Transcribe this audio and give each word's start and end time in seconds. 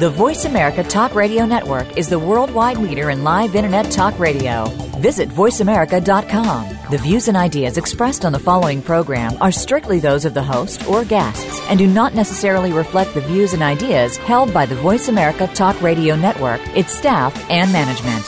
The 0.00 0.08
Voice 0.08 0.46
America 0.46 0.82
Talk 0.82 1.14
Radio 1.14 1.44
Network 1.44 1.98
is 1.98 2.08
the 2.08 2.18
worldwide 2.18 2.78
leader 2.78 3.10
in 3.10 3.22
live 3.22 3.54
Internet 3.54 3.90
talk 3.90 4.18
radio. 4.18 4.64
Visit 4.96 5.28
VoiceAmerica.com. 5.28 6.78
The 6.90 6.96
views 6.96 7.28
and 7.28 7.36
ideas 7.36 7.76
expressed 7.76 8.24
on 8.24 8.32
the 8.32 8.38
following 8.38 8.80
program 8.80 9.36
are 9.42 9.52
strictly 9.52 10.00
those 10.00 10.24
of 10.24 10.32
the 10.32 10.42
host 10.42 10.88
or 10.88 11.04
guests 11.04 11.60
and 11.68 11.78
do 11.78 11.86
not 11.86 12.14
necessarily 12.14 12.72
reflect 12.72 13.12
the 13.12 13.20
views 13.20 13.52
and 13.52 13.62
ideas 13.62 14.16
held 14.16 14.54
by 14.54 14.64
the 14.64 14.74
Voice 14.74 15.08
America 15.08 15.46
Talk 15.48 15.78
Radio 15.82 16.16
Network, 16.16 16.62
its 16.74 16.94
staff, 16.96 17.36
and 17.50 17.70
management. 17.70 18.24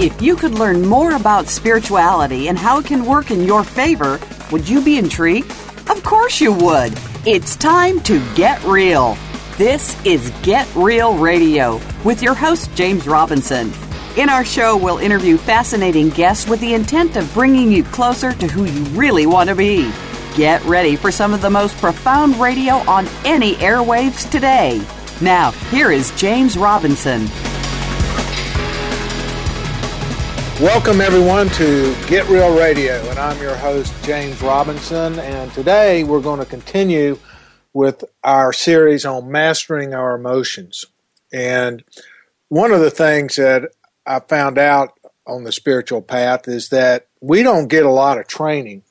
If 0.00 0.22
you 0.22 0.34
could 0.34 0.58
learn 0.58 0.86
more 0.86 1.14
about 1.14 1.48
spirituality 1.48 2.48
and 2.48 2.58
how 2.58 2.78
it 2.78 2.86
can 2.86 3.04
work 3.04 3.30
in 3.30 3.44
your 3.44 3.62
favor, 3.64 4.18
would 4.54 4.68
you 4.68 4.80
be 4.80 4.98
intrigued? 4.98 5.50
Of 5.90 6.04
course 6.04 6.40
you 6.40 6.52
would. 6.52 6.96
It's 7.26 7.56
time 7.56 7.98
to 8.02 8.24
get 8.36 8.62
real. 8.62 9.18
This 9.58 10.00
is 10.06 10.30
Get 10.44 10.72
Real 10.76 11.18
Radio 11.18 11.80
with 12.04 12.22
your 12.22 12.34
host, 12.34 12.72
James 12.76 13.08
Robinson. 13.08 13.72
In 14.16 14.28
our 14.28 14.44
show, 14.44 14.76
we'll 14.76 14.98
interview 14.98 15.38
fascinating 15.38 16.10
guests 16.10 16.48
with 16.48 16.60
the 16.60 16.72
intent 16.72 17.16
of 17.16 17.34
bringing 17.34 17.72
you 17.72 17.82
closer 17.82 18.32
to 18.32 18.46
who 18.46 18.64
you 18.64 18.84
really 18.96 19.26
want 19.26 19.48
to 19.48 19.56
be. 19.56 19.90
Get 20.36 20.64
ready 20.66 20.94
for 20.94 21.10
some 21.10 21.34
of 21.34 21.42
the 21.42 21.50
most 21.50 21.76
profound 21.78 22.36
radio 22.36 22.74
on 22.88 23.08
any 23.24 23.54
airwaves 23.54 24.30
today. 24.30 24.80
Now, 25.20 25.50
here 25.72 25.90
is 25.90 26.12
James 26.12 26.56
Robinson. 26.56 27.26
Welcome, 30.60 31.00
everyone, 31.00 31.48
to 31.50 31.96
Get 32.06 32.28
Real 32.28 32.56
Radio, 32.56 32.94
and 33.10 33.18
I'm 33.18 33.42
your 33.42 33.56
host, 33.56 33.92
James 34.04 34.40
Robinson. 34.40 35.18
And 35.18 35.50
today 35.52 36.04
we're 36.04 36.20
going 36.20 36.38
to 36.38 36.46
continue 36.46 37.18
with 37.72 38.04
our 38.22 38.52
series 38.52 39.04
on 39.04 39.32
mastering 39.32 39.94
our 39.94 40.14
emotions. 40.14 40.84
And 41.32 41.82
one 42.50 42.70
of 42.70 42.80
the 42.80 42.92
things 42.92 43.34
that 43.34 43.72
I 44.06 44.20
found 44.20 44.56
out 44.56 44.96
on 45.26 45.42
the 45.42 45.50
spiritual 45.50 46.02
path 46.02 46.46
is 46.46 46.68
that 46.68 47.08
we 47.20 47.42
don't 47.42 47.66
get 47.66 47.84
a 47.84 47.90
lot 47.90 48.18
of 48.18 48.28
training 48.28 48.84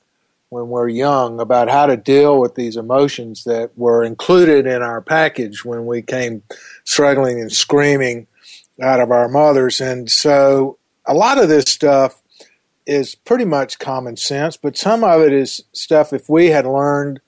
when 0.49 0.67
we're 0.67 0.89
young 0.89 1.39
about 1.39 1.69
how 1.69 1.85
to 1.85 1.95
deal 1.95 2.41
with 2.41 2.55
these 2.55 2.75
emotions 2.75 3.45
that 3.45 3.71
were 3.77 4.03
included 4.03 4.67
in 4.67 4.81
our 4.81 5.01
package 5.01 5.63
when 5.63 5.85
we 5.85 6.01
came 6.01 6.43
struggling 6.83 7.39
and 7.39 7.53
screaming 7.53 8.27
out 8.81 8.99
of 8.99 9.11
our 9.11 9.29
mothers. 9.29 9.79
And 9.79 10.11
so 10.11 10.77
a 11.05 11.13
lot 11.13 11.37
of 11.37 11.49
this 11.49 11.65
stuff 11.65 12.21
is 12.85 13.15
pretty 13.15 13.45
much 13.45 13.79
common 13.79 14.17
sense, 14.17 14.57
but 14.57 14.77
some 14.77 15.03
of 15.03 15.21
it 15.21 15.33
is 15.33 15.63
stuff 15.71 16.13
if 16.13 16.29
we 16.29 16.47
had 16.47 16.65
learned 16.65 17.19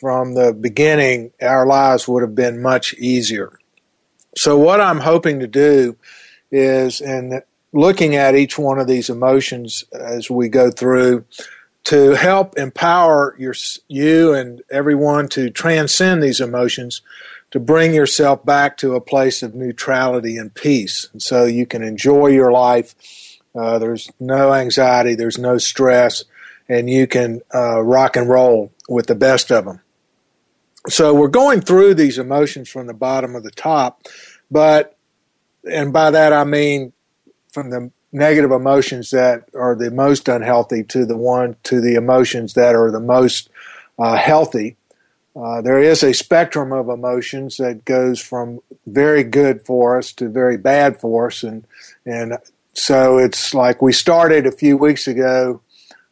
from 0.00 0.34
the 0.34 0.52
beginning, 0.52 1.32
our 1.42 1.66
lives 1.66 2.06
would 2.06 2.22
have 2.22 2.34
been 2.34 2.62
much 2.62 2.94
easier. 2.94 3.58
So, 4.36 4.56
what 4.56 4.80
I'm 4.80 5.00
hoping 5.00 5.40
to 5.40 5.46
do 5.46 5.96
is, 6.50 7.00
in 7.00 7.42
looking 7.72 8.14
at 8.14 8.36
each 8.36 8.58
one 8.58 8.78
of 8.78 8.86
these 8.86 9.10
emotions 9.10 9.84
as 9.92 10.30
we 10.30 10.48
go 10.48 10.70
through, 10.70 11.24
to 11.84 12.10
help 12.10 12.56
empower 12.58 13.34
your, 13.38 13.54
you 13.88 14.34
and 14.34 14.62
everyone 14.70 15.28
to 15.28 15.50
transcend 15.50 16.22
these 16.22 16.40
emotions, 16.40 17.02
to 17.50 17.60
bring 17.60 17.94
yourself 17.94 18.44
back 18.44 18.76
to 18.78 18.94
a 18.94 19.00
place 19.00 19.42
of 19.42 19.54
neutrality 19.54 20.36
and 20.36 20.54
peace. 20.54 21.08
And 21.12 21.22
so 21.22 21.44
you 21.44 21.66
can 21.66 21.82
enjoy 21.82 22.28
your 22.28 22.52
life. 22.52 22.94
Uh, 23.54 23.78
there's 23.78 24.10
no 24.20 24.52
anxiety, 24.52 25.14
there's 25.14 25.38
no 25.38 25.58
stress, 25.58 26.24
and 26.68 26.90
you 26.90 27.06
can 27.06 27.40
uh, 27.54 27.80
rock 27.82 28.16
and 28.16 28.28
roll 28.28 28.72
with 28.88 29.06
the 29.06 29.14
best 29.14 29.50
of 29.50 29.64
them. 29.64 29.80
So 30.88 31.14
we're 31.14 31.28
going 31.28 31.60
through 31.60 31.94
these 31.94 32.18
emotions 32.18 32.68
from 32.68 32.86
the 32.86 32.94
bottom 32.94 33.34
of 33.34 33.42
the 33.42 33.50
top, 33.50 34.02
but, 34.50 34.96
and 35.70 35.92
by 35.92 36.10
that 36.10 36.32
I 36.32 36.44
mean 36.44 36.92
from 37.52 37.70
the 37.70 37.90
negative 38.12 38.52
emotions 38.52 39.10
that 39.10 39.48
are 39.54 39.74
the 39.74 39.90
most 39.90 40.28
unhealthy 40.28 40.82
to 40.84 41.04
the 41.04 41.16
one 41.16 41.56
to 41.64 41.80
the 41.80 41.94
emotions 41.94 42.54
that 42.54 42.74
are 42.74 42.90
the 42.90 43.00
most 43.00 43.50
uh, 43.98 44.16
healthy. 44.16 44.77
Uh, 45.36 45.60
there 45.60 45.78
is 45.78 46.02
a 46.02 46.12
spectrum 46.12 46.72
of 46.72 46.88
emotions 46.88 47.58
that 47.58 47.84
goes 47.84 48.20
from 48.20 48.60
very 48.86 49.22
good 49.22 49.62
for 49.62 49.96
us 49.98 50.12
to 50.12 50.28
very 50.28 50.56
bad 50.56 50.98
for 50.98 51.28
us, 51.28 51.42
and 51.42 51.64
and 52.04 52.38
so 52.72 53.18
it's 53.18 53.54
like 53.54 53.82
we 53.82 53.92
started 53.92 54.46
a 54.46 54.52
few 54.52 54.76
weeks 54.76 55.06
ago 55.06 55.60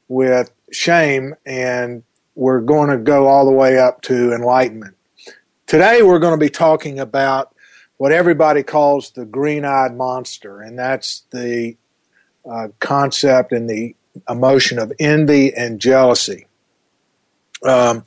with 0.08 0.50
shame, 0.70 1.34
and 1.44 2.02
we're 2.34 2.60
going 2.60 2.90
to 2.90 2.98
go 2.98 3.26
all 3.26 3.44
the 3.44 3.50
way 3.50 3.78
up 3.78 4.02
to 4.02 4.32
enlightenment. 4.32 4.96
Today, 5.66 6.02
we're 6.02 6.20
going 6.20 6.38
to 6.38 6.44
be 6.44 6.50
talking 6.50 7.00
about 7.00 7.54
what 7.96 8.12
everybody 8.12 8.62
calls 8.62 9.10
the 9.10 9.24
green 9.24 9.64
eyed 9.64 9.96
monster, 9.96 10.60
and 10.60 10.78
that's 10.78 11.24
the 11.30 11.76
uh, 12.48 12.68
concept 12.78 13.52
and 13.52 13.68
the 13.68 13.96
emotion 14.28 14.78
of 14.78 14.92
envy 14.98 15.52
and 15.54 15.80
jealousy. 15.80 16.46
Um, 17.62 18.04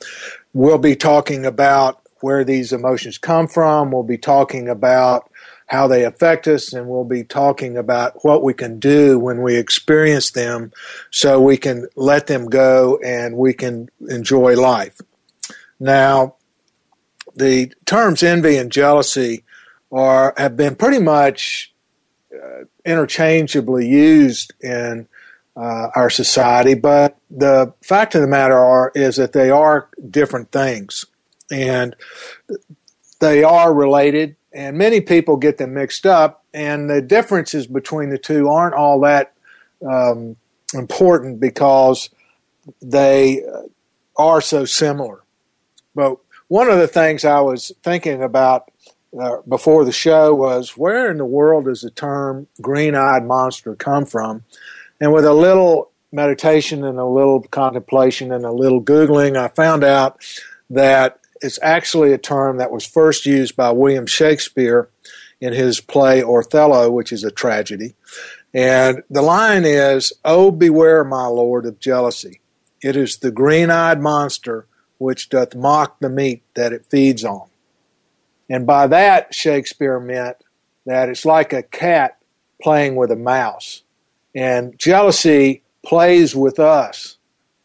we'll 0.52 0.78
be 0.78 0.96
talking 0.96 1.46
about 1.46 2.00
where 2.20 2.44
these 2.44 2.72
emotions 2.72 3.18
come 3.18 3.48
from. 3.48 3.90
We'll 3.90 4.02
be 4.02 4.18
talking 4.18 4.68
about 4.68 5.30
how 5.66 5.86
they 5.86 6.04
affect 6.04 6.48
us, 6.48 6.72
and 6.72 6.88
we'll 6.88 7.04
be 7.04 7.22
talking 7.22 7.76
about 7.76 8.24
what 8.24 8.42
we 8.42 8.52
can 8.52 8.80
do 8.80 9.18
when 9.18 9.40
we 9.40 9.56
experience 9.56 10.32
them 10.32 10.72
so 11.10 11.40
we 11.40 11.56
can 11.56 11.86
let 11.94 12.26
them 12.26 12.46
go 12.46 12.98
and 13.04 13.36
we 13.36 13.54
can 13.54 13.88
enjoy 14.08 14.56
life. 14.56 15.00
Now, 15.78 16.34
the 17.36 17.72
terms 17.86 18.22
envy 18.22 18.56
and 18.56 18.72
jealousy 18.72 19.44
are 19.92 20.34
have 20.36 20.56
been 20.56 20.74
pretty 20.74 20.98
much 20.98 21.72
uh, 22.34 22.64
interchangeably 22.84 23.88
used 23.88 24.52
in 24.60 25.06
uh, 25.56 25.88
our 25.94 26.10
society, 26.10 26.74
but 26.74 27.18
the 27.30 27.74
fact 27.82 28.14
of 28.14 28.20
the 28.20 28.26
matter 28.26 28.58
are 28.58 28.92
is 28.94 29.16
that 29.16 29.32
they 29.32 29.50
are 29.50 29.88
different 30.08 30.52
things, 30.52 31.04
and 31.50 31.96
they 33.20 33.42
are 33.42 33.72
related 33.72 34.36
and 34.52 34.76
many 34.76 35.00
people 35.00 35.36
get 35.36 35.58
them 35.58 35.74
mixed 35.74 36.06
up, 36.06 36.44
and 36.52 36.90
the 36.90 37.00
differences 37.00 37.66
between 37.66 38.10
the 38.10 38.18
two 38.18 38.48
aren't 38.48 38.74
all 38.74 39.00
that 39.00 39.32
um, 39.88 40.36
important 40.74 41.40
because 41.40 42.10
they 42.82 43.42
are 44.16 44.40
so 44.40 44.64
similar. 44.64 45.22
But 45.94 46.18
one 46.48 46.68
of 46.68 46.78
the 46.78 46.88
things 46.88 47.24
I 47.24 47.40
was 47.40 47.72
thinking 47.82 48.22
about 48.22 48.70
uh, 49.18 49.38
before 49.48 49.84
the 49.84 49.92
show 49.92 50.34
was 50.34 50.76
where 50.76 51.10
in 51.10 51.18
the 51.18 51.24
world 51.24 51.66
does 51.66 51.82
the 51.82 51.90
term 51.90 52.48
green 52.60 52.94
eyed 52.94 53.24
monster 53.24 53.74
come 53.74 54.04
from? 54.04 54.44
And 55.00 55.12
with 55.12 55.24
a 55.24 55.32
little 55.32 55.90
meditation 56.12 56.84
and 56.84 56.98
a 56.98 57.04
little 57.04 57.40
contemplation 57.42 58.32
and 58.32 58.44
a 58.44 58.52
little 58.52 58.82
Googling, 58.82 59.36
I 59.36 59.48
found 59.48 59.84
out 59.84 60.20
that 60.68 61.20
it's 61.40 61.58
actually 61.62 62.12
a 62.12 62.18
term 62.18 62.58
that 62.58 62.70
was 62.70 62.86
first 62.86 63.24
used 63.26 63.56
by 63.56 63.70
William 63.70 64.06
Shakespeare 64.06 64.90
in 65.40 65.54
his 65.54 65.80
play 65.80 66.22
Othello, 66.22 66.90
which 66.90 67.12
is 67.12 67.24
a 67.24 67.30
tragedy. 67.30 67.94
And 68.52 69.02
the 69.08 69.22
line 69.22 69.64
is, 69.64 70.12
Oh, 70.24 70.50
beware, 70.50 71.04
my 71.04 71.26
lord, 71.26 71.64
of 71.64 71.80
jealousy. 71.80 72.40
It 72.82 72.96
is 72.96 73.18
the 73.18 73.30
green 73.30 73.70
eyed 73.70 74.00
monster 74.00 74.66
which 74.98 75.30
doth 75.30 75.54
mock 75.54 75.98
the 76.00 76.10
meat 76.10 76.42
that 76.54 76.74
it 76.74 76.84
feeds 76.84 77.24
on. 77.24 77.48
And 78.50 78.66
by 78.66 78.86
that, 78.88 79.34
Shakespeare 79.34 79.98
meant 79.98 80.36
that 80.84 81.08
it's 81.08 81.24
like 81.24 81.54
a 81.54 81.62
cat 81.62 82.18
playing 82.60 82.96
with 82.96 83.10
a 83.10 83.16
mouse. 83.16 83.82
And 84.34 84.78
jealousy 84.78 85.62
plays 85.84 86.34
with 86.34 86.58
us, 86.58 87.18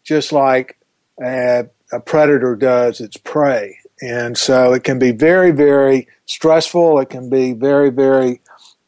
just 0.04 0.32
like 0.32 0.78
a 1.22 1.66
a 1.92 2.00
predator 2.00 2.56
does 2.56 3.00
its 3.00 3.18
prey. 3.18 3.80
And 4.02 4.38
so 4.38 4.74
it 4.74 4.84
can 4.84 5.00
be 5.00 5.12
very, 5.12 5.52
very 5.52 6.08
stressful. 6.26 7.00
It 7.00 7.10
can 7.10 7.30
be 7.30 7.54
very, 7.54 7.90
very 7.90 8.42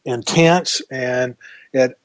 intense. 0.06 0.82
And 0.92 1.36
it 1.74 1.98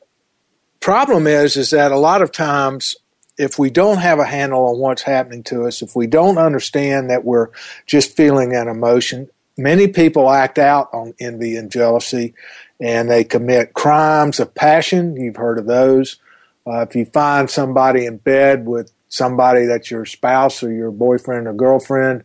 problem 0.80 1.26
is, 1.26 1.56
is 1.56 1.70
that 1.70 1.92
a 1.92 1.98
lot 1.98 2.22
of 2.22 2.32
times 2.32 2.96
if 3.38 3.58
we 3.58 3.70
don't 3.70 3.98
have 3.98 4.18
a 4.18 4.24
handle 4.24 4.66
on 4.66 4.78
what's 4.78 5.02
happening 5.02 5.42
to 5.44 5.66
us, 5.66 5.82
if 5.82 5.96
we 5.96 6.06
don't 6.06 6.38
understand 6.38 7.10
that 7.10 7.24
we're 7.24 7.48
just 7.86 8.16
feeling 8.16 8.54
an 8.54 8.68
emotion, 8.68 9.28
many 9.56 9.88
people 9.88 10.30
act 10.30 10.58
out 10.58 10.88
on 10.92 11.14
envy 11.18 11.56
and 11.56 11.70
jealousy 11.70 12.34
and 12.82 13.08
they 13.08 13.22
commit 13.22 13.74
crimes 13.74 14.40
of 14.40 14.54
passion. 14.56 15.14
You've 15.16 15.36
heard 15.36 15.58
of 15.58 15.66
those. 15.66 16.16
Uh, 16.66 16.80
if 16.80 16.96
you 16.96 17.04
find 17.04 17.48
somebody 17.48 18.06
in 18.06 18.16
bed 18.16 18.66
with 18.66 18.90
somebody 19.08 19.66
that's 19.66 19.90
your 19.90 20.04
spouse 20.04 20.62
or 20.62 20.72
your 20.72 20.90
boyfriend 20.90 21.46
or 21.46 21.52
girlfriend, 21.52 22.24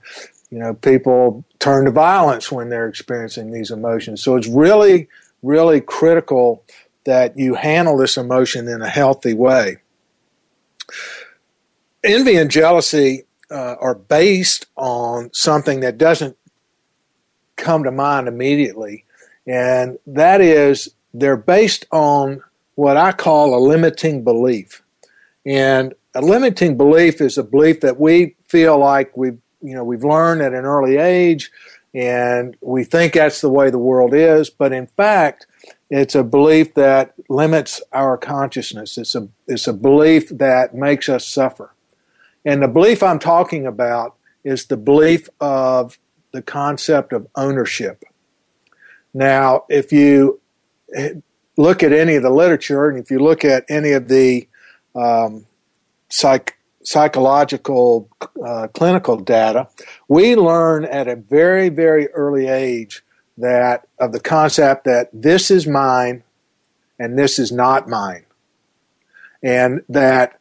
You 0.49 0.59
know, 0.59 0.73
people 0.73 1.43
turn 1.59 1.85
to 1.85 1.91
violence 1.91 2.51
when 2.51 2.69
they're 2.69 2.87
experiencing 2.87 3.51
these 3.51 3.71
emotions. 3.71 4.23
So 4.23 4.35
it's 4.35 4.47
really, 4.47 5.09
really 5.43 5.81
critical 5.81 6.63
that 7.05 7.37
you 7.37 7.55
handle 7.55 7.97
this 7.97 8.17
emotion 8.17 8.67
in 8.67 8.81
a 8.81 8.89
healthy 8.89 9.33
way. 9.33 9.77
Envy 12.03 12.37
and 12.37 12.49
jealousy 12.49 13.23
uh, 13.51 13.75
are 13.79 13.95
based 13.95 14.67
on 14.77 15.29
something 15.33 15.81
that 15.81 15.97
doesn't 15.97 16.37
come 17.57 17.83
to 17.83 17.91
mind 17.91 18.27
immediately, 18.27 19.03
and 19.47 19.97
that 20.05 20.41
is 20.41 20.89
they're 21.13 21.37
based 21.37 21.85
on 21.91 22.43
what 22.75 22.97
I 22.97 23.11
call 23.13 23.55
a 23.55 23.61
limiting 23.65 24.23
belief. 24.23 24.83
And 25.45 25.95
a 26.13 26.21
limiting 26.21 26.77
belief 26.77 27.21
is 27.21 27.37
a 27.37 27.43
belief 27.43 27.79
that 27.81 27.99
we 27.99 28.35
feel 28.47 28.77
like 28.77 29.15
we've 29.15 29.39
you 29.61 29.73
know 29.73 29.83
we've 29.83 30.03
learned 30.03 30.41
at 30.41 30.53
an 30.53 30.65
early 30.65 30.97
age 30.97 31.51
and 31.93 32.55
we 32.61 32.83
think 32.83 33.13
that's 33.13 33.41
the 33.41 33.49
way 33.49 33.69
the 33.69 33.77
world 33.79 34.13
is. 34.13 34.49
But 34.49 34.73
in 34.73 34.85
fact 34.85 35.47
it's 35.89 36.15
a 36.15 36.23
belief 36.23 36.73
that 36.73 37.13
limits 37.29 37.81
our 37.93 38.17
consciousness. 38.17 38.97
It's 38.97 39.15
a 39.15 39.29
it's 39.47 39.67
a 39.67 39.73
belief 39.73 40.29
that 40.29 40.75
makes 40.75 41.07
us 41.07 41.25
suffer. 41.25 41.73
And 42.43 42.61
the 42.61 42.67
belief 42.67 43.01
i'm 43.01 43.19
talking 43.19 43.65
about 43.65 44.15
is 44.43 44.65
the 44.65 44.77
belief 44.77 45.29
of 45.39 45.97
the 46.31 46.41
concept 46.41 47.13
of 47.13 47.27
ownership 47.35 48.03
now 49.17 49.65
if 49.67 49.91
you 49.91 50.39
look 51.57 51.81
at 51.81 51.91
any 51.91 52.15
of 52.15 52.23
the 52.23 52.29
literature 52.29 52.87
and 52.87 52.99
if 52.99 53.09
you 53.09 53.19
look 53.19 53.43
at 53.43 53.65
any 53.67 53.91
of 53.91 54.07
the 54.07 54.47
um, 54.95 55.45
psych 56.09 56.53
psychological 56.83 58.09
uh, 58.45 58.67
clinical 58.73 59.17
data, 59.17 59.67
we 60.07 60.35
learn 60.35 60.85
at 60.85 61.07
a 61.07 61.17
very, 61.17 61.67
very 61.67 62.07
early 62.09 62.47
age 62.47 63.03
that 63.37 63.87
of 63.99 64.13
the 64.13 64.21
concept 64.21 64.85
that 64.85 65.09
this 65.11 65.51
is 65.51 65.67
mine 65.67 66.23
and 66.97 67.19
this 67.19 67.39
is 67.39 67.51
not 67.51 67.89
mine. 67.89 68.25
And 69.43 69.81
that 69.89 70.39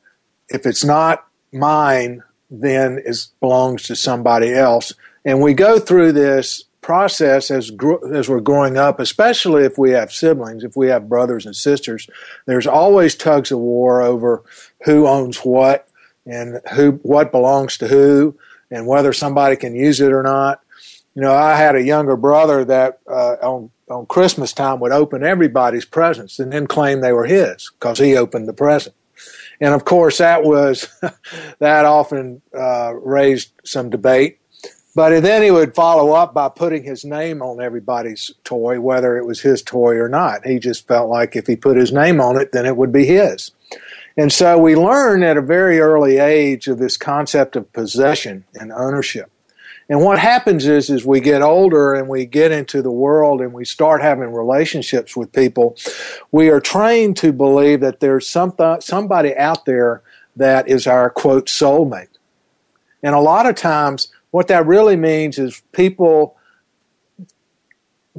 if 0.48 0.66
it's 0.66 0.84
not 0.84 1.26
mine, 1.52 2.22
then 2.48 3.02
it 3.04 3.16
belongs 3.40 3.82
to 3.84 3.96
somebody 3.96 4.54
else. 4.54 4.92
And 5.24 5.42
we 5.42 5.52
go 5.52 5.80
through 5.80 6.12
this 6.12 6.62
process 6.86 7.50
as 7.50 7.72
as 8.12 8.28
we're 8.28 8.38
growing 8.38 8.76
up, 8.76 9.00
especially 9.00 9.64
if 9.64 9.76
we 9.76 9.90
have 9.90 10.12
siblings, 10.12 10.62
if 10.62 10.76
we 10.76 10.86
have 10.86 11.08
brothers 11.08 11.44
and 11.44 11.56
sisters. 11.56 12.08
There's 12.46 12.68
always 12.68 13.16
tugs 13.16 13.50
of 13.50 13.58
war 13.58 14.02
over 14.02 14.44
who 14.84 15.08
owns 15.08 15.38
what, 15.38 15.88
and 16.24 16.60
who 16.74 16.92
what 17.02 17.32
belongs 17.32 17.76
to 17.78 17.88
who 17.88 18.38
and 18.70 18.86
whether 18.86 19.12
somebody 19.12 19.56
can 19.56 19.74
use 19.74 20.00
it 20.00 20.12
or 20.12 20.22
not. 20.22 20.60
You 21.16 21.22
know, 21.22 21.34
I 21.34 21.56
had 21.56 21.74
a 21.74 21.82
younger 21.82 22.16
brother 22.16 22.64
that 22.64 23.00
uh, 23.10 23.34
on 23.42 23.70
on 23.90 24.06
Christmas 24.06 24.52
time 24.52 24.78
would 24.78 24.92
open 24.92 25.24
everybody's 25.24 25.84
presents 25.84 26.38
and 26.38 26.52
then 26.52 26.68
claim 26.68 27.00
they 27.00 27.12
were 27.12 27.26
his 27.26 27.72
because 27.80 27.98
he 27.98 28.16
opened 28.16 28.46
the 28.46 28.52
present. 28.52 28.94
And 29.60 29.74
of 29.74 29.84
course, 29.84 30.18
that 30.18 30.44
was 30.44 30.88
that 31.58 31.84
often 31.84 32.42
uh, 32.56 32.94
raised 32.94 33.50
some 33.64 33.90
debate. 33.90 34.38
But 34.96 35.22
then 35.22 35.42
he 35.42 35.50
would 35.50 35.74
follow 35.74 36.12
up 36.12 36.32
by 36.32 36.48
putting 36.48 36.82
his 36.82 37.04
name 37.04 37.42
on 37.42 37.60
everybody's 37.60 38.32
toy, 38.44 38.80
whether 38.80 39.18
it 39.18 39.26
was 39.26 39.42
his 39.42 39.60
toy 39.60 39.96
or 39.96 40.08
not. 40.08 40.46
He 40.46 40.58
just 40.58 40.88
felt 40.88 41.10
like 41.10 41.36
if 41.36 41.46
he 41.46 41.54
put 41.54 41.76
his 41.76 41.92
name 41.92 42.18
on 42.18 42.40
it, 42.40 42.52
then 42.52 42.64
it 42.64 42.78
would 42.78 42.92
be 42.92 43.04
his. 43.04 43.50
And 44.16 44.32
so 44.32 44.56
we 44.56 44.74
learn 44.74 45.22
at 45.22 45.36
a 45.36 45.42
very 45.42 45.80
early 45.80 46.16
age 46.16 46.66
of 46.66 46.78
this 46.78 46.96
concept 46.96 47.56
of 47.56 47.70
possession 47.74 48.46
and 48.54 48.72
ownership. 48.72 49.30
And 49.90 50.00
what 50.00 50.18
happens 50.18 50.66
is, 50.66 50.88
as 50.88 51.04
we 51.04 51.20
get 51.20 51.42
older 51.42 51.92
and 51.92 52.08
we 52.08 52.24
get 52.24 52.50
into 52.50 52.80
the 52.80 52.90
world 52.90 53.42
and 53.42 53.52
we 53.52 53.66
start 53.66 54.00
having 54.00 54.32
relationships 54.32 55.14
with 55.14 55.30
people, 55.30 55.76
we 56.32 56.48
are 56.48 56.58
trained 56.58 57.18
to 57.18 57.34
believe 57.34 57.80
that 57.80 58.00
there's 58.00 58.26
some 58.26 58.54
somebody 58.80 59.36
out 59.36 59.66
there 59.66 60.02
that 60.36 60.68
is 60.68 60.86
our 60.86 61.10
quote 61.10 61.48
soulmate. 61.48 62.08
And 63.02 63.14
a 63.14 63.20
lot 63.20 63.44
of 63.44 63.56
times, 63.56 64.08
what 64.36 64.48
that 64.48 64.66
really 64.66 64.96
means 64.96 65.38
is 65.38 65.62
people 65.72 66.36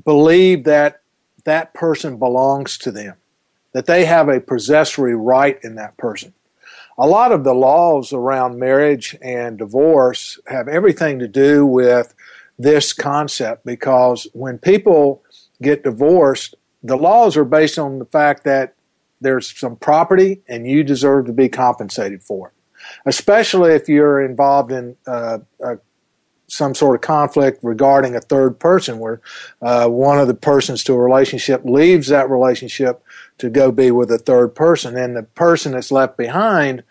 believe 0.04 0.64
that 0.64 1.04
that 1.44 1.76
person 1.76 2.18
belongs 2.18 2.76
to 2.80 2.92
them 2.92 3.18
that 3.74 3.86
they 3.86 4.04
have 4.04 4.28
a 4.28 4.40
possessory 4.40 5.16
right 5.16 5.60
in 5.62 5.76
that 5.76 5.96
person. 5.98 6.34
A 6.98 7.06
lot 7.06 7.32
of 7.32 7.44
the 7.44 7.54
laws 7.54 8.14
around 8.14 8.58
marriage 8.58 9.16
and 9.22 9.60
divorce 9.60 10.40
have 10.48 10.68
everything 10.68 11.20
to 11.20 11.28
do 11.28 11.68
with 11.68 12.16
this 12.58 12.94
concept 12.94 13.64
because 13.64 14.26
when 14.34 14.58
people 14.58 15.22
get 15.62 15.84
divorced, 15.84 16.56
the 16.82 16.98
laws 16.98 17.38
are 17.38 17.46
based 17.46 17.78
on 17.78 18.00
the 18.00 18.06
fact 18.06 18.44
that 18.46 18.74
there's 19.22 19.56
some 19.56 19.76
property 19.76 20.42
and 20.48 20.66
you 20.66 20.84
deserve 20.84 21.28
to 21.28 21.34
be 21.34 21.48
compensated 21.48 22.24
for 22.24 22.48
it. 22.48 22.54
Especially 23.06 23.74
if 23.74 23.88
you're 23.88 24.20
involved 24.20 24.72
in 24.72 24.98
uh, 25.06 25.38
a 25.62 25.78
some 26.48 26.74
sort 26.74 26.96
of 26.96 27.02
conflict 27.02 27.60
regarding 27.62 28.16
a 28.16 28.22
third 28.22 28.60
person 28.60 29.00
where 29.00 29.22
uh, 29.62 29.88
one 29.88 30.18
of 30.18 30.28
the 30.28 30.34
persons 30.34 30.84
to 30.84 30.94
a 30.94 30.98
relationship 30.98 31.62
leaves 31.66 32.08
that 32.08 32.30
relationship 32.30 33.04
to 33.38 33.50
go 33.50 33.72
be 33.72 33.92
with 33.92 34.10
a 34.12 34.18
third 34.18 34.56
person. 34.56 34.98
And 34.98 35.16
the 35.16 35.24
person 35.24 35.74
that's 35.74 35.92
left 35.92 36.18
behind 36.18 36.84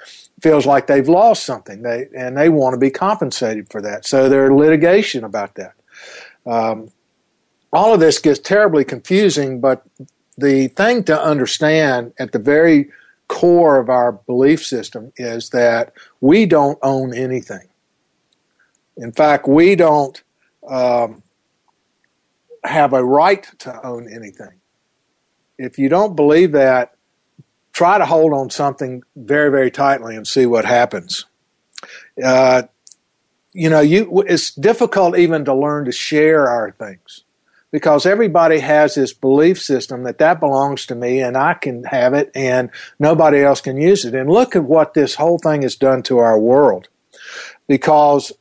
feels 0.42 0.66
like 0.66 0.86
they've 0.86 1.08
lost 1.08 1.44
something. 1.44 1.82
They 1.82 2.06
and 2.16 2.36
they 2.36 2.48
want 2.48 2.74
to 2.74 2.78
be 2.78 2.90
compensated 2.90 3.70
for 3.70 3.80
that. 3.82 4.04
So 4.06 4.28
there's 4.28 4.52
litigation 4.52 5.24
about 5.24 5.54
that. 5.54 5.74
Um, 6.44 6.90
all 7.72 7.94
of 7.94 8.00
this 8.00 8.18
gets 8.18 8.38
terribly 8.38 8.84
confusing 8.84 9.60
but 9.60 9.84
the 10.38 10.68
thing 10.68 11.02
to 11.04 11.20
understand 11.20 12.12
at 12.18 12.32
the 12.32 12.38
very 12.38 12.90
core 13.28 13.78
of 13.80 13.88
our 13.88 14.12
belief 14.12 14.64
system 14.64 15.12
is 15.16 15.50
that 15.50 15.92
we 16.20 16.46
don't 16.46 16.78
own 16.82 17.14
anything 17.14 17.68
in 18.96 19.12
fact, 19.12 19.46
we 19.46 19.76
don't 19.76 20.22
um, 20.66 21.22
have 22.64 22.92
a 22.92 23.04
right 23.04 23.46
to 23.60 23.86
own 23.86 24.12
anything. 24.12 24.60
If 25.58 25.78
you 25.78 25.88
don't 25.88 26.16
believe 26.16 26.52
that, 26.52 26.94
try 27.72 27.98
to 27.98 28.06
hold 28.06 28.32
on 28.32 28.50
something 28.50 29.02
very, 29.14 29.50
very 29.50 29.70
tightly 29.70 30.16
and 30.16 30.26
see 30.26 30.46
what 30.46 30.64
happens. 30.64 31.26
Uh, 32.22 32.62
you 33.52 33.70
know, 33.70 33.80
you 33.80 34.22
it's 34.26 34.54
difficult 34.54 35.16
even 35.16 35.44
to 35.46 35.54
learn 35.54 35.86
to 35.86 35.92
share 35.92 36.48
our 36.48 36.70
things 36.72 37.24
because 37.70 38.06
everybody 38.06 38.58
has 38.58 38.94
this 38.94 39.12
belief 39.12 39.60
system 39.60 40.02
that 40.04 40.18
that 40.18 40.40
belongs 40.40 40.86
to 40.86 40.94
me 40.94 41.20
and 41.20 41.36
I 41.36 41.54
can 41.54 41.84
have 41.84 42.12
it 42.12 42.30
and 42.34 42.70
nobody 42.98 43.42
else 43.42 43.60
can 43.60 43.76
use 43.76 44.04
it. 44.04 44.14
And 44.14 44.30
look 44.30 44.56
at 44.56 44.64
what 44.64 44.94
this 44.94 45.14
whole 45.14 45.38
thing 45.38 45.62
has 45.62 45.74
done 45.74 46.02
to 46.04 46.18
our 46.18 46.38
world 46.38 46.88
because 47.66 48.32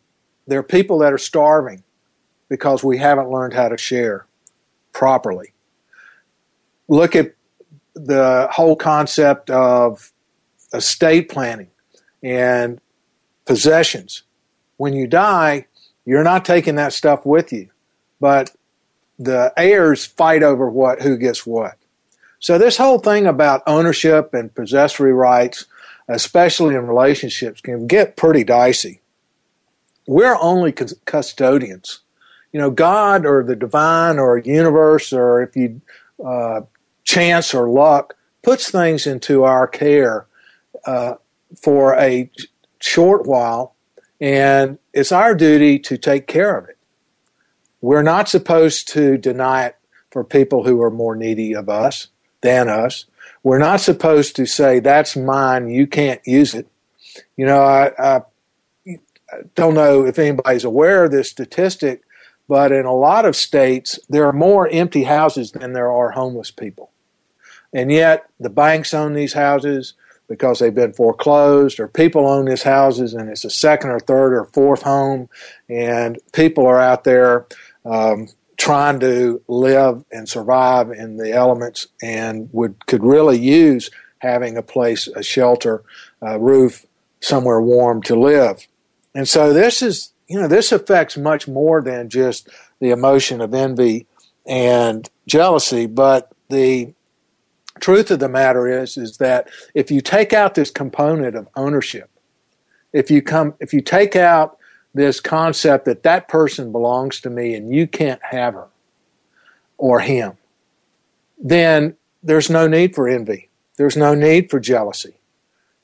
there 0.47 0.59
are 0.59 0.63
people 0.63 0.99
that 0.99 1.13
are 1.13 1.17
starving 1.17 1.83
because 2.49 2.83
we 2.83 2.97
haven't 2.97 3.29
learned 3.29 3.53
how 3.53 3.67
to 3.69 3.77
share 3.77 4.25
properly. 4.93 5.53
Look 6.87 7.15
at 7.15 7.33
the 7.95 8.47
whole 8.51 8.75
concept 8.75 9.49
of 9.49 10.11
estate 10.73 11.29
planning 11.29 11.69
and 12.21 12.79
possessions. 13.45 14.23
When 14.77 14.93
you 14.93 15.07
die, 15.07 15.67
you're 16.05 16.23
not 16.23 16.45
taking 16.45 16.75
that 16.75 16.93
stuff 16.93 17.25
with 17.25 17.51
you, 17.51 17.69
but 18.19 18.51
the 19.17 19.53
heirs 19.57 20.05
fight 20.05 20.43
over 20.43 20.69
what 20.69 21.01
who 21.01 21.17
gets 21.17 21.45
what. 21.45 21.77
So 22.39 22.57
this 22.57 22.77
whole 22.77 22.99
thing 22.99 23.25
about 23.25 23.63
ownership 23.65 24.33
and 24.33 24.53
possessory 24.53 25.13
rights, 25.13 25.65
especially 26.07 26.75
in 26.75 26.85
relationships, 26.85 27.61
can 27.61 27.87
get 27.87 28.17
pretty 28.17 28.43
dicey 28.43 29.01
we're 30.07 30.37
only 30.39 30.71
custodians. 30.71 32.01
You 32.51 32.59
know, 32.61 32.69
God 32.69 33.25
or 33.25 33.43
the 33.43 33.55
divine 33.55 34.17
or 34.17 34.37
universe, 34.37 35.11
or 35.11 35.41
if 35.41 35.55
you 35.55 35.81
uh, 36.25 36.61
chance 37.03 37.53
or 37.53 37.69
luck, 37.69 38.15
puts 38.43 38.71
things 38.71 39.05
into 39.07 39.43
our 39.43 39.67
care 39.67 40.27
uh, 40.85 41.15
for 41.61 41.95
a 41.95 42.29
short 42.79 43.25
while, 43.25 43.75
and 44.21 44.77
it's 44.93 45.11
our 45.11 45.35
duty 45.35 45.79
to 45.79 45.97
take 45.97 46.27
care 46.27 46.57
of 46.57 46.69
it. 46.69 46.77
We're 47.81 48.03
not 48.03 48.29
supposed 48.29 48.87
to 48.89 49.17
deny 49.17 49.65
it 49.65 49.75
for 50.11 50.23
people 50.23 50.63
who 50.63 50.81
are 50.81 50.91
more 50.91 51.15
needy 51.15 51.53
of 51.53 51.67
us 51.67 52.07
than 52.41 52.69
us. 52.69 53.05
We're 53.43 53.59
not 53.59 53.81
supposed 53.81 54.35
to 54.37 54.45
say, 54.45 54.79
that's 54.79 55.15
mine, 55.15 55.69
you 55.69 55.87
can't 55.87 56.21
use 56.25 56.55
it. 56.55 56.67
You 57.35 57.45
know, 57.45 57.61
I, 57.61 57.91
I 57.99 58.21
don't 59.55 59.73
know 59.73 60.05
if 60.05 60.19
anybody's 60.19 60.63
aware 60.63 61.05
of 61.05 61.11
this 61.11 61.29
statistic, 61.29 62.01
but 62.47 62.71
in 62.71 62.85
a 62.85 62.95
lot 62.95 63.25
of 63.25 63.35
states, 63.35 63.99
there 64.09 64.25
are 64.25 64.33
more 64.33 64.67
empty 64.67 65.03
houses 65.03 65.51
than 65.51 65.73
there 65.73 65.91
are 65.91 66.11
homeless 66.11 66.51
people. 66.51 66.91
And 67.73 67.91
yet, 67.91 68.29
the 68.39 68.49
banks 68.49 68.93
own 68.93 69.13
these 69.13 69.33
houses, 69.33 69.95
because 70.27 70.59
they've 70.59 70.73
been 70.73 70.93
foreclosed 70.93 71.79
or 71.79 71.87
people 71.87 72.27
own 72.27 72.45
these 72.45 72.63
houses 72.63 73.13
and 73.13 73.29
it's 73.29 73.45
a 73.45 73.49
second 73.49 73.91
or 73.91 73.99
third 73.99 74.33
or 74.33 74.45
fourth 74.45 74.81
home 74.81 75.29
and 75.69 76.19
people 76.33 76.65
are 76.65 76.79
out 76.79 77.03
there 77.03 77.45
um, 77.85 78.27
trying 78.57 78.99
to 78.99 79.41
live 79.47 80.03
and 80.11 80.27
survive 80.27 80.91
in 80.91 81.17
the 81.17 81.31
elements 81.31 81.87
and 82.01 82.49
would 82.51 82.85
could 82.87 83.03
really 83.03 83.37
use 83.37 83.89
having 84.19 84.57
a 84.57 84.63
place 84.63 85.07
a 85.07 85.21
shelter 85.21 85.83
a 86.21 86.39
roof 86.39 86.85
somewhere 87.21 87.61
warm 87.61 88.01
to 88.01 88.15
live 88.15 88.67
and 89.15 89.27
so 89.27 89.51
this 89.53 89.81
is 89.81 90.13
you 90.27 90.39
know 90.39 90.47
this 90.47 90.71
affects 90.71 91.17
much 91.17 91.47
more 91.47 91.81
than 91.81 92.09
just 92.09 92.49
the 92.79 92.91
emotion 92.91 93.41
of 93.41 93.53
envy 93.53 94.05
and 94.45 95.09
jealousy 95.27 95.87
but 95.87 96.31
the 96.49 96.93
truth 97.79 98.11
of 98.11 98.19
the 98.19 98.29
matter 98.29 98.67
is 98.67 98.97
is 98.97 99.17
that 99.17 99.49
if 99.73 99.89
you 99.89 100.01
take 100.01 100.33
out 100.33 100.53
this 100.53 100.69
component 100.69 101.35
of 101.35 101.47
ownership 101.55 102.09
if 102.93 103.09
you 103.09 103.21
come 103.21 103.55
if 103.59 103.73
you 103.73 103.81
take 103.81 104.15
out 104.15 104.57
this 104.93 105.19
concept 105.19 105.85
that 105.85 106.03
that 106.03 106.27
person 106.27 106.71
belongs 106.71 107.19
to 107.19 107.29
me 107.29 107.55
and 107.55 107.73
you 107.73 107.87
can't 107.87 108.21
have 108.23 108.53
her 108.53 108.67
or 109.77 109.99
him 109.99 110.37
then 111.37 111.95
there's 112.23 112.49
no 112.49 112.67
need 112.67 112.95
for 112.95 113.07
envy. 113.07 113.49
There's 113.77 113.97
no 113.97 114.15
need 114.15 114.49
for 114.49 114.59
jealousy. 114.59 115.15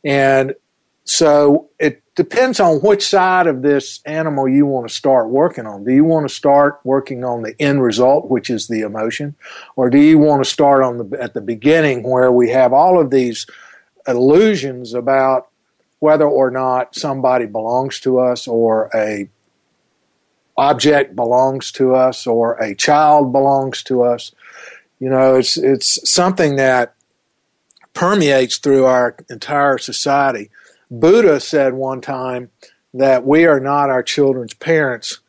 And 0.04 0.56
so 1.04 1.70
it 1.80 2.04
depends 2.16 2.60
on 2.60 2.78
which 2.78 3.08
side 3.08 3.48
of 3.48 3.62
this 3.62 4.02
animal 4.06 4.48
you 4.48 4.66
want 4.66 4.88
to 4.88 4.94
start 4.94 5.30
working 5.30 5.66
on. 5.66 5.84
Do 5.84 5.94
you 5.94 6.04
want 6.04 6.28
to 6.28 6.34
start 6.34 6.80
working 6.84 7.24
on 7.24 7.42
the 7.42 7.56
end 7.60 7.82
result, 7.82 8.30
which 8.30 8.50
is 8.50 8.68
the 8.68 8.82
emotion, 8.82 9.36
or 9.76 9.90
do 9.90 9.98
you 9.98 10.18
want 10.20 10.44
to 10.44 10.50
start 10.50 10.84
on 10.84 10.98
the 10.98 11.22
at 11.22 11.34
the 11.34 11.42
beginning 11.42 12.04
where 12.04 12.32
we 12.32 12.50
have 12.50 12.74
all 12.74 13.00
of 13.00 13.10
these 13.10 13.48
illusions 14.08 14.94
about 14.94 15.48
whether 16.00 16.26
or 16.26 16.52
not 16.52 16.96
somebody 16.96 17.46
belongs 17.46 18.00
to 18.02 18.20
us 18.20 18.48
or 18.48 18.90
a 18.94 19.30
object 20.58 21.16
belongs 21.16 21.72
to 21.72 21.96
us 21.96 22.28
or 22.28 22.54
a 22.56 22.76
child 22.76 23.32
belongs 23.32 23.84
to 23.84 24.04
us. 24.04 24.32
You 25.00 25.10
know, 25.10 25.36
it's 25.36 25.58
it's 25.58 26.10
something 26.10 26.58
that 26.58 26.94
permeates 27.94 28.58
through 28.58 28.86
our 28.86 29.16
entire 29.30 29.78
society 29.78 30.50
Buddha 30.92 31.40
said 31.40 31.74
one 31.74 32.02
time 32.02 32.52
that 32.94 33.26
we 33.26 33.46
are 33.46 33.62
not 33.62 33.90
our 33.90 34.04
children's 34.04 34.54
parents 34.54 35.22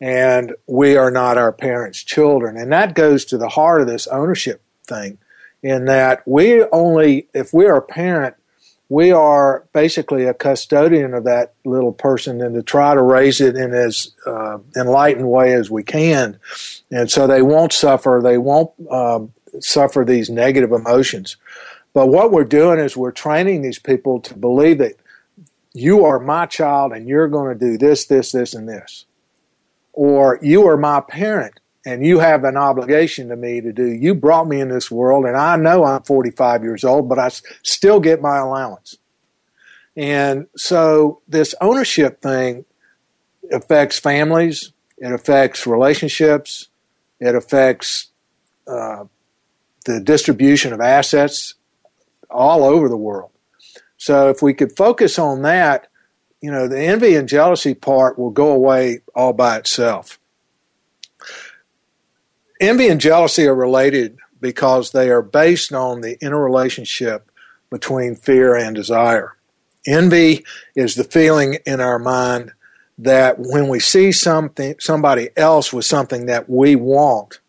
and 0.00 0.54
we 0.68 0.96
are 0.96 1.10
not 1.10 1.36
our 1.36 1.52
parents' 1.52 2.04
children. 2.04 2.56
And 2.56 2.70
that 2.72 2.94
goes 2.94 3.24
to 3.26 3.38
the 3.38 3.48
heart 3.48 3.80
of 3.80 3.88
this 3.88 4.06
ownership 4.06 4.62
thing, 4.86 5.18
in 5.60 5.86
that 5.86 6.22
we 6.26 6.62
only, 6.66 7.26
if 7.34 7.52
we 7.52 7.66
are 7.66 7.78
a 7.78 7.82
parent, 7.82 8.36
we 8.88 9.10
are 9.10 9.66
basically 9.72 10.24
a 10.24 10.32
custodian 10.32 11.12
of 11.12 11.24
that 11.24 11.52
little 11.64 11.92
person 11.92 12.40
and 12.40 12.54
to 12.54 12.62
try 12.62 12.94
to 12.94 13.02
raise 13.02 13.40
it 13.40 13.56
in 13.56 13.74
as 13.74 14.12
uh, 14.24 14.58
enlightened 14.76 15.28
way 15.28 15.52
as 15.52 15.68
we 15.68 15.82
can. 15.82 16.38
And 16.90 17.10
so 17.10 17.26
they 17.26 17.42
won't 17.42 17.72
suffer, 17.72 18.20
they 18.22 18.38
won't 18.38 18.70
um, 18.90 19.32
suffer 19.60 20.04
these 20.04 20.30
negative 20.30 20.72
emotions. 20.72 21.36
But 21.92 22.06
what 22.06 22.30
we're 22.30 22.44
doing 22.44 22.78
is 22.78 22.96
we're 22.96 23.10
training 23.10 23.62
these 23.62 23.78
people 23.78 24.20
to 24.20 24.34
believe 24.34 24.78
that 24.78 24.97
you 25.78 26.04
are 26.04 26.18
my 26.18 26.46
child 26.46 26.92
and 26.92 27.08
you're 27.08 27.28
going 27.28 27.56
to 27.56 27.64
do 27.66 27.78
this, 27.78 28.06
this, 28.06 28.32
this, 28.32 28.54
and 28.54 28.68
this. 28.68 29.06
Or 29.92 30.38
you 30.42 30.66
are 30.68 30.76
my 30.76 31.00
parent 31.00 31.60
and 31.84 32.04
you 32.04 32.18
have 32.18 32.44
an 32.44 32.56
obligation 32.56 33.28
to 33.28 33.36
me 33.36 33.60
to 33.60 33.72
do. 33.72 33.86
You 33.86 34.14
brought 34.14 34.48
me 34.48 34.60
in 34.60 34.68
this 34.68 34.90
world 34.90 35.24
and 35.24 35.36
I 35.36 35.56
know 35.56 35.84
I'm 35.84 36.02
45 36.02 36.62
years 36.62 36.84
old, 36.84 37.08
but 37.08 37.18
I 37.18 37.30
still 37.62 38.00
get 38.00 38.20
my 38.20 38.38
allowance. 38.38 38.96
And 39.96 40.46
so 40.56 41.22
this 41.26 41.54
ownership 41.60 42.20
thing 42.20 42.64
affects 43.50 43.98
families, 43.98 44.72
it 44.98 45.12
affects 45.12 45.66
relationships, 45.66 46.68
it 47.20 47.34
affects 47.34 48.08
uh, 48.66 49.04
the 49.86 50.00
distribution 50.00 50.72
of 50.72 50.80
assets 50.80 51.54
all 52.30 52.62
over 52.62 52.88
the 52.88 52.96
world. 52.96 53.30
So 53.98 54.30
if 54.30 54.40
we 54.40 54.54
could 54.54 54.76
focus 54.76 55.18
on 55.18 55.42
that, 55.42 55.88
you 56.40 56.50
know, 56.50 56.68
the 56.68 56.80
envy 56.80 57.16
and 57.16 57.28
jealousy 57.28 57.74
part 57.74 58.18
will 58.18 58.30
go 58.30 58.52
away 58.52 59.00
all 59.14 59.32
by 59.32 59.58
itself. 59.58 60.18
Envy 62.60 62.88
and 62.88 63.00
jealousy 63.00 63.46
are 63.46 63.54
related 63.54 64.18
because 64.40 64.92
they 64.92 65.10
are 65.10 65.22
based 65.22 65.72
on 65.72 66.00
the 66.00 66.16
interrelationship 66.22 67.30
between 67.70 68.14
fear 68.14 68.54
and 68.54 68.74
desire. 68.74 69.36
Envy 69.86 70.44
is 70.74 70.94
the 70.94 71.04
feeling 71.04 71.58
in 71.66 71.80
our 71.80 71.98
mind 71.98 72.52
that 72.98 73.36
when 73.38 73.68
we 73.68 73.78
see 73.80 74.10
something 74.10 74.74
somebody 74.78 75.30
else 75.36 75.72
with 75.72 75.84
something 75.84 76.26
that 76.26 76.48
we 76.48 76.76
want, 76.76 77.40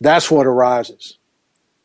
that's 0.00 0.30
what 0.30 0.46
arises. 0.46 1.18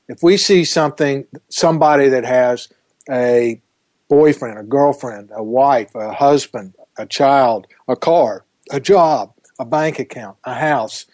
If 0.08 0.22
we 0.22 0.38
see 0.38 0.64
something 0.66 1.26
somebody 1.50 2.10
that 2.10 2.26
has 2.26 2.68
a 3.10 3.62
boyfriend, 4.10 4.60
a 4.60 4.64
girlfriend, 4.64 5.30
a 5.34 5.44
wife, 5.44 5.96
a 5.96 6.14
husband, 6.14 6.76
a 6.98 7.06
child, 7.06 7.68
a 7.88 7.96
car, 7.96 8.46
a 8.70 8.80
job, 8.80 9.34
a 9.60 9.66
bank 9.66 10.00
account, 10.00 10.38
a 10.44 10.54
house, 10.54 11.06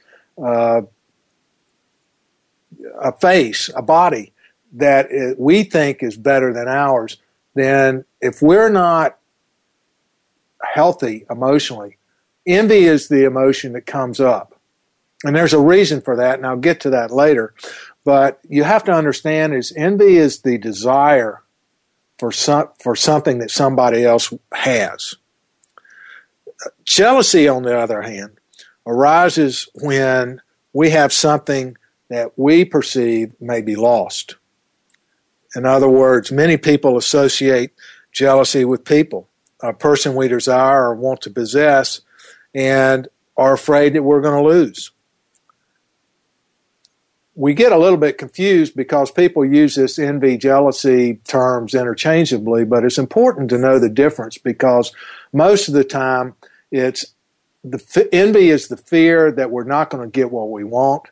uh, 0.44 0.82
a 3.02 3.12
face, 3.20 3.70
a 3.76 3.82
body 3.82 4.34
that 4.74 5.08
we 5.38 5.64
think 5.64 6.04
is 6.04 6.18
better 6.18 6.54
than 6.54 6.68
ours, 6.68 7.18
then 7.56 8.06
if 8.22 8.42
we're 8.42 8.70
not 8.70 9.18
healthy 10.62 11.26
emotionally, 11.30 11.98
envy 12.46 12.86
is 12.86 13.08
the 13.08 13.26
emotion 13.26 13.74
that 13.74 13.86
comes 13.86 14.20
up. 14.20 14.60
And 15.24 15.36
there's 15.36 15.54
a 15.54 15.60
reason 15.60 16.02
for 16.02 16.16
that, 16.18 16.38
and 16.38 16.46
I'll 16.46 16.58
get 16.58 16.80
to 16.82 16.90
that 16.92 17.12
later. 17.12 17.54
But 18.04 18.40
you 18.48 18.64
have 18.64 18.84
to 18.86 18.92
understand 18.92 19.54
is 19.54 19.74
envy 19.76 20.18
is 20.18 20.42
the 20.42 20.58
desire 20.58 21.42
for 22.18 22.32
some 22.32 22.70
for 22.80 22.96
something 22.96 23.40
that 23.40 23.52
somebody 23.52 24.04
else 24.04 24.34
has. 24.52 25.16
Jealousy, 26.84 27.48
on 27.48 27.64
the 27.64 27.78
other 27.78 28.02
hand, 28.02 28.40
arises 28.86 29.68
when 29.76 30.42
we 30.74 30.90
have 30.90 31.14
something 31.14 31.78
that 32.10 32.38
we 32.38 32.66
perceive 32.66 33.34
may 33.40 33.62
be 33.62 33.76
lost. 33.76 34.36
In 35.56 35.66
other 35.66 35.90
words, 35.90 36.32
many 36.32 36.58
people 36.58 36.98
associate 36.98 37.72
jealousy 38.12 38.66
with 38.66 38.86
people, 38.86 39.30
a 39.62 39.74
person 39.74 40.16
we 40.16 40.28
desire 40.28 40.90
or 40.90 40.96
want 40.96 41.22
to 41.22 41.30
possess, 41.30 42.02
and 42.56 43.08
are 43.36 43.54
afraid 43.54 43.94
that 43.94 44.04
we're 44.04 44.22
going 44.22 44.42
to 44.42 44.50
lose 44.50 44.92
we 47.38 47.54
get 47.54 47.72
a 47.72 47.78
little 47.78 48.00
bit 48.00 48.18
confused 48.18 48.76
because 48.76 49.12
people 49.12 49.46
use 49.46 49.76
this 49.76 50.00
envy, 50.00 50.38
jealousy 50.38 51.20
terms 51.28 51.76
interchangeably, 51.76 52.66
but 52.66 52.84
it's 52.84 52.98
important 52.98 53.52
to 53.52 53.60
know 53.60 53.78
the 53.78 53.90
difference 53.90 54.40
because 54.40 54.92
most 55.32 55.68
of 55.68 55.76
the 55.76 55.84
time 55.84 56.34
it's 56.72 57.14
the 57.64 58.10
envy 58.12 58.50
is 58.50 58.70
the 58.70 58.78
fear 58.78 59.32
that 59.32 59.52
we're 59.52 59.66
not 59.66 59.92
going 59.92 60.04
to 60.04 60.10
get 60.10 60.32
what 60.32 60.50
we 60.50 60.64
want, 60.64 61.10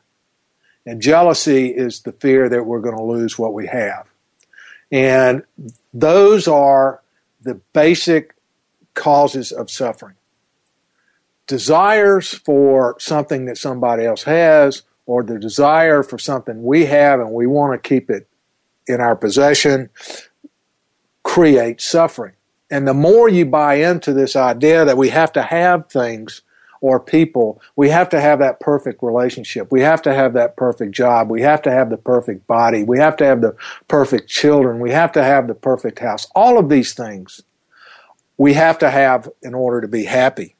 and 0.83 0.99
jealousy 0.99 1.67
is 1.67 2.01
the 2.01 2.11
fear 2.11 2.49
that 2.49 2.65
we're 2.65 2.81
going 2.81 2.97
to 2.97 3.03
lose 3.03 3.37
what 3.37 3.53
we 3.53 3.67
have. 3.67 4.07
And 4.91 5.43
those 5.93 6.47
are 6.47 7.01
the 7.43 7.55
basic 7.73 8.33
causes 8.95 9.51
of 9.51 9.69
suffering. 9.69 10.15
Desires 11.45 12.33
for 12.33 12.95
something 12.99 13.45
that 13.45 13.59
somebody 13.59 14.05
else 14.05 14.23
has 14.23 14.81
or 15.05 15.23
the 15.23 15.39
desire 15.39 16.03
for 16.03 16.17
something 16.17 16.63
we 16.63 16.85
have 16.85 17.19
and 17.19 17.31
we 17.31 17.47
want 17.47 17.73
to 17.73 17.89
keep 17.89 18.09
it 18.09 18.27
in 18.87 19.01
our 19.01 19.15
possession 19.15 19.89
creates 21.23 21.85
suffering. 21.85 22.33
And 22.71 22.87
the 22.87 22.93
more 22.93 23.29
you 23.29 23.45
buy 23.45 23.75
into 23.75 24.13
this 24.13 24.35
idea 24.35 24.85
that 24.85 24.97
we 24.97 25.09
have 25.09 25.31
to 25.33 25.41
have 25.41 25.87
things 25.87 26.41
or 26.81 26.99
people, 26.99 27.61
we 27.75 27.89
have 27.89 28.09
to 28.09 28.21
have 28.21 28.39
that 28.39 28.59
perfect 28.59 29.01
relationship. 29.01 29.71
We 29.71 29.81
have 29.81 30.01
to 30.03 30.13
have 30.13 30.33
that 30.33 30.55
perfect 30.55 30.93
job. 30.93 31.29
We 31.29 31.41
have 31.41 31.61
to 31.63 31.71
have 31.71 31.89
the 31.89 31.97
perfect 31.97 32.47
body. 32.47 32.83
We 32.83 32.99
have 32.99 33.17
to 33.17 33.25
have 33.25 33.41
the 33.41 33.55
perfect 33.87 34.29
children. 34.29 34.79
We 34.79 34.91
have 34.91 35.11
to 35.13 35.23
have 35.23 35.47
the 35.47 35.55
perfect 35.55 35.99
house. 35.99 36.27
All 36.35 36.57
of 36.57 36.69
these 36.69 36.93
things 36.93 37.41
we 38.37 38.53
have 38.53 38.77
to 38.79 38.91
have 38.91 39.29
in 39.41 39.53
order 39.53 39.81
to 39.81 39.87
be 39.87 40.03
happy. 40.03 40.55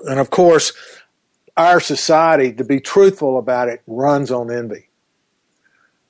And 0.00 0.18
of 0.18 0.30
course, 0.30 0.72
our 1.56 1.80
society, 1.80 2.52
to 2.52 2.64
be 2.64 2.80
truthful 2.80 3.38
about 3.38 3.68
it, 3.68 3.82
runs 3.86 4.30
on 4.30 4.50
envy. 4.50 4.88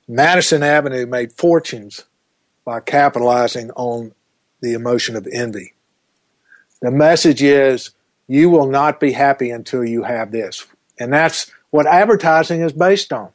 Madison 0.07 0.63
Avenue 0.63 1.05
made 1.05 1.31
fortunes 1.31 2.05
by 2.63 2.79
capitalizing 2.79 3.71
on 3.71 4.13
the 4.61 4.73
emotion 4.73 5.15
of 5.15 5.27
envy. 5.31 5.73
The 6.81 6.91
message 6.91 7.41
is 7.41 7.91
you 8.27 8.49
will 8.49 8.67
not 8.67 8.99
be 8.99 9.11
happy 9.11 9.51
until 9.51 9.85
you 9.85 10.03
have 10.03 10.31
this. 10.31 10.65
And 10.99 11.13
that's 11.13 11.51
what 11.69 11.87
advertising 11.87 12.61
is 12.61 12.73
based 12.73 13.13
on. 13.13 13.29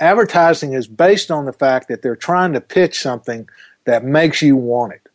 Advertising 0.00 0.72
is 0.72 0.86
based 0.86 1.30
on 1.30 1.44
the 1.44 1.52
fact 1.52 1.88
that 1.88 2.02
they're 2.02 2.16
trying 2.16 2.52
to 2.52 2.60
pitch 2.60 3.00
something 3.00 3.48
that 3.84 4.04
makes 4.04 4.42
you 4.42 4.56
want 4.56 4.92
it. 4.92 5.08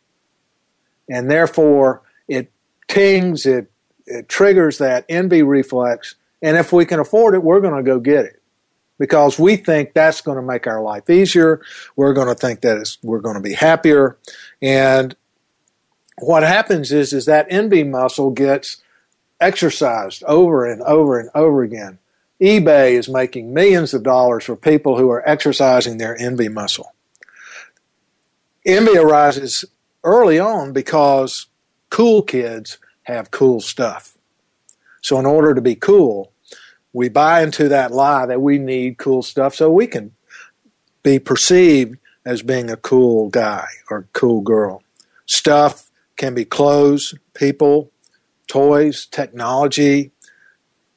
And 1.10 1.30
therefore, 1.30 2.02
it 2.28 2.52
tings, 2.88 3.46
it, 3.46 3.72
it 4.06 4.30
triggers 4.30 4.78
that 4.78 5.06
envy 5.10 5.44
reflex. 5.44 6.16
And 6.42 6.58
if 6.58 6.72
we 6.72 6.86
can 6.86 7.00
afford 7.00 7.34
it, 7.34 7.44
we're 7.44 7.62
going 7.62 7.76
to 7.76 7.84
go 7.84 8.00
get 8.00 8.26
it 8.26 8.42
because 9.00 9.40
we 9.40 9.56
think 9.56 9.94
that's 9.94 10.22
going 10.22 10.38
to 10.38 10.42
make 10.42 10.68
our 10.68 10.82
life 10.82 11.10
easier. 11.10 11.62
We're 11.96 12.14
going 12.14 12.28
to 12.28 12.36
think 12.36 12.62
that 12.62 12.98
we're 13.04 13.22
going 13.22 13.36
to 13.36 13.42
be 13.42 13.54
happier. 13.54 14.18
And 14.62 15.16
what 16.20 16.44
happens 16.44 16.92
is, 16.92 17.14
is 17.14 17.26
that 17.26 17.48
envy 17.50 17.84
muscle 17.84 18.32
gets 18.32 18.78
exercised 19.40 20.24
over 20.24 20.66
and 20.66 20.82
over 20.82 21.20
and 21.20 21.30
over 21.36 21.62
again. 21.62 22.00
eBay 22.42 22.94
is 22.94 23.08
making 23.08 23.54
millions 23.54 23.94
of 23.94 24.04
dollars 24.04 24.44
for 24.44 24.56
people 24.56 24.98
who 24.98 25.10
are 25.12 25.28
exercising 25.28 25.98
their 25.98 26.20
envy 26.20 26.50
muscle. 26.50 26.94
Envy 28.66 28.98
arises 28.98 29.64
early 30.04 30.40
on 30.40 30.74
because 30.74 31.48
cool 31.90 32.22
kids 32.22 32.80
have 33.04 33.32
cool 33.32 33.62
stuff. 33.62 34.17
So, 35.08 35.18
in 35.20 35.26
order 35.26 35.54
to 35.54 35.62
be 35.62 35.76
cool, 35.76 36.34
we 36.92 37.08
buy 37.08 37.42
into 37.42 37.70
that 37.70 37.94
lie 37.94 38.26
that 38.26 38.42
we 38.42 38.58
need 38.58 38.98
cool 38.98 39.24
stuff 39.24 39.56
so 39.56 39.72
we 39.72 39.88
can 39.88 40.12
be 41.02 41.18
perceived 41.18 41.98
as 42.26 42.42
being 42.42 42.70
a 42.70 42.76
cool 42.76 43.30
guy 43.30 43.68
or 43.90 44.10
cool 44.12 44.42
girl. 44.42 44.84
Stuff 45.26 45.90
can 46.18 46.34
be 46.34 46.44
clothes, 46.44 47.16
people, 47.34 47.90
toys, 48.48 49.06
technology, 49.06 50.12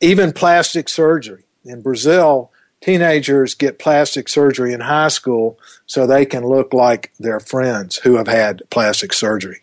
even 0.01 0.33
plastic 0.33 0.89
surgery. 0.89 1.45
In 1.65 1.81
Brazil, 1.81 2.51
teenagers 2.81 3.55
get 3.55 3.79
plastic 3.79 4.29
surgery 4.29 4.73
in 4.73 4.81
high 4.81 5.07
school 5.07 5.57
so 5.87 6.05
they 6.05 6.27
can 6.27 6.45
look 6.45 6.75
like 6.75 7.13
their 7.21 7.39
friends 7.39 7.99
who 7.99 8.17
have 8.17 8.27
had 8.27 8.65
plastic 8.71 9.13
surgery. 9.13 9.61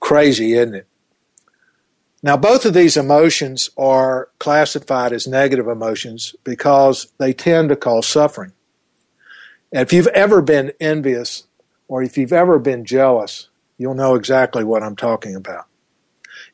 Crazy, 0.00 0.54
isn't 0.54 0.74
it? 0.74 0.86
Now, 2.24 2.38
both 2.38 2.64
of 2.64 2.72
these 2.72 2.96
emotions 2.96 3.68
are 3.76 4.30
classified 4.38 5.12
as 5.12 5.26
negative 5.26 5.68
emotions 5.68 6.34
because 6.42 7.12
they 7.18 7.34
tend 7.34 7.68
to 7.68 7.76
cause 7.76 8.06
suffering. 8.06 8.52
And 9.70 9.82
if 9.82 9.92
you've 9.92 10.06
ever 10.06 10.40
been 10.40 10.72
envious 10.80 11.44
or 11.86 12.02
if 12.02 12.16
you've 12.16 12.32
ever 12.32 12.58
been 12.58 12.86
jealous, 12.86 13.50
you'll 13.76 13.92
know 13.92 14.14
exactly 14.14 14.64
what 14.64 14.82
I'm 14.82 14.96
talking 14.96 15.34
about. 15.34 15.66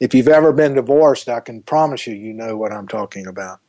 If 0.00 0.12
you've 0.12 0.26
ever 0.26 0.52
been 0.52 0.74
divorced, 0.74 1.28
I 1.28 1.38
can 1.38 1.62
promise 1.62 2.04
you, 2.04 2.16
you 2.16 2.32
know 2.32 2.56
what 2.56 2.72
I'm 2.72 2.88
talking 2.88 3.28
about. 3.28 3.60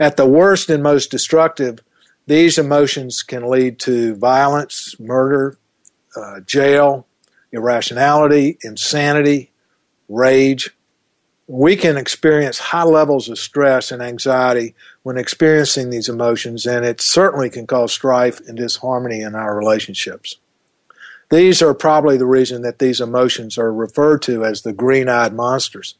At 0.00 0.16
the 0.16 0.26
worst 0.26 0.68
and 0.68 0.82
most 0.82 1.12
destructive, 1.12 1.78
these 2.26 2.58
emotions 2.58 3.22
can 3.22 3.48
lead 3.48 3.78
to 3.80 4.16
violence, 4.16 4.98
murder, 4.98 5.58
uh, 6.16 6.40
jail, 6.40 7.06
irrationality, 7.52 8.58
insanity, 8.64 9.52
rage, 10.08 10.70
we 11.50 11.74
can 11.74 11.96
experience 11.96 12.60
high 12.60 12.84
levels 12.84 13.28
of 13.28 13.36
stress 13.36 13.90
and 13.90 14.00
anxiety 14.00 14.72
when 15.02 15.18
experiencing 15.18 15.90
these 15.90 16.08
emotions, 16.08 16.64
and 16.64 16.84
it 16.84 17.00
certainly 17.00 17.50
can 17.50 17.66
cause 17.66 17.92
strife 17.92 18.38
and 18.46 18.56
disharmony 18.56 19.20
in 19.20 19.34
our 19.34 19.58
relationships. 19.58 20.36
These 21.28 21.60
are 21.60 21.74
probably 21.74 22.16
the 22.16 22.26
reason 22.26 22.62
that 22.62 22.78
these 22.78 23.00
emotions 23.00 23.58
are 23.58 23.74
referred 23.74 24.22
to 24.22 24.44
as 24.44 24.62
the 24.62 24.72
green 24.72 25.08
eyed 25.08 25.34
monsters, 25.34 25.96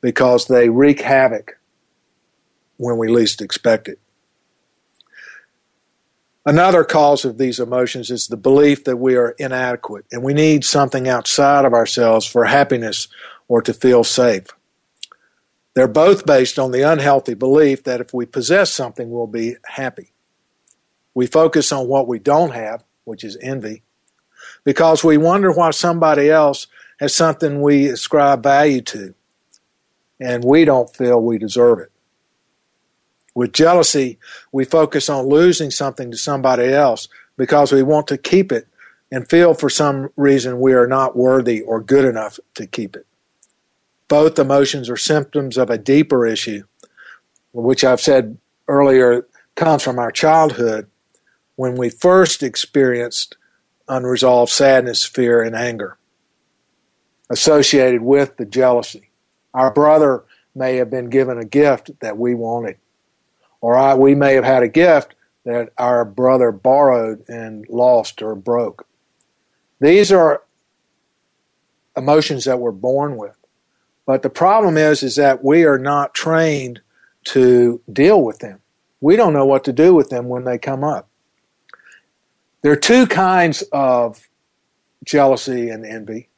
because 0.00 0.46
they 0.46 0.70
wreak 0.70 1.02
havoc 1.02 1.58
when 2.78 2.96
we 2.96 3.08
least 3.08 3.42
expect 3.42 3.88
it. 3.88 3.98
Another 6.46 6.84
cause 6.84 7.26
of 7.26 7.36
these 7.36 7.60
emotions 7.60 8.10
is 8.10 8.28
the 8.28 8.36
belief 8.38 8.84
that 8.84 8.96
we 8.96 9.14
are 9.16 9.32
inadequate 9.32 10.06
and 10.10 10.22
we 10.22 10.32
need 10.32 10.64
something 10.64 11.06
outside 11.06 11.66
of 11.66 11.74
ourselves 11.74 12.24
for 12.24 12.44
happiness 12.44 13.08
or 13.46 13.60
to 13.60 13.74
feel 13.74 14.02
safe. 14.02 14.46
They're 15.76 15.86
both 15.86 16.24
based 16.24 16.58
on 16.58 16.70
the 16.70 16.90
unhealthy 16.90 17.34
belief 17.34 17.84
that 17.84 18.00
if 18.00 18.14
we 18.14 18.24
possess 18.24 18.72
something, 18.72 19.10
we'll 19.10 19.26
be 19.26 19.56
happy. 19.66 20.10
We 21.12 21.26
focus 21.26 21.70
on 21.70 21.86
what 21.86 22.08
we 22.08 22.18
don't 22.18 22.54
have, 22.54 22.82
which 23.04 23.22
is 23.22 23.36
envy, 23.42 23.82
because 24.64 25.04
we 25.04 25.18
wonder 25.18 25.52
why 25.52 25.72
somebody 25.72 26.30
else 26.30 26.66
has 26.98 27.14
something 27.14 27.60
we 27.60 27.88
ascribe 27.88 28.42
value 28.42 28.80
to, 28.80 29.14
and 30.18 30.42
we 30.42 30.64
don't 30.64 30.96
feel 30.96 31.20
we 31.20 31.36
deserve 31.36 31.80
it. 31.80 31.92
With 33.34 33.52
jealousy, 33.52 34.18
we 34.52 34.64
focus 34.64 35.10
on 35.10 35.28
losing 35.28 35.70
something 35.70 36.10
to 36.10 36.16
somebody 36.16 36.72
else 36.72 37.06
because 37.36 37.70
we 37.70 37.82
want 37.82 38.06
to 38.06 38.16
keep 38.16 38.50
it 38.50 38.66
and 39.12 39.28
feel 39.28 39.52
for 39.52 39.68
some 39.68 40.08
reason 40.16 40.58
we 40.58 40.72
are 40.72 40.86
not 40.86 41.16
worthy 41.16 41.60
or 41.60 41.82
good 41.82 42.06
enough 42.06 42.40
to 42.54 42.66
keep 42.66 42.96
it. 42.96 43.06
Both 44.08 44.38
emotions 44.38 44.88
are 44.88 44.96
symptoms 44.96 45.58
of 45.58 45.70
a 45.70 45.78
deeper 45.78 46.26
issue, 46.26 46.64
which 47.52 47.84
I've 47.84 48.00
said 48.00 48.38
earlier 48.68 49.26
comes 49.54 49.82
from 49.82 49.98
our 49.98 50.12
childhood 50.12 50.88
when 51.56 51.74
we 51.74 51.90
first 51.90 52.42
experienced 52.42 53.36
unresolved 53.88 54.52
sadness, 54.52 55.04
fear, 55.04 55.42
and 55.42 55.56
anger 55.56 55.98
associated 57.28 58.02
with 58.02 58.36
the 58.36 58.44
jealousy. 58.44 59.10
Our 59.52 59.72
brother 59.72 60.24
may 60.54 60.76
have 60.76 60.90
been 60.90 61.10
given 61.10 61.38
a 61.38 61.44
gift 61.44 61.98
that 62.00 62.16
we 62.16 62.34
wanted, 62.34 62.76
or 63.60 63.76
I, 63.76 63.94
we 63.94 64.14
may 64.14 64.34
have 64.34 64.44
had 64.44 64.62
a 64.62 64.68
gift 64.68 65.14
that 65.44 65.70
our 65.78 66.04
brother 66.04 66.52
borrowed 66.52 67.24
and 67.28 67.68
lost 67.68 68.22
or 68.22 68.34
broke. 68.34 68.86
These 69.80 70.12
are 70.12 70.42
emotions 71.96 72.44
that 72.44 72.58
we're 72.58 72.72
born 72.72 73.16
with. 73.16 73.36
But 74.06 74.22
the 74.22 74.30
problem 74.30 74.76
is, 74.76 75.02
is 75.02 75.16
that 75.16 75.44
we 75.44 75.64
are 75.64 75.78
not 75.78 76.14
trained 76.14 76.80
to 77.24 77.82
deal 77.92 78.22
with 78.22 78.38
them. 78.38 78.60
We 79.00 79.16
don't 79.16 79.32
know 79.32 79.44
what 79.44 79.64
to 79.64 79.72
do 79.72 79.94
with 79.94 80.08
them 80.08 80.28
when 80.28 80.44
they 80.44 80.58
come 80.58 80.84
up. 80.84 81.08
There 82.62 82.72
are 82.72 82.76
two 82.76 83.06
kinds 83.06 83.62
of 83.72 84.28
jealousy 85.04 85.68
and 85.68 85.84
envy. 85.84 86.28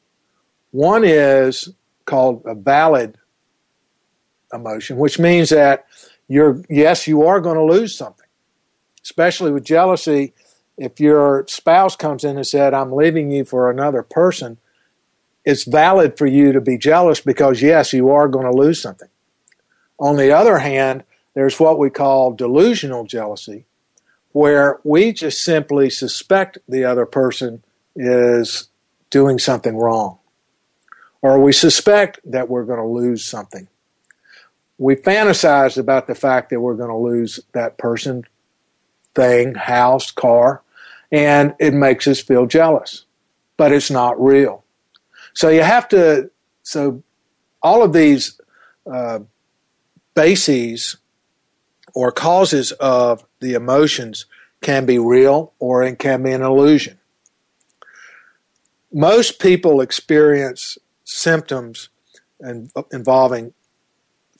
One 0.71 1.03
is 1.03 1.69
called 2.05 2.43
a 2.45 2.55
valid 2.55 3.17
emotion, 4.51 4.97
which 4.97 5.19
means 5.19 5.49
that 5.49 5.85
you're, 6.27 6.63
yes, 6.69 7.07
you 7.07 7.23
are 7.23 7.39
going 7.39 7.55
to 7.55 7.63
lose 7.63 7.95
something. 7.95 8.27
Especially 9.03 9.51
with 9.51 9.63
jealousy, 9.63 10.33
if 10.77 10.99
your 10.99 11.45
spouse 11.47 11.95
comes 11.95 12.23
in 12.23 12.35
and 12.35 12.45
said, 12.45 12.73
I'm 12.73 12.91
leaving 12.91 13.31
you 13.31 13.45
for 13.45 13.69
another 13.69 14.03
person, 14.03 14.57
it's 15.45 15.63
valid 15.63 16.17
for 16.17 16.25
you 16.25 16.51
to 16.51 16.61
be 16.61 16.77
jealous 16.77 17.21
because, 17.21 17.61
yes, 17.61 17.93
you 17.93 18.09
are 18.09 18.27
going 18.27 18.45
to 18.45 18.51
lose 18.51 18.81
something. 18.81 19.09
On 19.99 20.15
the 20.15 20.31
other 20.31 20.59
hand, 20.59 21.03
there's 21.33 21.59
what 21.59 21.79
we 21.79 21.89
call 21.89 22.33
delusional 22.33 23.05
jealousy, 23.05 23.65
where 24.31 24.79
we 24.83 25.11
just 25.11 25.43
simply 25.43 25.89
suspect 25.89 26.57
the 26.67 26.85
other 26.85 27.05
person 27.05 27.63
is 27.95 28.69
doing 29.09 29.39
something 29.39 29.75
wrong, 29.75 30.19
or 31.21 31.39
we 31.39 31.51
suspect 31.51 32.19
that 32.25 32.49
we're 32.49 32.65
going 32.65 32.79
to 32.79 32.85
lose 32.85 33.25
something. 33.25 33.67
We 34.77 34.95
fantasize 34.95 35.77
about 35.77 36.07
the 36.07 36.15
fact 36.15 36.49
that 36.49 36.61
we're 36.61 36.75
going 36.75 36.89
to 36.89 36.95
lose 36.95 37.39
that 37.53 37.77
person, 37.77 38.25
thing, 39.13 39.55
house, 39.55 40.11
car, 40.11 40.61
and 41.11 41.55
it 41.59 41.73
makes 41.73 42.07
us 42.07 42.21
feel 42.21 42.45
jealous, 42.45 43.05
but 43.57 43.71
it's 43.71 43.91
not 43.91 44.21
real. 44.21 44.58
So 45.39 45.47
you 45.47 45.61
have 45.61 45.87
to, 45.87 46.31
so 46.63 47.01
all 47.63 47.81
of 47.81 47.93
these 47.93 48.41
uh, 48.85 49.19
bases 50.13 50.97
or 51.95 52.11
causes 52.11 52.73
of 52.73 53.23
the 53.39 53.53
emotions 53.53 54.25
can 54.61 54.85
be 54.85 54.99
real 54.99 55.53
or 55.57 55.81
it 55.81 55.97
can 55.97 56.23
be 56.23 56.33
an 56.33 56.41
illusion. 56.41 56.99
Most 58.91 59.39
people 59.39 59.79
experience 59.79 60.77
symptoms 61.05 61.87
in, 62.41 62.69
involving 62.91 63.53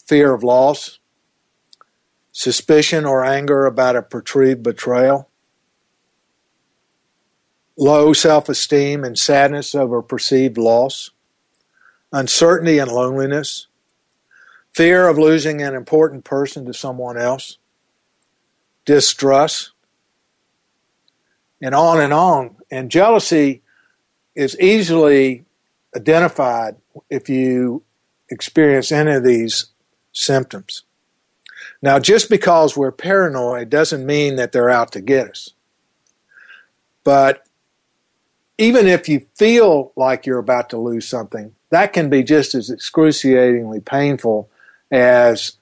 fear 0.05 0.33
of 0.33 0.43
loss, 0.43 0.99
suspicion 2.33 3.05
or 3.05 3.23
anger 3.23 3.65
about 3.65 3.95
a 3.95 4.01
perceived 4.01 4.63
betrayal, 4.63 5.28
low 7.79 8.11
self 8.11 8.49
esteem 8.49 9.03
and 9.03 9.17
sadness 9.17 9.73
over 9.73 10.01
perceived 10.01 10.57
loss, 10.57 11.11
uncertainty 12.11 12.77
and 12.77 12.91
loneliness, 12.91 13.67
fear 14.73 15.07
of 15.07 15.17
losing 15.17 15.61
an 15.61 15.73
important 15.73 16.25
person 16.25 16.65
to 16.65 16.73
someone 16.73 17.17
else, 17.17 17.57
distrust, 18.85 19.71
and 21.61 21.73
on 21.73 22.01
and 22.01 22.13
on. 22.13 22.57
And 22.69 22.91
jealousy 22.91 23.63
is 24.35 24.59
easily 24.59 25.45
identified 25.95 26.75
if 27.09 27.29
you 27.29 27.83
experience 28.29 28.91
any 28.91 29.13
of 29.13 29.23
these 29.23 29.67
symptoms. 30.11 30.83
Now, 31.81 31.97
just 31.97 32.29
because 32.29 32.75
we're 32.75 32.91
paranoid 32.91 33.69
doesn't 33.69 34.05
mean 34.05 34.35
that 34.35 34.51
they're 34.51 34.69
out 34.69 34.91
to 34.91 35.01
get 35.01 35.29
us. 35.29 35.53
But 37.05 37.45
even 38.59 38.87
if 38.87 39.07
you 39.07 39.25
feel 39.35 39.93
like 39.95 40.25
you're 40.25 40.37
about 40.37 40.69
to 40.69 40.77
lose 40.77 41.07
something, 41.07 41.55
that 41.69 41.93
can 41.93 42.09
be 42.09 42.23
just 42.23 42.53
as 42.53 42.69
excruciatingly 42.69 43.79
painful 43.79 44.49
as 44.91 45.53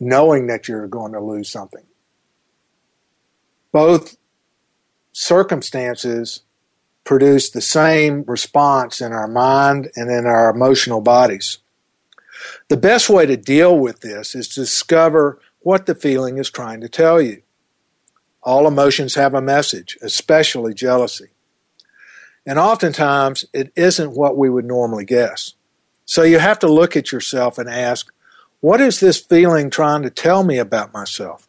knowing 0.00 0.46
that 0.46 0.66
you're 0.66 0.86
going 0.86 1.12
to 1.12 1.20
lose 1.20 1.50
something. 1.50 1.84
Both 3.72 4.16
circumstances 5.12 6.40
produce 7.04 7.50
the 7.50 7.60
same 7.60 8.24
response 8.26 9.02
in 9.02 9.12
our 9.12 9.28
mind 9.28 9.90
and 9.94 10.10
in 10.10 10.24
our 10.24 10.48
emotional 10.48 11.02
bodies. 11.02 11.58
The 12.68 12.78
best 12.78 13.10
way 13.10 13.26
to 13.26 13.36
deal 13.36 13.78
with 13.78 14.00
this 14.00 14.34
is 14.34 14.48
to 14.48 14.60
discover 14.60 15.38
what 15.58 15.84
the 15.84 15.94
feeling 15.94 16.38
is 16.38 16.50
trying 16.50 16.80
to 16.80 16.88
tell 16.88 17.20
you. 17.20 17.42
All 18.42 18.66
emotions 18.66 19.14
have 19.16 19.34
a 19.34 19.42
message, 19.42 19.98
especially 20.00 20.72
jealousy. 20.72 21.29
And 22.46 22.58
oftentimes, 22.58 23.44
it 23.52 23.72
isn't 23.76 24.16
what 24.16 24.36
we 24.36 24.48
would 24.48 24.64
normally 24.64 25.04
guess. 25.04 25.54
So 26.04 26.22
you 26.22 26.38
have 26.38 26.58
to 26.60 26.72
look 26.72 26.96
at 26.96 27.12
yourself 27.12 27.58
and 27.58 27.68
ask, 27.68 28.12
what 28.60 28.80
is 28.80 29.00
this 29.00 29.18
feeling 29.20 29.70
trying 29.70 30.02
to 30.02 30.10
tell 30.10 30.42
me 30.42 30.58
about 30.58 30.92
myself? 30.92 31.48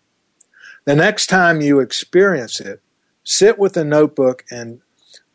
The 0.85 0.95
next 0.95 1.27
time 1.27 1.61
you 1.61 1.79
experience 1.79 2.59
it, 2.59 2.81
sit 3.23 3.57
with 3.57 3.77
a 3.77 3.83
notebook 3.83 4.43
and 4.51 4.81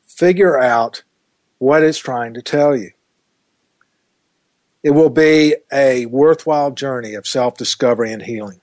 figure 0.07 0.59
out 0.59 1.03
what 1.59 1.83
it's 1.83 1.99
trying 1.99 2.35
to 2.35 2.43
tell 2.43 2.77
you. 2.77 2.91
It 4.83 4.91
will 4.91 5.11
be 5.11 5.57
a 5.73 6.07
worthwhile 6.07 6.71
journey 6.71 7.15
of 7.15 7.27
self 7.27 7.57
discovery 7.57 8.13
and 8.13 8.23
healing. 8.23 8.61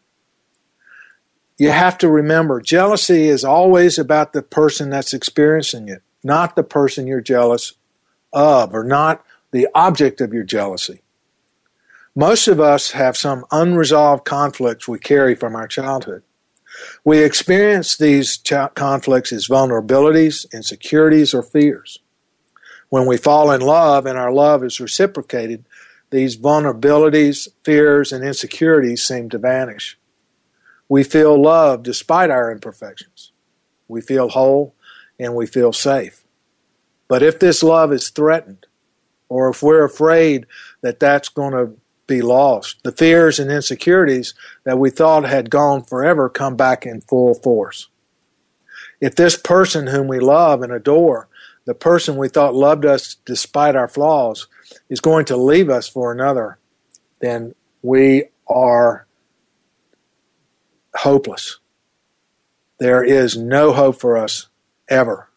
You 1.58 1.70
have 1.72 1.98
to 2.00 2.10
remember 2.10 2.62
jealousy 2.62 3.28
is 3.28 3.44
always 3.44 3.98
about 4.00 4.34
the 4.34 4.42
person 4.42 4.90
that's 4.90 5.14
experiencing 5.14 5.90
it 5.90 6.02
not 6.24 6.56
the 6.56 6.64
person 6.64 7.08
you're 7.08 7.22
jealous 7.22 7.74
of 8.32 8.74
or 8.74 8.84
not 8.84 9.24
the 9.52 9.68
object 9.76 10.22
of 10.22 10.34
your 10.34 10.44
jealousy. 10.44 11.02
Most 12.16 12.48
of 12.48 12.60
us 12.60 12.92
have 12.92 13.18
some 13.18 13.46
unresolved 13.52 14.26
conflicts 14.26 14.88
we 14.88 15.00
carry 15.00 15.36
from 15.36 15.56
our 15.56 15.68
childhood. 15.68 16.24
We 17.04 17.24
experience 17.24 17.98
these 17.98 18.38
ch- 18.38 18.54
conflicts 18.76 19.32
as 19.32 19.48
vulnerabilities, 19.48 20.52
insecurities, 20.54 21.34
or 21.34 21.44
fears. 21.44 22.00
When 22.90 23.06
we 23.06 23.18
fall 23.18 23.52
in 23.52 23.62
love 23.62 24.06
and 24.06 24.18
our 24.18 24.32
love 24.32 24.64
is 24.64 24.80
reciprocated, 24.80 25.66
these 26.12 26.38
vulnerabilities, 26.38 27.48
fears, 27.64 28.12
and 28.12 28.24
insecurities 28.24 29.04
seem 29.04 29.30
to 29.30 29.40
vanish. 29.40 29.98
We 30.88 31.04
feel 31.04 31.42
love 31.42 31.82
despite 31.82 32.30
our 32.30 32.52
imperfections. 32.52 33.32
We 33.88 34.02
feel 34.02 34.30
whole 34.30 34.76
and 35.19 35.36
we 35.36 35.45
feel 35.45 35.73
safe. 35.73 36.23
But 37.08 37.23
if 37.23 37.39
this 37.39 37.63
love 37.63 37.91
is 37.93 38.10
threatened, 38.10 38.65
or 39.30 39.49
if 39.49 39.63
we're 39.63 39.84
afraid 39.84 40.45
that 40.82 40.99
that's 40.99 41.30
going 41.30 41.54
to 41.54 41.73
be 42.08 42.21
lost, 42.21 42.84
the 42.84 42.91
fears 42.91 43.39
and 43.39 43.52
insecurities 43.52 44.34
that 44.63 44.78
we 44.78 44.89
thought 44.89 45.23
had 45.23 45.49
gone 45.49 45.84
forever 45.84 46.30
come 46.30 46.56
back 46.56 46.86
in 46.86 47.02
full 47.02 47.34
force. 47.34 47.88
If 48.99 49.15
this 49.15 49.38
person 49.38 49.88
whom 49.88 50.08
we 50.08 50.19
love 50.19 50.62
and 50.62 50.71
adore, 50.71 51.28
the 51.65 51.73
person 51.73 52.17
we 52.17 52.30
thought 52.30 52.56
loved 52.56 52.86
us 52.86 53.15
despite 53.26 53.76
our 53.76 53.88
flaws, 53.88 54.47
is 54.89 54.99
going 54.99 55.26
to 55.26 55.38
leave 55.38 55.69
us 55.69 55.88
for 55.88 56.12
another, 56.12 56.58
then 57.19 57.54
we 57.82 58.26
are 58.47 59.08
hopeless. 60.95 61.60
There 62.80 63.04
is 63.04 63.38
no 63.38 63.71
hope 63.71 63.99
for 63.99 64.17
us 64.17 64.47
ever. 64.89 65.30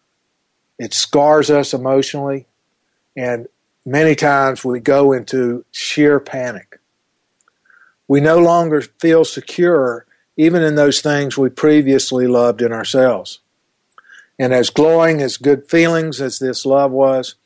It 0.78 0.92
scars 0.92 1.50
us 1.50 1.72
emotionally, 1.72 2.46
and 3.16 3.48
many 3.84 4.14
times 4.14 4.64
we 4.64 4.80
go 4.80 5.12
into 5.12 5.64
sheer 5.70 6.20
panic. 6.20 6.80
We 8.08 8.20
no 8.20 8.38
longer 8.38 8.82
feel 8.82 9.24
secure 9.24 10.06
even 10.36 10.62
in 10.62 10.74
those 10.74 11.00
things 11.00 11.38
we 11.38 11.48
previously 11.48 12.26
loved 12.26 12.60
in 12.60 12.72
ourselves. 12.72 13.40
And 14.38 14.52
as 14.52 14.68
glowing 14.68 15.22
as 15.22 15.38
good 15.38 15.68
feelings 15.68 16.20
as 16.20 16.38
this 16.38 16.66
love 16.66 16.92
was, 16.92 17.36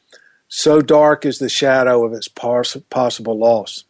so 0.49 0.83
dark 0.83 1.25
is 1.25 1.39
the 1.39 1.49
shadow 1.49 2.05
of 2.05 2.13
its 2.13 2.27
possible 2.27 3.39
loss. 3.39 3.85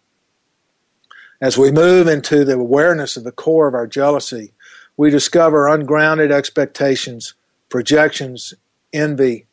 As 1.41 1.57
we 1.57 1.73
move 1.73 2.07
into 2.07 2.45
the 2.45 2.59
awareness 2.59 3.17
of 3.17 3.25
the 3.25 3.33
core 3.33 3.67
of 3.67 3.75
our 3.75 3.87
jealousy, 3.87 4.53
we 4.99 5.09
discover 5.09 5.67
ungrounded 5.67 6.31
expectations 6.31 7.33
projections, 7.71 8.53
envy, 8.93 9.47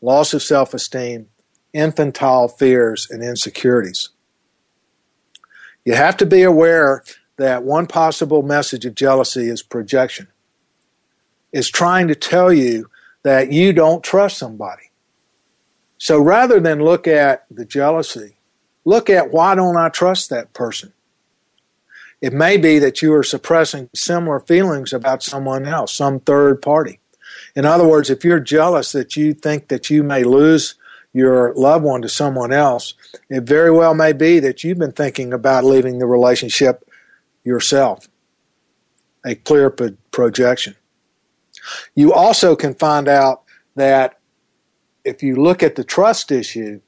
loss 0.00 0.32
of 0.34 0.42
self 0.42 0.74
esteem, 0.74 1.28
infantile 1.72 2.46
fears, 2.46 3.08
and 3.10 3.22
insecurities. 3.22 4.10
You 5.84 5.94
have 5.94 6.16
to 6.18 6.26
be 6.26 6.42
aware 6.42 7.02
that 7.38 7.64
one 7.64 7.88
possible 7.88 8.42
message 8.42 8.84
of 8.84 8.94
jealousy 8.94 9.48
is 9.48 9.62
projection. 9.62 10.28
It's 11.52 11.68
trying 11.68 12.08
to 12.08 12.14
tell 12.14 12.52
you 12.52 12.88
that 13.24 13.52
you 13.52 13.72
don't 13.72 14.04
trust 14.04 14.38
somebody. 14.38 14.90
So 15.98 16.18
rather 16.18 16.60
than 16.60 16.84
look 16.84 17.06
at 17.06 17.46
the 17.50 17.64
jealousy, 17.64 18.36
look 18.84 19.10
at 19.10 19.32
why 19.32 19.54
don't 19.54 19.76
I 19.76 19.88
trust 19.88 20.30
that 20.30 20.52
person? 20.52 20.92
It 22.20 22.32
may 22.32 22.56
be 22.56 22.78
that 22.78 23.02
you 23.02 23.12
are 23.14 23.24
suppressing 23.24 23.90
similar 23.94 24.38
feelings 24.40 24.92
about 24.92 25.22
someone 25.22 25.66
else, 25.66 25.92
some 25.92 26.20
third 26.20 26.62
party. 26.62 27.00
In 27.54 27.64
other 27.64 27.86
words, 27.86 28.10
if 28.10 28.24
you're 28.24 28.40
jealous 28.40 28.92
that 28.92 29.16
you 29.16 29.34
think 29.34 29.68
that 29.68 29.90
you 29.90 30.02
may 30.02 30.24
lose 30.24 30.74
your 31.12 31.52
loved 31.54 31.84
one 31.84 32.02
to 32.02 32.08
someone 32.08 32.52
else, 32.52 32.94
it 33.28 33.42
very 33.42 33.70
well 33.70 33.94
may 33.94 34.12
be 34.12 34.40
that 34.40 34.64
you've 34.64 34.78
been 34.78 34.92
thinking 34.92 35.32
about 35.32 35.64
leaving 35.64 35.98
the 35.98 36.06
relationship 36.06 36.88
yourself. 37.44 38.08
A 39.24 39.34
clear 39.34 39.70
pro- 39.70 39.96
projection. 40.10 40.74
You 41.94 42.12
also 42.12 42.56
can 42.56 42.74
find 42.74 43.08
out 43.08 43.42
that 43.76 44.18
if 45.04 45.22
you 45.22 45.36
look 45.36 45.62
at 45.62 45.76
the 45.76 45.84
trust 45.84 46.32
issue, 46.32 46.80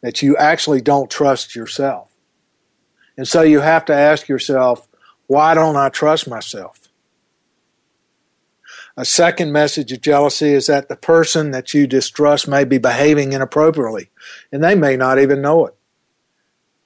that 0.00 0.22
you 0.22 0.36
actually 0.36 0.80
don't 0.80 1.10
trust 1.10 1.54
yourself. 1.54 2.10
And 3.16 3.28
so 3.28 3.42
you 3.42 3.60
have 3.60 3.84
to 3.84 3.94
ask 3.94 4.28
yourself, 4.28 4.88
why 5.26 5.54
don't 5.54 5.76
I 5.76 5.90
trust 5.90 6.26
myself? 6.26 6.79
A 9.00 9.04
second 9.06 9.50
message 9.50 9.92
of 9.92 10.02
jealousy 10.02 10.52
is 10.52 10.66
that 10.66 10.90
the 10.90 10.94
person 10.94 11.52
that 11.52 11.72
you 11.72 11.86
distrust 11.86 12.46
may 12.46 12.64
be 12.64 12.76
behaving 12.76 13.32
inappropriately, 13.32 14.10
and 14.52 14.62
they 14.62 14.74
may 14.74 14.94
not 14.94 15.18
even 15.18 15.40
know 15.40 15.64
it. 15.64 15.74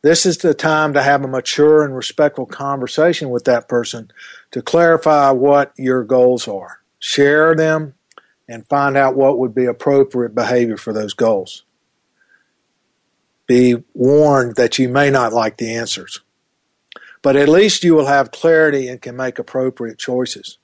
This 0.03 0.25
is 0.25 0.39
the 0.39 0.55
time 0.55 0.95
to 0.95 1.03
have 1.03 1.25
a 1.25 1.27
mature 1.27 1.83
and 1.83 1.97
respectful 1.97 2.47
conversation 2.47 3.31
with 3.31 3.47
that 3.47 3.69
person 3.69 4.13
to 4.53 4.63
clarify 4.63 5.33
what 5.33 5.73
your 5.77 6.05
goals 6.05 6.47
are. 6.47 6.83
Share 7.01 7.57
them 7.57 7.95
and 8.49 8.65
find 8.69 8.97
out 8.97 9.17
what 9.17 9.41
would 9.41 9.53
be 9.53 9.65
appropriate 9.65 10.37
behavior 10.37 10.77
for 10.77 10.93
those 10.93 11.15
goals. 11.15 11.65
Be 13.49 13.83
warned 13.93 14.55
that 14.55 14.79
you 14.79 14.89
may 14.89 15.11
not 15.11 15.33
like 15.33 15.57
the 15.57 15.75
answers, 15.75 16.21
but 17.23 17.35
at 17.35 17.49
least 17.49 17.83
you 17.83 17.97
will 17.97 18.07
have 18.07 18.31
clarity 18.31 18.87
and 18.87 19.03
can 19.03 19.17
make 19.17 19.41
appropriate 19.41 19.99
choices. 19.99 20.59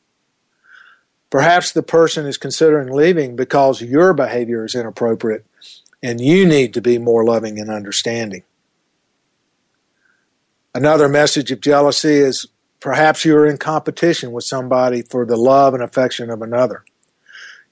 Perhaps 1.30 1.72
the 1.72 1.82
person 1.82 2.26
is 2.26 2.36
considering 2.36 2.92
leaving 2.92 3.36
because 3.36 3.80
your 3.80 4.12
behavior 4.12 4.64
is 4.64 4.74
inappropriate 4.74 5.46
and 6.02 6.20
you 6.20 6.44
need 6.44 6.74
to 6.74 6.80
be 6.80 6.98
more 6.98 7.24
loving 7.24 7.58
and 7.58 7.70
understanding. 7.70 8.42
Another 10.74 11.08
message 11.08 11.50
of 11.50 11.60
jealousy 11.60 12.14
is 12.14 12.46
perhaps 12.80 13.24
you 13.24 13.36
are 13.36 13.46
in 13.46 13.58
competition 13.58 14.32
with 14.32 14.44
somebody 14.44 15.02
for 15.02 15.24
the 15.24 15.36
love 15.36 15.74
and 15.74 15.82
affection 15.82 16.30
of 16.30 16.42
another. 16.42 16.84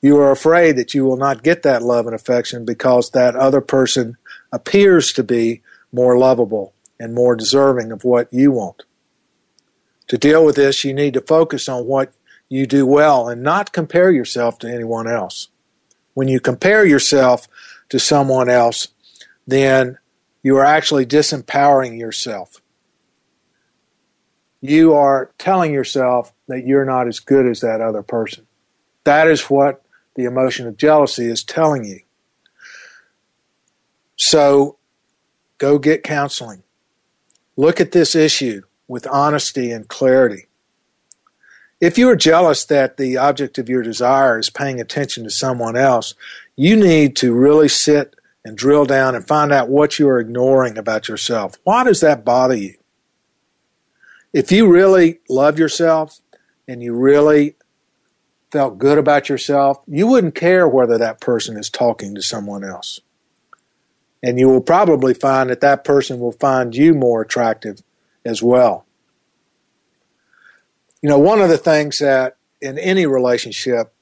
You 0.00 0.18
are 0.18 0.30
afraid 0.30 0.76
that 0.76 0.94
you 0.94 1.04
will 1.04 1.16
not 1.16 1.42
get 1.42 1.62
that 1.64 1.82
love 1.82 2.06
and 2.06 2.14
affection 2.14 2.64
because 2.64 3.10
that 3.10 3.34
other 3.34 3.60
person 3.60 4.16
appears 4.52 5.12
to 5.14 5.24
be 5.24 5.62
more 5.92 6.16
lovable 6.16 6.74
and 7.00 7.14
more 7.14 7.34
deserving 7.34 7.90
of 7.90 8.04
what 8.04 8.32
you 8.32 8.52
want. 8.52 8.84
To 10.08 10.18
deal 10.18 10.44
with 10.44 10.56
this, 10.56 10.84
you 10.84 10.94
need 10.94 11.14
to 11.14 11.20
focus 11.20 11.68
on 11.68 11.86
what 11.86 12.12
you 12.48 12.66
do 12.66 12.86
well 12.86 13.28
and 13.28 13.42
not 13.42 13.72
compare 13.72 14.10
yourself 14.10 14.58
to 14.60 14.72
anyone 14.72 15.06
else. 15.06 15.48
When 16.14 16.28
you 16.28 16.40
compare 16.40 16.84
yourself 16.84 17.46
to 17.90 17.98
someone 17.98 18.48
else, 18.48 18.88
then 19.46 19.98
you 20.42 20.56
are 20.56 20.64
actually 20.64 21.06
disempowering 21.06 21.98
yourself. 21.98 22.60
You 24.60 24.94
are 24.94 25.30
telling 25.38 25.72
yourself 25.72 26.32
that 26.48 26.66
you're 26.66 26.84
not 26.84 27.06
as 27.06 27.20
good 27.20 27.46
as 27.46 27.60
that 27.60 27.80
other 27.80 28.02
person. 28.02 28.46
That 29.04 29.28
is 29.28 29.42
what 29.42 29.82
the 30.16 30.24
emotion 30.24 30.66
of 30.66 30.76
jealousy 30.76 31.26
is 31.26 31.44
telling 31.44 31.84
you. 31.84 32.00
So 34.16 34.78
go 35.58 35.78
get 35.78 36.02
counseling. 36.02 36.64
Look 37.56 37.80
at 37.80 37.92
this 37.92 38.16
issue 38.16 38.62
with 38.88 39.06
honesty 39.06 39.70
and 39.70 39.86
clarity 39.86 40.47
If 41.80 41.96
you 41.96 42.08
are 42.08 42.16
jealous 42.16 42.64
that 42.64 42.96
the 42.96 43.16
object 43.16 43.56
of 43.58 43.68
your 43.68 43.82
desire 43.82 44.38
is 44.38 44.50
paying 44.50 44.80
attention 44.80 45.22
to 45.24 45.30
someone 45.30 45.76
else, 45.76 46.14
you 46.56 46.74
need 46.74 47.14
to 47.16 47.32
really 47.32 47.68
sit 47.68 48.16
and 48.44 48.58
drill 48.58 48.84
down 48.84 49.14
and 49.14 49.26
find 49.26 49.52
out 49.52 49.68
what 49.68 49.98
you 49.98 50.08
are 50.08 50.18
ignoring 50.18 50.76
about 50.76 51.06
yourself. 51.06 51.56
Why 51.62 51.84
does 51.84 52.00
that 52.00 52.24
bother 52.24 52.56
you? 52.56 52.74
If 54.32 54.50
you 54.50 54.68
really 54.68 55.20
love 55.28 55.58
yourself 55.58 56.20
and 56.66 56.82
you 56.82 56.94
really 56.94 57.54
felt 58.50 58.78
good 58.78 58.98
about 58.98 59.28
yourself, 59.28 59.78
you 59.86 60.06
wouldn't 60.06 60.34
care 60.34 60.66
whether 60.66 60.98
that 60.98 61.20
person 61.20 61.56
is 61.56 61.70
talking 61.70 62.14
to 62.14 62.22
someone 62.22 62.64
else. 62.64 63.00
And 64.20 64.38
you 64.38 64.48
will 64.48 64.60
probably 64.60 65.14
find 65.14 65.48
that 65.48 65.60
that 65.60 65.84
person 65.84 66.18
will 66.18 66.32
find 66.32 66.74
you 66.74 66.92
more 66.92 67.22
attractive 67.22 67.82
as 68.24 68.42
well. 68.42 68.84
You 71.02 71.08
know, 71.08 71.18
one 71.18 71.40
of 71.40 71.48
the 71.48 71.58
things 71.58 71.98
that 71.98 72.36
in 72.60 72.78
any 72.78 73.06
relationship 73.06 73.92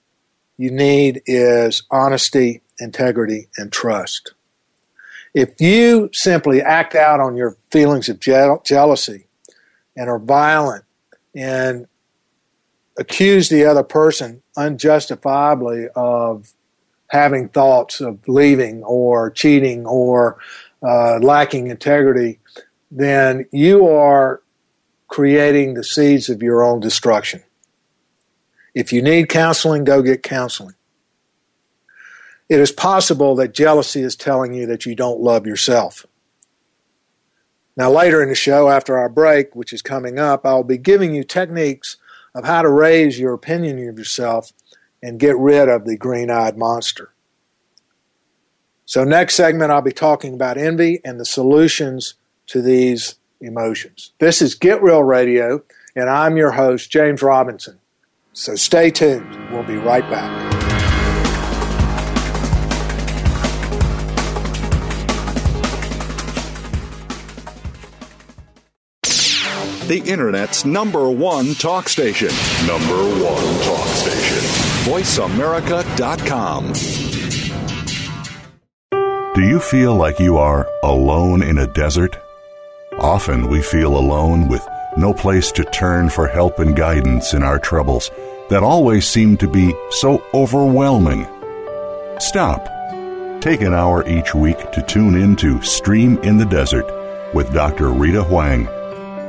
you 0.56 0.70
need 0.70 1.22
is 1.26 1.82
honesty, 1.90 2.62
integrity, 2.78 3.48
and 3.58 3.70
trust. 3.70 4.32
If 5.34 5.60
you 5.60 6.08
simply 6.14 6.62
act 6.62 6.94
out 6.94 7.20
on 7.20 7.36
your 7.36 7.58
feelings 7.70 8.08
of 8.08 8.18
je- 8.18 8.56
jealousy 8.64 9.26
and 9.94 10.08
are 10.08 10.18
violent 10.18 10.84
and 11.34 11.86
accuse 12.98 13.50
the 13.50 13.66
other 13.66 13.82
person 13.82 14.42
unjustifiably 14.56 15.88
of 15.94 16.54
having 17.08 17.50
thoughts 17.50 18.00
of 18.00 18.26
leaving 18.26 18.82
or 18.84 19.30
cheating 19.30 19.84
or 19.86 20.38
uh, 20.82 21.18
lacking 21.18 21.66
integrity, 21.66 22.38
then 22.90 23.46
you 23.52 23.86
are 23.86 24.40
creating 25.08 25.74
the 25.74 25.84
seeds 25.84 26.28
of 26.28 26.42
your 26.42 26.62
own 26.62 26.80
destruction. 26.80 27.42
If 28.74 28.92
you 28.92 29.02
need 29.02 29.28
counseling, 29.28 29.84
go 29.84 30.02
get 30.02 30.22
counseling. 30.22 30.74
It 32.48 32.60
is 32.60 32.70
possible 32.70 33.34
that 33.36 33.54
jealousy 33.54 34.02
is 34.02 34.14
telling 34.14 34.54
you 34.54 34.66
that 34.66 34.86
you 34.86 34.94
don't 34.94 35.20
love 35.20 35.46
yourself. 35.46 36.06
Now, 37.76 37.90
later 37.90 38.22
in 38.22 38.28
the 38.28 38.34
show, 38.34 38.70
after 38.70 38.96
our 38.96 39.08
break, 39.08 39.54
which 39.54 39.72
is 39.72 39.82
coming 39.82 40.18
up, 40.18 40.46
I'll 40.46 40.62
be 40.62 40.78
giving 40.78 41.14
you 41.14 41.24
techniques 41.24 41.96
of 42.34 42.44
how 42.44 42.62
to 42.62 42.68
raise 42.68 43.18
your 43.18 43.34
opinion 43.34 43.88
of 43.88 43.98
yourself 43.98 44.52
and 45.02 45.20
get 45.20 45.36
rid 45.36 45.68
of 45.68 45.84
the 45.84 45.96
green 45.96 46.30
eyed 46.30 46.56
monster. 46.56 47.12
So, 48.86 49.04
next 49.04 49.34
segment, 49.34 49.72
I'll 49.72 49.82
be 49.82 49.92
talking 49.92 50.34
about 50.34 50.56
envy 50.56 51.00
and 51.04 51.18
the 51.18 51.24
solutions 51.24 52.14
to 52.46 52.62
these 52.62 53.16
emotions. 53.40 54.12
This 54.18 54.42
is 54.42 54.54
Get 54.54 54.82
Real 54.82 55.02
Radio, 55.02 55.62
and 55.94 56.08
I'm 56.08 56.36
your 56.36 56.52
host, 56.52 56.90
James 56.90 57.22
Robinson. 57.22 57.78
So, 58.32 58.54
stay 58.54 58.90
tuned. 58.90 59.50
We'll 59.50 59.64
be 59.64 59.76
right 59.76 60.08
back. 60.10 60.56
the 69.86 70.00
Internet's 70.00 70.64
number 70.64 71.08
one 71.08 71.54
talk 71.54 71.88
station. 71.88 72.30
Number 72.66 72.96
one 73.22 73.60
talk 73.62 73.86
station. 73.86 74.42
VoiceAmerica.com. 74.90 76.72
Do 79.34 79.42
you 79.42 79.60
feel 79.60 79.94
like 79.94 80.18
you 80.18 80.38
are 80.38 80.68
alone 80.82 81.42
in 81.42 81.58
a 81.58 81.66
desert? 81.66 82.16
Often 82.98 83.48
we 83.48 83.60
feel 83.60 83.98
alone 83.98 84.48
with 84.48 84.66
no 84.96 85.12
place 85.12 85.52
to 85.52 85.64
turn 85.64 86.08
for 86.08 86.26
help 86.26 86.58
and 86.58 86.74
guidance 86.74 87.34
in 87.34 87.42
our 87.42 87.58
troubles 87.58 88.10
that 88.48 88.62
always 88.62 89.06
seem 89.06 89.36
to 89.36 89.48
be 89.48 89.74
so 89.90 90.22
overwhelming. 90.32 91.26
Stop. 92.18 92.66
Take 93.42 93.60
an 93.60 93.74
hour 93.74 94.08
each 94.08 94.34
week 94.34 94.72
to 94.72 94.82
tune 94.82 95.14
in 95.14 95.36
to 95.36 95.60
Stream 95.60 96.16
in 96.22 96.38
the 96.38 96.46
Desert 96.46 96.86
with 97.34 97.52
Dr. 97.52 97.90
Rita 97.90 98.22
Huang. 98.22 98.64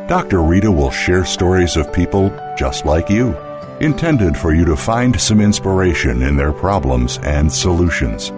Dr. 0.08 0.44
Rita 0.44 0.72
will 0.72 0.92
share 0.92 1.26
stories 1.26 1.76
of 1.76 1.92
people 1.92 2.30
just 2.58 2.86
like 2.86 3.10
you, 3.10 3.36
intended 3.82 4.38
for 4.38 4.54
you 4.54 4.64
to 4.64 4.78
find 4.78 5.20
some 5.20 5.42
inspiration 5.42 6.22
in 6.22 6.38
their 6.38 6.54
problems 6.54 7.20
and 7.24 7.52
solutions. 7.52 8.30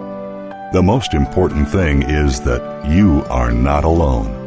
The 0.72 0.82
most 0.82 1.14
important 1.14 1.68
thing 1.68 2.02
is 2.02 2.40
that 2.40 2.84
you 2.90 3.24
are 3.30 3.52
not 3.52 3.84
alone. 3.84 4.39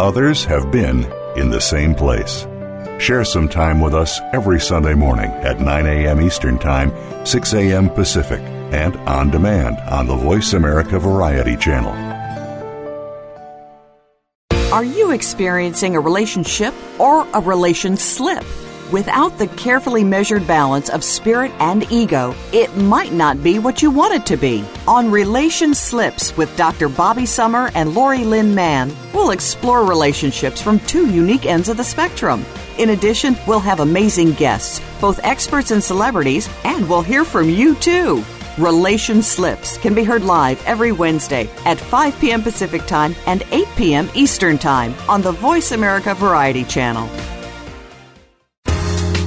Others 0.00 0.46
have 0.46 0.72
been 0.72 1.04
in 1.36 1.50
the 1.50 1.60
same 1.60 1.94
place. 1.94 2.46
Share 2.98 3.22
some 3.22 3.50
time 3.50 3.82
with 3.82 3.94
us 3.94 4.18
every 4.32 4.58
Sunday 4.58 4.94
morning 4.94 5.30
at 5.30 5.60
9 5.60 5.84
a.m. 5.84 6.22
Eastern 6.22 6.58
Time, 6.58 6.90
6 7.26 7.52
a.m. 7.52 7.90
Pacific, 7.90 8.40
and 8.72 8.96
on 9.06 9.30
demand 9.30 9.76
on 9.80 10.06
the 10.06 10.16
Voice 10.16 10.54
America 10.54 10.98
Variety 10.98 11.54
Channel. 11.54 11.92
Are 14.72 14.84
you 14.84 15.10
experiencing 15.10 15.94
a 15.96 16.00
relationship 16.00 16.72
or 16.98 17.28
a 17.34 17.40
relation 17.40 17.98
slip? 17.98 18.44
Without 18.92 19.38
the 19.38 19.46
carefully 19.46 20.02
measured 20.02 20.48
balance 20.48 20.88
of 20.88 21.04
spirit 21.04 21.52
and 21.60 21.90
ego, 21.92 22.34
it 22.52 22.76
might 22.76 23.12
not 23.12 23.40
be 23.40 23.60
what 23.60 23.82
you 23.82 23.90
want 23.90 24.14
it 24.14 24.26
to 24.26 24.36
be. 24.36 24.64
On 24.88 25.12
Relation 25.12 25.74
Slips 25.74 26.36
with 26.36 26.56
Dr. 26.56 26.88
Bobby 26.88 27.24
Sommer 27.24 27.70
and 27.76 27.94
Lori 27.94 28.24
Lynn 28.24 28.52
Mann, 28.52 28.90
we'll 29.14 29.30
explore 29.30 29.84
relationships 29.86 30.60
from 30.60 30.80
two 30.80 31.08
unique 31.08 31.46
ends 31.46 31.68
of 31.68 31.76
the 31.76 31.84
spectrum. 31.84 32.44
In 32.78 32.90
addition, 32.90 33.36
we'll 33.46 33.60
have 33.60 33.78
amazing 33.78 34.32
guests, 34.32 34.80
both 35.00 35.20
experts 35.22 35.70
and 35.70 35.84
celebrities, 35.84 36.48
and 36.64 36.88
we'll 36.88 37.02
hear 37.02 37.24
from 37.24 37.48
you 37.48 37.76
too. 37.76 38.24
Relation 38.58 39.22
Slips 39.22 39.78
can 39.78 39.94
be 39.94 40.02
heard 40.02 40.24
live 40.24 40.60
every 40.66 40.90
Wednesday 40.90 41.48
at 41.64 41.78
5 41.78 42.18
p.m. 42.18 42.42
Pacific 42.42 42.84
Time 42.86 43.14
and 43.26 43.44
8 43.52 43.68
p.m. 43.76 44.10
Eastern 44.14 44.58
Time 44.58 44.94
on 45.08 45.22
the 45.22 45.30
Voice 45.30 45.70
America 45.70 46.12
Variety 46.12 46.64
Channel. 46.64 47.08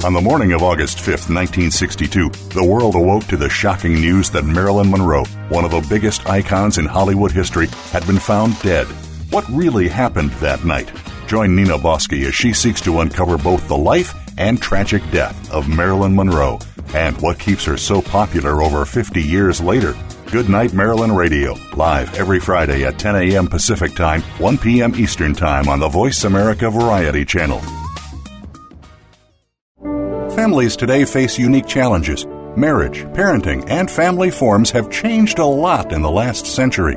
On 0.04 0.12
the 0.12 0.20
morning 0.20 0.52
of 0.52 0.62
August 0.62 0.98
5, 1.00 1.30
1962, 1.30 2.28
the 2.50 2.62
world 2.62 2.94
awoke 2.94 3.24
to 3.24 3.38
the 3.38 3.48
shocking 3.48 3.94
news 3.94 4.28
that 4.28 4.44
Marilyn 4.44 4.90
Monroe, 4.90 5.24
one 5.48 5.64
of 5.64 5.70
the 5.70 5.86
biggest 5.88 6.28
icons 6.28 6.76
in 6.76 6.84
Hollywood 6.84 7.32
history, 7.32 7.68
had 7.90 8.06
been 8.06 8.18
found 8.18 8.60
dead. 8.60 8.86
What 9.30 9.48
really 9.48 9.88
happened 9.88 10.30
that 10.32 10.62
night? 10.62 10.92
Join 11.26 11.56
Nina 11.56 11.78
Bosky 11.78 12.26
as 12.26 12.34
she 12.34 12.52
seeks 12.52 12.82
to 12.82 13.00
uncover 13.00 13.38
both 13.38 13.66
the 13.66 13.78
life 13.78 14.14
and 14.36 14.60
tragic 14.60 15.02
death 15.10 15.50
of 15.50 15.70
Marilyn 15.70 16.14
Monroe 16.14 16.58
and 16.92 17.18
what 17.22 17.38
keeps 17.38 17.64
her 17.64 17.78
so 17.78 18.02
popular 18.02 18.62
over 18.62 18.84
50 18.84 19.22
years 19.22 19.58
later. 19.58 19.94
Good 20.30 20.50
Night 20.50 20.74
Marilyn 20.74 21.12
Radio, 21.16 21.54
live 21.76 22.14
every 22.14 22.40
Friday 22.40 22.84
at 22.84 22.98
10 22.98 23.16
a.m. 23.16 23.46
Pacific 23.46 23.94
Time, 23.94 24.20
1 24.36 24.58
p.m. 24.58 24.94
Eastern 24.96 25.34
Time 25.34 25.66
on 25.66 25.80
the 25.80 25.88
Voice 25.88 26.24
America 26.24 26.68
Variety 26.68 27.24
Channel. 27.24 27.62
Families 30.34 30.74
today 30.74 31.04
face 31.04 31.38
unique 31.38 31.68
challenges. 31.68 32.26
Marriage, 32.56 33.04
parenting, 33.14 33.64
and 33.70 33.88
family 33.88 34.32
forms 34.32 34.72
have 34.72 34.90
changed 34.90 35.38
a 35.38 35.44
lot 35.44 35.92
in 35.92 36.02
the 36.02 36.10
last 36.10 36.44
century. 36.44 36.96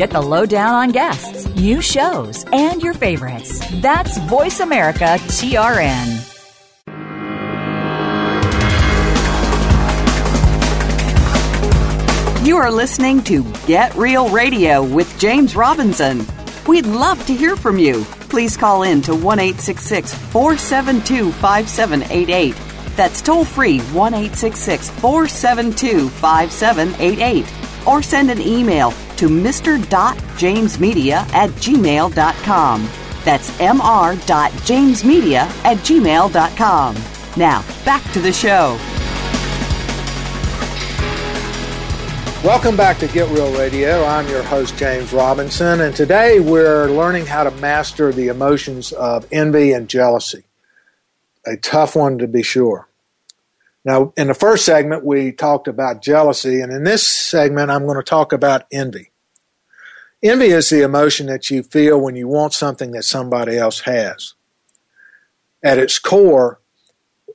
Get 0.00 0.08
the 0.08 0.22
lowdown 0.22 0.72
on 0.72 0.92
guests, 0.92 1.46
new 1.56 1.82
shows, 1.82 2.46
and 2.54 2.80
your 2.80 2.94
favorites. 2.94 3.60
That's 3.82 4.16
Voice 4.30 4.60
America 4.60 5.04
TRN. 5.04 6.06
You 12.46 12.56
are 12.56 12.70
listening 12.70 13.22
to 13.24 13.44
Get 13.66 13.94
Real 13.94 14.30
Radio 14.30 14.82
with 14.82 15.18
James 15.18 15.54
Robinson. 15.54 16.26
We'd 16.66 16.86
love 16.86 17.22
to 17.26 17.34
hear 17.34 17.54
from 17.54 17.78
you. 17.78 18.04
Please 18.30 18.56
call 18.56 18.84
in 18.84 19.02
to 19.02 19.14
1 19.14 19.38
472 19.52 21.30
5788 21.30 22.56
that's 22.96 23.22
toll 23.22 23.44
free 23.44 23.80
1 23.80 24.12
472 24.12 26.08
5788. 26.08 27.46
Or 27.86 28.02
send 28.02 28.30
an 28.30 28.42
email 28.42 28.92
to 29.20 29.28
mr.jamesmedia 29.28 31.16
at 31.34 31.50
gmail.com. 31.50 32.88
That's 33.22 33.50
mr.jamesmedia 33.50 35.36
at 35.36 35.76
gmail.com. 35.76 36.96
Now, 37.36 37.62
back 37.84 38.12
to 38.12 38.20
the 38.20 38.32
show. 38.32 38.78
Welcome 42.42 42.78
back 42.78 42.96
to 43.00 43.08
Get 43.08 43.28
Real 43.28 43.52
Radio. 43.58 44.02
I'm 44.06 44.26
your 44.26 44.42
host, 44.42 44.78
James 44.78 45.12
Robinson, 45.12 45.82
and 45.82 45.94
today 45.94 46.40
we're 46.40 46.88
learning 46.88 47.26
how 47.26 47.44
to 47.44 47.50
master 47.50 48.12
the 48.12 48.28
emotions 48.28 48.92
of 48.92 49.26
envy 49.30 49.72
and 49.72 49.86
jealousy. 49.86 50.44
A 51.44 51.58
tough 51.58 51.94
one 51.94 52.16
to 52.16 52.26
be 52.26 52.42
sure. 52.42 52.88
Now, 53.84 54.14
in 54.16 54.28
the 54.28 54.34
first 54.34 54.64
segment, 54.64 55.04
we 55.04 55.32
talked 55.32 55.68
about 55.68 56.00
jealousy, 56.00 56.62
and 56.62 56.72
in 56.72 56.84
this 56.84 57.06
segment, 57.06 57.70
I'm 57.70 57.84
going 57.84 57.98
to 57.98 58.02
talk 58.02 58.32
about 58.32 58.64
envy. 58.72 59.09
Envy 60.22 60.46
is 60.46 60.68
the 60.68 60.82
emotion 60.82 61.26
that 61.26 61.50
you 61.50 61.62
feel 61.62 61.98
when 61.98 62.14
you 62.14 62.28
want 62.28 62.52
something 62.52 62.90
that 62.92 63.04
somebody 63.04 63.56
else 63.56 63.80
has. 63.80 64.34
At 65.62 65.78
its 65.78 65.98
core 65.98 66.60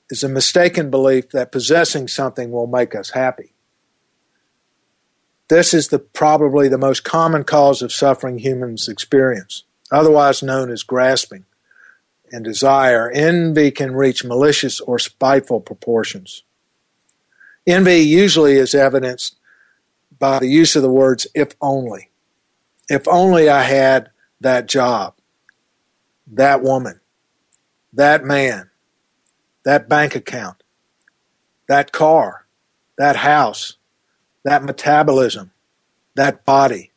is 0.10 0.24
a 0.24 0.30
mistaken 0.30 0.92
belief 0.92 1.30
that 1.32 1.52
possessing 1.52 2.08
something 2.08 2.52
will 2.52 2.68
make 2.68 2.94
us 2.94 3.12
happy. 3.12 3.54
This 5.48 5.74
is 5.74 5.88
the, 5.88 6.00
probably 6.00 6.68
the 6.68 6.78
most 6.78 7.04
common 7.04 7.44
cause 7.44 7.82
of 7.82 7.92
suffering 7.92 8.40
humans 8.40 8.88
experience, 8.88 9.64
otherwise 9.92 10.44
known 10.44 10.72
as 10.72 10.84
grasping 10.84 11.46
and 12.32 12.44
desire. 12.44 13.10
Envy 13.12 13.72
can 13.72 13.96
reach 13.96 14.24
malicious 14.24 14.80
or 14.80 15.00
spiteful 15.00 15.60
proportions. 15.60 16.44
Envy 17.66 18.00
usually 18.00 18.54
is 18.54 18.76
evidenced 18.76 19.38
by 20.20 20.40
the 20.40 20.48
use 20.48 20.76
of 20.76 20.84
the 20.84 20.90
words 20.90 21.26
if 21.34 21.56
only. 21.62 22.10
If 22.90 23.08
only 23.08 23.50
I 23.50 23.64
had 23.64 24.12
that 24.42 24.68
job, 24.68 25.16
that 26.28 26.62
woman, 26.62 27.00
that 27.94 28.24
man, 28.24 28.70
that 29.64 29.90
bank 29.90 30.16
account, 30.16 30.62
that 31.68 31.92
car, 31.92 32.46
that 32.98 33.16
house, 33.18 33.78
that 34.44 34.64
metabolism, 34.64 35.52
that 36.16 36.46
body, 36.46 36.92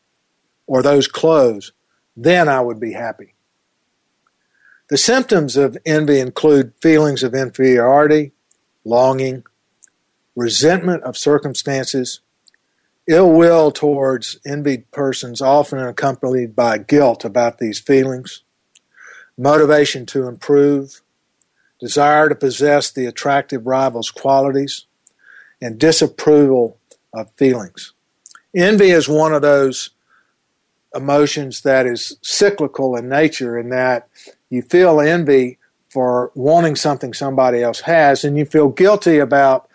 or 0.67 0.83
those 0.83 1.09
clothes, 1.09 1.73
then 2.17 2.49
I 2.49 2.61
would 2.61 2.79
be 2.79 2.93
happy. 2.93 3.35
The 4.91 4.99
symptoms 4.99 5.57
of 5.57 5.79
envy 5.85 6.19
include 6.19 6.73
feelings 6.81 7.23
of 7.23 7.35
inferiority, 7.35 8.33
longing, 8.85 9.45
resentment 10.37 11.03
of 11.03 11.17
circumstances, 11.17 12.21
ill 13.09 13.33
will 13.33 13.71
towards 13.71 14.39
envied 14.47 14.91
persons, 14.93 15.41
often 15.41 15.79
accompanied 15.79 16.55
by 16.55 16.79
guilt 16.79 17.25
about 17.25 17.59
these 17.59 17.81
feelings, 17.81 18.43
motivation 19.37 20.05
to 20.07 20.29
improve, 20.29 21.01
desire 21.81 22.29
to 22.29 22.35
possess 22.35 22.91
the 22.91 23.07
attractive 23.07 23.67
rival's 23.67 24.11
qualities, 24.11 24.85
and 25.61 25.79
disapproval 25.79 26.79
of 27.13 27.33
feelings. 27.33 27.93
Envy 28.55 28.91
is 28.91 29.09
one 29.09 29.33
of 29.33 29.43
those 29.43 29.91
emotions 30.95 31.63
that 31.63 31.87
is 31.87 32.17
cyclical 32.23 32.97
in 32.97 33.09
nature, 33.09 33.59
in 33.59 33.71
that 33.71 34.09
you 34.51 34.63
feel 34.63 35.01
envy 35.01 35.59
for 35.89 36.31
wanting 36.35 36.77
something 36.77 37.15
somebody 37.15 37.63
else 37.63 37.81
has, 37.81 38.25
and 38.25 38.37
you 38.37 38.45
feel 38.45 38.69
guilty 38.69 39.19
about 39.19 39.69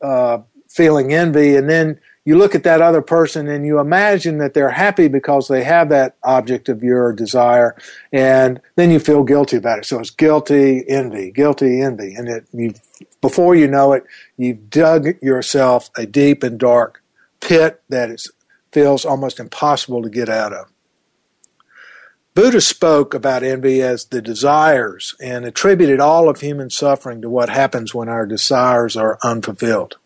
uh, 0.00 0.38
feeling 0.68 1.12
envy, 1.12 1.56
and 1.56 1.68
then 1.68 2.00
you 2.28 2.36
look 2.36 2.54
at 2.54 2.62
that 2.64 2.82
other 2.82 3.00
person 3.00 3.48
and 3.48 3.64
you 3.64 3.78
imagine 3.78 4.36
that 4.36 4.52
they're 4.52 4.68
happy 4.68 5.08
because 5.08 5.48
they 5.48 5.64
have 5.64 5.88
that 5.88 6.14
object 6.22 6.68
of 6.68 6.82
your 6.82 7.10
desire, 7.10 7.74
and 8.12 8.60
then 8.76 8.90
you 8.90 9.00
feel 9.00 9.24
guilty 9.24 9.56
about 9.56 9.78
it. 9.78 9.86
So 9.86 9.98
it's 9.98 10.10
guilty 10.10 10.84
envy, 10.86 11.30
guilty 11.30 11.80
envy, 11.80 12.12
and 12.14 12.28
it 12.28 12.44
you 12.52 12.74
before 13.22 13.54
you 13.54 13.66
know 13.66 13.94
it, 13.94 14.04
you've 14.36 14.68
dug 14.68 15.06
yourself 15.22 15.88
a 15.96 16.04
deep 16.04 16.42
and 16.42 16.58
dark 16.60 17.02
pit 17.40 17.80
that 17.88 18.10
is, 18.10 18.30
feels 18.72 19.06
almost 19.06 19.40
impossible 19.40 20.02
to 20.02 20.10
get 20.10 20.28
out 20.28 20.52
of. 20.52 20.66
Buddha 22.34 22.60
spoke 22.60 23.14
about 23.14 23.42
envy 23.42 23.80
as 23.80 24.04
the 24.04 24.20
desires 24.20 25.14
and 25.18 25.46
attributed 25.46 25.98
all 25.98 26.28
of 26.28 26.42
human 26.42 26.68
suffering 26.68 27.22
to 27.22 27.30
what 27.30 27.48
happens 27.48 27.94
when 27.94 28.10
our 28.10 28.26
desires 28.26 28.98
are 28.98 29.18
unfulfilled. 29.22 29.96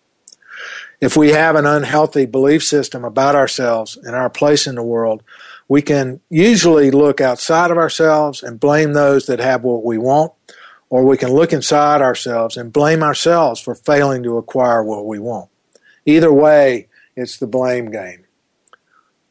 If 1.03 1.17
we 1.17 1.31
have 1.31 1.57
an 1.57 1.67
unhealthy 1.67 2.27
belief 2.27 2.63
system 2.63 3.05
about 3.05 3.35
ourselves 3.35 3.97
and 3.97 4.15
our 4.15 4.31
place 4.31 4.69
in 4.69 4.77
the 4.77 4.85
world, 4.85 5.25
we 5.67 5.83
can 5.83 6.21
usually 6.31 6.93
look 6.93 7.21
outside 7.21 7.73
of 7.73 7.77
ourselves 7.77 8.41
and 8.41 8.61
blame 8.61 8.93
those 8.93 9.27
that 9.27 9.41
have 9.41 9.65
what 9.65 9.85
we 9.85 9.99
want, 9.99 10.31
or 10.91 11.05
we 11.05 11.17
can 11.17 11.33
look 11.33 11.53
inside 11.53 12.03
ourselves 12.03 12.57
and 12.57 12.73
blame 12.73 13.03
ourselves 13.03 13.61
for 13.61 13.75
failing 13.75 14.23
to 14.23 14.37
acquire 14.37 14.85
what 14.85 15.05
we 15.05 15.19
want. 15.19 15.51
Either 16.07 16.33
way, 16.33 16.87
it's 17.17 17.37
the 17.37 17.49
blame 17.49 17.91
game. 17.91 18.25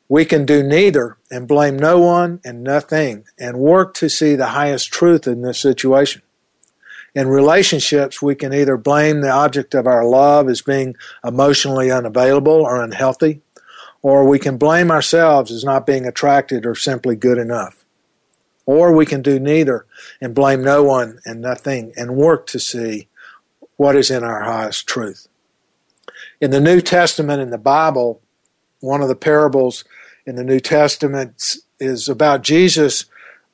We 0.09 0.25
can 0.25 0.45
do 0.45 0.61
neither 0.61 1.19
and 1.31 1.47
blame 1.47 1.79
no 1.79 1.99
one 1.99 2.41
and 2.43 2.65
nothing 2.65 3.23
and 3.39 3.57
work 3.57 3.93
to 3.93 4.09
see 4.09 4.35
the 4.35 4.47
highest 4.47 4.91
truth 4.91 5.25
in 5.25 5.41
this 5.41 5.59
situation. 5.59 6.21
In 7.13 7.27
relationships, 7.27 8.21
we 8.21 8.35
can 8.35 8.53
either 8.53 8.77
blame 8.77 9.21
the 9.21 9.29
object 9.29 9.73
of 9.73 9.85
our 9.85 10.05
love 10.05 10.47
as 10.47 10.61
being 10.61 10.95
emotionally 11.25 11.91
unavailable 11.91 12.53
or 12.53 12.81
unhealthy, 12.81 13.41
or 14.01 14.27
we 14.27 14.39
can 14.39 14.57
blame 14.57 14.89
ourselves 14.89 15.51
as 15.51 15.63
not 15.63 15.85
being 15.85 16.05
attracted 16.05 16.65
or 16.65 16.73
simply 16.73 17.15
good 17.15 17.37
enough. 17.37 17.83
Or 18.65 18.95
we 18.95 19.05
can 19.05 19.21
do 19.21 19.39
neither 19.39 19.85
and 20.21 20.33
blame 20.33 20.63
no 20.63 20.83
one 20.83 21.19
and 21.25 21.41
nothing 21.41 21.91
and 21.97 22.15
work 22.15 22.47
to 22.47 22.59
see 22.59 23.09
what 23.75 23.95
is 23.95 24.09
in 24.09 24.23
our 24.23 24.43
highest 24.43 24.87
truth. 24.87 25.27
In 26.39 26.51
the 26.51 26.61
New 26.61 26.81
Testament, 26.81 27.41
in 27.41 27.49
the 27.49 27.57
Bible, 27.57 28.21
one 28.79 29.01
of 29.01 29.09
the 29.09 29.15
parables 29.15 29.83
in 30.25 30.35
the 30.35 30.43
New 30.43 30.59
Testament 30.59 31.57
is 31.79 32.07
about 32.07 32.43
Jesus, 32.43 33.05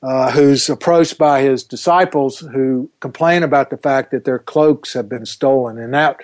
uh, 0.02 0.30
who's 0.30 0.68
approached 0.68 1.18
by 1.18 1.42
his 1.42 1.64
disciples 1.64 2.38
who 2.38 2.90
complain 3.00 3.42
about 3.42 3.70
the 3.70 3.76
fact 3.76 4.10
that 4.10 4.24
their 4.24 4.38
cloaks 4.38 4.92
have 4.92 5.08
been 5.08 5.26
stolen. 5.26 5.78
And 5.78 5.92
that, 5.94 6.20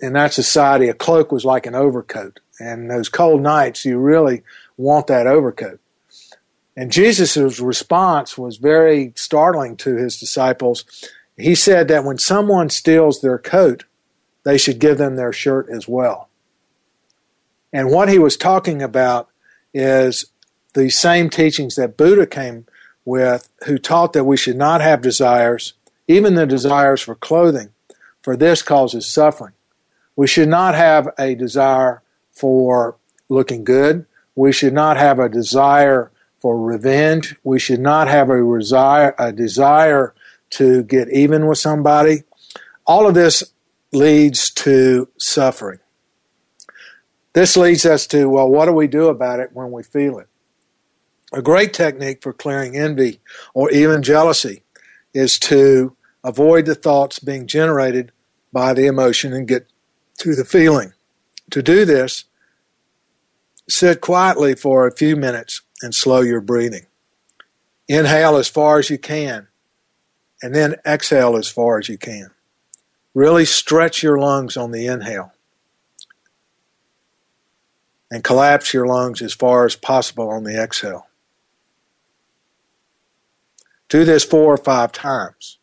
in 0.00 0.14
that 0.14 0.32
society, 0.32 0.88
a 0.88 0.94
cloak 0.94 1.30
was 1.30 1.44
like 1.44 1.66
an 1.66 1.74
overcoat. 1.74 2.40
And 2.58 2.90
those 2.90 3.08
cold 3.08 3.42
nights, 3.42 3.84
you 3.84 3.98
really 3.98 4.42
want 4.76 5.06
that 5.06 5.26
overcoat. 5.26 5.80
And 6.76 6.92
Jesus' 6.92 7.58
response 7.60 8.36
was 8.36 8.58
very 8.58 9.12
startling 9.16 9.76
to 9.78 9.96
his 9.96 10.18
disciples. 10.18 10.84
He 11.36 11.54
said 11.54 11.88
that 11.88 12.04
when 12.04 12.18
someone 12.18 12.70
steals 12.70 13.20
their 13.20 13.38
coat, 13.38 13.84
they 14.44 14.58
should 14.58 14.78
give 14.78 14.98
them 14.98 15.16
their 15.16 15.32
shirt 15.32 15.68
as 15.70 15.88
well. 15.88 16.28
And 17.72 17.90
what 17.90 18.08
he 18.08 18.18
was 18.18 18.36
talking 18.36 18.82
about 18.82 19.28
is 19.72 20.26
the 20.74 20.90
same 20.90 21.30
teachings 21.30 21.76
that 21.76 21.96
Buddha 21.96 22.26
came 22.26 22.66
with, 23.06 23.48
who 23.64 23.78
taught 23.78 24.12
that 24.12 24.24
we 24.24 24.36
should 24.36 24.56
not 24.56 24.82
have 24.82 25.00
desires, 25.00 25.72
even 26.06 26.34
the 26.34 26.46
desires 26.46 27.00
for 27.00 27.14
clothing, 27.14 27.70
for 28.20 28.36
this 28.36 28.62
causes 28.62 29.06
suffering. 29.06 29.54
We 30.16 30.26
should 30.26 30.48
not 30.48 30.74
have 30.74 31.08
a 31.18 31.34
desire 31.34 32.02
for 32.32 32.96
looking 33.28 33.64
good. 33.64 34.04
We 34.34 34.52
should 34.52 34.74
not 34.74 34.98
have 34.98 35.18
a 35.18 35.28
desire 35.28 36.10
for 36.40 36.60
revenge. 36.60 37.36
We 37.44 37.58
should 37.58 37.80
not 37.80 38.08
have 38.08 38.28
a 38.28 38.58
desire, 38.58 39.14
a 39.18 39.32
desire 39.32 40.14
to 40.50 40.82
get 40.82 41.10
even 41.10 41.46
with 41.46 41.58
somebody. 41.58 42.24
All 42.86 43.06
of 43.06 43.14
this 43.14 43.52
leads 43.92 44.50
to 44.50 45.08
suffering. 45.16 45.78
This 47.32 47.56
leads 47.56 47.84
us 47.84 48.06
to, 48.08 48.28
well, 48.28 48.48
what 48.48 48.66
do 48.66 48.72
we 48.72 48.86
do 48.86 49.08
about 49.08 49.40
it 49.40 49.50
when 49.52 49.70
we 49.70 49.82
feel 49.82 50.18
it? 50.18 50.28
A 51.32 51.42
great 51.42 51.72
technique 51.72 52.22
for 52.22 52.32
clearing 52.32 52.76
envy 52.76 53.20
or 53.52 53.70
even 53.70 54.02
jealousy 54.02 54.62
is 55.12 55.38
to 55.40 55.96
avoid 56.22 56.66
the 56.66 56.74
thoughts 56.74 57.18
being 57.18 57.46
generated 57.46 58.12
by 58.52 58.72
the 58.72 58.86
emotion 58.86 59.32
and 59.32 59.48
get 59.48 59.66
to 60.18 60.34
the 60.34 60.44
feeling. 60.44 60.92
To 61.50 61.62
do 61.62 61.84
this, 61.84 62.24
sit 63.68 64.00
quietly 64.00 64.54
for 64.54 64.86
a 64.86 64.96
few 64.96 65.16
minutes 65.16 65.62
and 65.82 65.94
slow 65.94 66.20
your 66.20 66.40
breathing. 66.40 66.86
Inhale 67.88 68.36
as 68.36 68.48
far 68.48 68.78
as 68.78 68.90
you 68.90 68.98
can, 68.98 69.48
and 70.42 70.54
then 70.54 70.76
exhale 70.84 71.36
as 71.36 71.48
far 71.48 71.78
as 71.78 71.88
you 71.88 71.98
can. 71.98 72.30
Really 73.14 73.44
stretch 73.44 74.02
your 74.02 74.18
lungs 74.18 74.56
on 74.56 74.72
the 74.72 74.86
inhale 74.86 75.32
and 78.10 78.22
collapse 78.22 78.72
your 78.72 78.86
lungs 78.86 79.22
as 79.22 79.32
far 79.32 79.64
as 79.64 79.76
possible 79.76 80.28
on 80.28 80.44
the 80.44 80.60
exhale. 80.60 81.05
Do 83.88 84.04
this 84.04 84.24
four 84.24 84.52
or 84.52 84.58
five 84.58 84.92
times. 84.92 85.58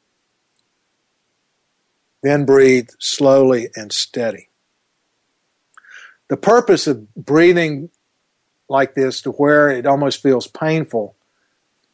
Then 2.22 2.46
breathe 2.46 2.90
slowly 3.00 3.68
and 3.76 3.92
steady. 3.92 4.50
The 6.30 6.38
purpose 6.38 6.88
of 6.88 7.14
breathing 7.16 7.90
like 8.70 8.96
this 8.96 9.22
to 9.22 9.32
where 9.32 9.70
it 9.70 9.86
almost 9.86 10.24
feels 10.24 10.48
painful 10.48 11.16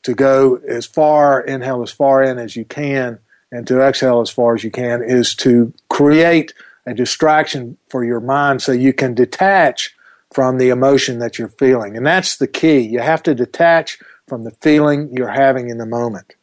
to 0.03 0.13
go 0.13 0.55
as 0.67 0.85
far, 0.85 1.41
inhale 1.41 1.81
as 1.81 1.91
far 1.91 2.23
in 2.23 2.37
as 2.37 2.55
you 2.55 2.63
can 2.63 3.19
and 3.51 3.65
to 3.67 3.81
exhale 3.81 4.21
as 4.21 4.29
far 4.29 4.55
as 4.55 4.63
you 4.63 4.71
can 4.71 5.03
is 5.03 5.35
to 5.35 5.73
create 5.89 6.53
a 6.85 6.93
distraction 6.93 7.77
for 7.89 8.03
your 8.03 8.19
mind 8.19 8.61
so 8.61 8.71
you 8.71 8.93
can 8.93 9.13
detach 9.13 9.95
from 10.31 10.57
the 10.57 10.69
emotion 10.69 11.19
that 11.19 11.39
you're 11.39 11.49
feeling. 11.49 11.97
And 11.97 12.05
that's 12.05 12.37
the 12.37 12.47
key. 12.47 12.79
You 12.79 12.99
have 12.99 13.23
to 13.23 13.33
detach 13.33 13.99
from 14.29 14.43
the 14.43 14.51
feeling 14.51 15.09
you're 15.11 15.27
having 15.27 15.69
in 15.69 15.77
the 15.77 15.85
moment. 15.85 16.35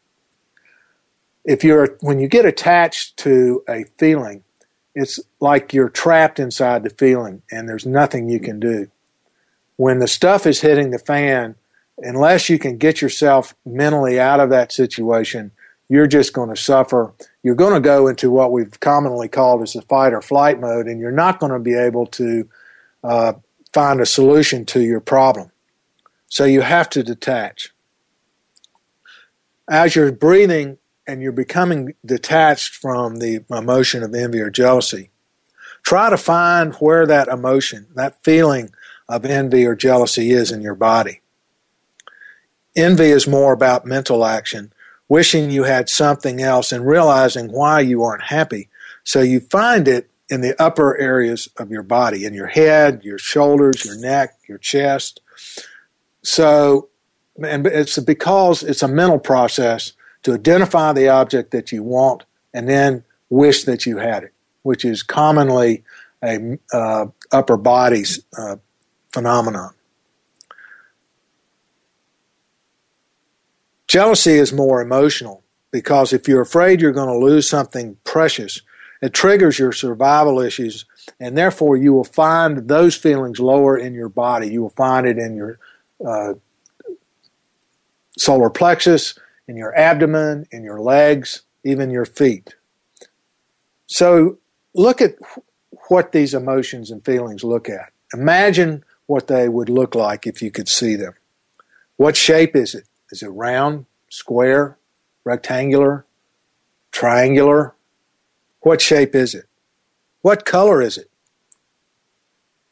If 1.45 1.65
you're, 1.65 1.97
when 2.01 2.19
you 2.19 2.29
get 2.29 2.45
attached 2.45 3.17
to 3.19 3.63
a 3.69 3.85
feeling, 3.99 4.43
it's 4.95 5.21
like 5.41 5.73
you're 5.73 5.89
trapped 5.89 6.41
inside 6.41 6.83
the 6.83 6.91
feeling 6.91 7.43
and 7.51 7.69
there's 7.69 7.87
nothing 7.87 8.29
you 8.29 8.41
can 8.41 8.59
do. 8.59 8.91
When 9.77 10.01
the 10.01 10.09
stuff 10.09 10.47
is 10.47 10.61
hitting 10.61 10.91
the 10.91 10.99
fan, 10.99 11.55
unless 11.99 12.49
you 12.49 12.59
can 12.59 12.79
get 12.79 13.01
yourself 13.01 13.55
mentally 13.65 14.19
out 14.19 14.41
of 14.41 14.51
that 14.51 14.73
situation, 14.73 15.53
you're 15.89 16.07
just 16.07 16.33
going 16.33 16.49
to 16.49 16.57
suffer. 16.57 17.15
You're 17.43 17.55
going 17.55 17.75
to 17.75 17.81
go 17.81 18.09
into 18.09 18.31
what 18.31 18.53
we've 18.53 18.81
commonly 18.81 19.29
called 19.29 19.63
as 19.63 19.75
the 19.75 19.83
fight 19.83 20.13
or 20.13 20.21
flight 20.21 20.61
mode, 20.61 20.87
and 20.87 20.99
you're 21.01 21.13
not 21.13 21.39
going 21.39 21.53
to 21.53 21.59
be 21.59 21.75
able 21.75 22.07
to 22.07 22.49
uh, 23.05 23.35
find 23.73 24.01
a 24.01 24.07
solution 24.07 24.65
to 24.67 24.81
your 24.81 25.01
problem. 25.01 25.53
So 26.29 26.45
you 26.45 26.63
have 26.63 26.89
to 26.91 27.03
detach. 27.03 27.73
As 29.69 29.97
you're 29.97 30.13
breathing 30.13 30.79
and 31.07 31.23
you're 31.23 31.33
becoming 31.33 31.95
detached 32.05 32.75
from 32.75 33.17
the 33.17 33.45
emotion 33.51 34.03
of 34.03 34.15
envy 34.15 34.41
or 34.41 34.51
jealousy, 34.51 35.11
try 35.83 36.11
to 36.11 36.17
find 36.17 36.75
where 36.75 37.07
that 37.07 37.29
emotion, 37.29 37.87
that 37.95 38.23
feeling 38.23 38.71
of 39.09 39.25
envy 39.25 39.65
or 39.67 39.75
jealousy 39.75 40.31
is 40.31 40.51
in 40.51 40.61
your 40.61 40.75
body. 40.75 41.21
Envy 42.75 43.07
is 43.07 43.27
more 43.27 43.53
about 43.53 43.87
mental 43.87 44.25
action, 44.25 44.73
wishing 45.09 45.51
you 45.51 45.65
had 45.65 45.89
something 45.89 46.43
else 46.43 46.73
and 46.73 46.87
realizing 46.87 47.51
why 47.51 47.81
you 47.81 48.03
aren't 48.03 48.25
happy. 48.25 48.69
So 49.05 49.21
you 49.21 49.41
find 49.41 49.89
it 49.89 50.11
in 50.29 50.41
the 50.41 50.61
upper 50.61 50.99
areas 50.99 51.49
of 51.57 51.71
your 51.71 51.83
body, 51.83 52.25
in 52.25 52.35
your 52.35 52.49
head, 52.49 53.03
your 53.05 53.19
shoulders, 53.19 53.85
your 53.85 53.99
neck, 53.99 54.37
your 54.49 54.59
chest. 54.59 55.21
So, 56.23 56.89
and 57.45 57.67
it's 57.67 57.99
because 57.99 58.63
it's 58.63 58.83
a 58.83 58.89
mental 58.89 59.19
process 59.19 59.93
to 60.23 60.35
identify 60.35 60.93
the 60.93 61.09
object 61.09 61.51
that 61.51 61.73
you 61.73 61.83
want 61.83 62.25
and 62.53 62.69
then 62.69 63.05
wish 63.29 63.65
that 63.65 63.87
you 63.87 63.99
had 63.99 64.25
it, 64.25 64.33
which 64.63 64.85
is 64.85 65.03
commonly 65.03 65.85
a 66.23 66.59
uh, 66.73 67.07
upper 67.33 67.57
body 67.57 68.05
uh, 68.39 68.57
phenomenon. 69.13 69.73
Jealousy 73.87 74.33
is 74.33 74.53
more 74.53 74.81
emotional 74.81 75.45
because 75.71 76.13
if 76.13 76.27
you're 76.27 76.41
afraid 76.41 76.81
you're 76.81 76.93
going 76.93 77.09
to 77.09 77.25
lose 77.25 77.49
something 77.49 77.97
precious, 78.05 78.63
it 79.03 79.13
triggers 79.13 79.59
your 79.59 79.73
survival 79.73 80.41
issues, 80.41 80.87
and 81.21 81.37
therefore 81.37 81.77
you 81.77 81.93
will 81.93 82.05
find 82.05 82.69
those 82.69 82.97
feelings 82.97 83.39
lower 83.39 83.77
in 83.77 83.95
your 83.95 84.09
body. 84.09 84.49
You 84.49 84.63
will 84.63 84.71
find 84.71 85.07
it 85.07 85.19
in 85.19 85.37
your 85.37 85.59
uh, 86.05 86.35
solar 88.17 88.51
plexus, 88.51 89.19
in 89.49 89.57
your 89.57 89.77
abdomen, 89.77 90.47
in 90.51 90.65
your 90.65 90.81
legs, 90.81 91.43
even 91.65 91.91
your 91.91 92.05
feet. 92.05 92.55
So 93.87 94.39
look 94.75 95.01
at 95.01 95.17
what 95.89 96.13
these 96.13 96.35
emotions 96.35 96.91
and 96.91 97.05
feelings 97.05 97.45
look 97.45 97.69
at. 97.69 97.93
Imagine 98.13 98.85
what 99.07 99.29
they 99.29 99.49
would 99.49 99.69
look 99.69 99.95
like 99.95 100.27
if 100.27 100.43
you 100.43 100.51
could 100.51 100.69
see 100.69 100.97
them. 100.97 101.15
What 101.97 102.17
shape 102.17 102.57
is 102.57 102.75
it? 102.75 102.85
Is 103.11 103.23
it 103.23 103.29
round, 103.29 103.87
square, 104.11 104.79
rectangular, 105.25 106.05
triangular? 106.91 107.75
What 108.61 108.81
shape 108.81 109.15
is 109.15 109.35
it? 109.35 109.47
What 110.23 110.45
color 110.45 110.83
is 110.83 110.99
it? 110.99 111.11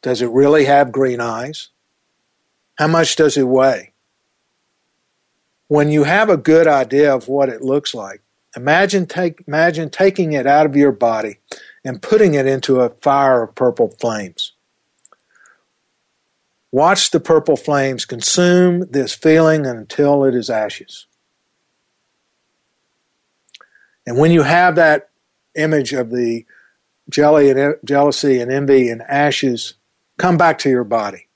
Does 0.01 0.21
it 0.21 0.29
really 0.29 0.65
have 0.65 0.91
green 0.91 1.21
eyes? 1.21 1.69
How 2.77 2.87
much 2.87 3.15
does 3.15 3.37
it 3.37 3.47
weigh? 3.47 3.93
When 5.67 5.89
you 5.89 6.03
have 6.03 6.29
a 6.29 6.37
good 6.37 6.67
idea 6.67 7.13
of 7.13 7.27
what 7.27 7.49
it 7.49 7.61
looks 7.61 7.95
like, 7.95 8.21
imagine, 8.55 9.07
take, 9.07 9.43
imagine 9.47 9.89
taking 9.89 10.33
it 10.33 10.45
out 10.45 10.65
of 10.65 10.75
your 10.75 10.91
body 10.91 11.37
and 11.83 12.01
putting 12.01 12.35
it 12.35 12.45
into 12.45 12.81
a 12.81 12.89
fire 12.89 13.43
of 13.43 13.55
purple 13.55 13.89
flames. 13.89 14.53
Watch 16.71 17.11
the 17.11 17.19
purple 17.19 17.55
flames 17.55 18.05
consume 18.05 18.81
this 18.91 19.13
feeling 19.13 19.65
until 19.65 20.23
it 20.23 20.35
is 20.35 20.49
ashes. 20.49 21.07
And 24.05 24.17
when 24.17 24.31
you 24.31 24.43
have 24.43 24.75
that 24.75 25.09
image 25.55 25.93
of 25.93 26.11
the 26.11 26.45
jelly 27.09 27.49
and 27.49 27.75
jealousy 27.83 28.39
and 28.39 28.51
envy 28.51 28.89
and 28.89 29.01
ashes, 29.03 29.75
come 30.17 30.37
back 30.37 30.59
to 30.59 30.69
your 30.69 30.83
body 30.83 31.27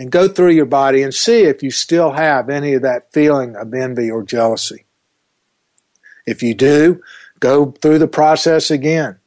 and 0.00 0.10
go 0.10 0.26
through 0.26 0.52
your 0.52 0.64
body 0.64 1.02
and 1.02 1.12
see 1.12 1.42
if 1.42 1.62
you 1.62 1.70
still 1.70 2.12
have 2.12 2.48
any 2.48 2.72
of 2.72 2.80
that 2.80 3.12
feeling 3.12 3.54
of 3.54 3.74
envy 3.74 4.10
or 4.10 4.22
jealousy. 4.22 4.86
If 6.26 6.42
you 6.42 6.54
do, 6.54 7.02
go 7.38 7.72
through 7.72 7.98
the 7.98 8.08
process 8.08 8.70
again, 8.70 9.18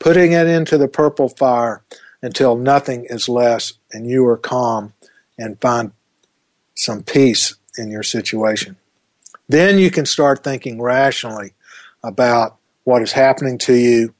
putting 0.00 0.32
it 0.32 0.48
into 0.48 0.78
the 0.78 0.88
purple 0.88 1.28
fire 1.28 1.84
until 2.22 2.56
nothing 2.56 3.06
is 3.08 3.28
less 3.28 3.74
and 3.92 4.04
you 4.04 4.26
are 4.26 4.36
calm 4.36 4.94
and 5.38 5.60
find 5.60 5.92
some 6.74 7.04
peace 7.04 7.54
in 7.78 7.92
your 7.92 8.02
situation. 8.02 8.76
Then 9.48 9.78
you 9.78 9.92
can 9.92 10.06
start 10.06 10.42
thinking 10.42 10.82
rationally 10.82 11.52
about 12.02 12.56
what 12.82 13.00
is 13.00 13.12
happening 13.12 13.58
to 13.58 13.74
you. 13.74 14.12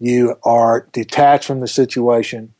You 0.00 0.34
are 0.42 0.88
detached 0.90 1.46
from 1.46 1.60
the 1.60 1.68
situation 1.68 2.54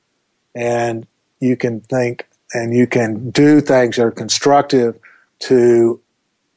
and 0.54 1.08
you 1.40 1.56
can 1.56 1.80
think 1.80 2.28
and 2.52 2.74
you 2.74 2.86
can 2.86 3.30
do 3.30 3.60
things 3.60 3.96
that 3.96 4.04
are 4.04 4.10
constructive 4.10 4.98
to 5.40 6.00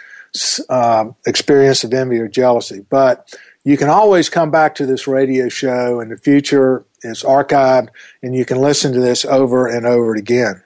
uh, 0.69 1.05
experience 1.25 1.83
of 1.83 1.93
envy 1.93 2.19
or 2.19 2.27
jealousy. 2.27 2.85
But 2.89 3.33
you 3.63 3.77
can 3.77 3.89
always 3.89 4.29
come 4.29 4.51
back 4.51 4.75
to 4.75 4.85
this 4.85 5.07
radio 5.07 5.49
show 5.49 5.99
in 5.99 6.09
the 6.09 6.17
future. 6.17 6.85
It's 7.03 7.23
archived, 7.23 7.89
and 8.21 8.35
you 8.35 8.45
can 8.45 8.61
listen 8.61 8.93
to 8.93 8.99
this 8.99 9.25
over 9.25 9.67
and 9.67 9.85
over 9.85 10.15
again. 10.15 10.63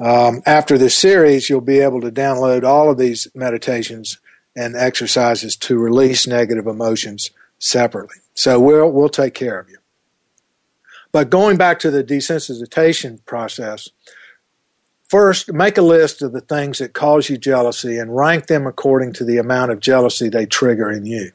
Um, 0.00 0.42
after 0.46 0.78
this 0.78 0.96
series, 0.96 1.48
you'll 1.48 1.60
be 1.60 1.80
able 1.80 2.00
to 2.00 2.10
download 2.10 2.64
all 2.64 2.90
of 2.90 2.98
these 2.98 3.28
meditations 3.34 4.18
and 4.56 4.76
exercises 4.76 5.56
to 5.56 5.78
release 5.78 6.26
negative 6.26 6.66
emotions 6.66 7.30
separately. 7.58 8.16
So 8.34 8.58
we'll 8.58 8.90
we'll 8.90 9.08
take 9.08 9.34
care 9.34 9.58
of 9.58 9.68
you. 9.68 9.78
But 11.12 11.30
going 11.30 11.56
back 11.56 11.78
to 11.80 11.90
the 11.90 12.02
desensitization 12.02 13.24
process, 13.26 13.90
first 15.12 15.52
make 15.52 15.76
a 15.76 15.82
list 15.82 16.22
of 16.22 16.32
the 16.32 16.40
things 16.40 16.78
that 16.78 16.94
cause 16.94 17.28
you 17.28 17.36
jealousy 17.36 17.98
and 17.98 18.16
rank 18.16 18.46
them 18.46 18.66
according 18.66 19.12
to 19.12 19.24
the 19.26 19.36
amount 19.36 19.70
of 19.70 19.78
jealousy 19.78 20.30
they 20.30 20.46
trigger 20.46 20.90
in 20.90 21.04
you. 21.04 21.30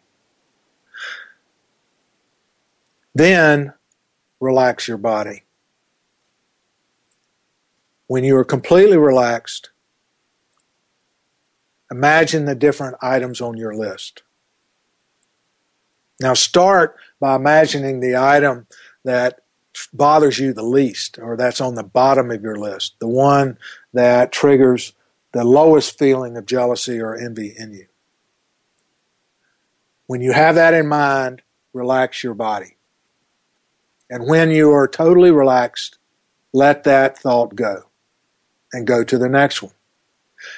Then 3.14 3.74
relax 4.40 4.88
your 4.88 4.98
body. 4.98 5.44
When 8.08 8.24
you 8.24 8.36
are 8.38 8.44
completely 8.44 8.98
relaxed, 8.98 9.70
imagine 11.92 12.46
the 12.46 12.56
different 12.56 12.98
items 13.00 13.42
on 13.42 13.58
your 13.58 13.76
list. 13.76 14.24
Now 16.20 16.34
start 16.34 16.96
by 17.20 17.36
imagining 17.36 18.00
the 18.00 18.18
item 18.18 18.66
that 19.04 19.42
bothers 19.94 20.40
you 20.40 20.54
the 20.54 20.64
least, 20.64 21.20
or 21.20 21.38
that's 21.38 21.62
on 21.62 21.76
the 21.76 21.84
bottom 21.84 22.32
of 22.32 22.42
your 22.42 22.56
list, 22.56 22.96
the 23.00 23.08
one 23.08 23.58
that 23.94 24.32
triggers 24.32 24.94
the 25.32 25.44
lowest 25.44 25.98
feeling 25.98 26.38
of 26.38 26.46
jealousy 26.46 27.00
or 27.00 27.16
envy 27.16 27.54
in 27.58 27.74
you. 27.74 27.88
When 30.08 30.22
you 30.22 30.32
have 30.32 30.56
that 30.56 30.74
in 30.74 30.88
mind, 30.88 31.42
relax 31.74 32.24
your 32.24 32.34
body. 32.34 32.78
And 34.10 34.28
when 34.28 34.52
you 34.52 34.72
are 34.72 34.88
totally 34.88 35.32
relaxed, 35.32 35.98
let 36.54 36.86
that 36.86 37.18
thought 37.18 37.56
go 37.56 37.84
and 38.72 38.88
go 38.88 39.04
to 39.04 39.18
the 39.18 39.30
next 39.30 39.62
one. 39.62 39.74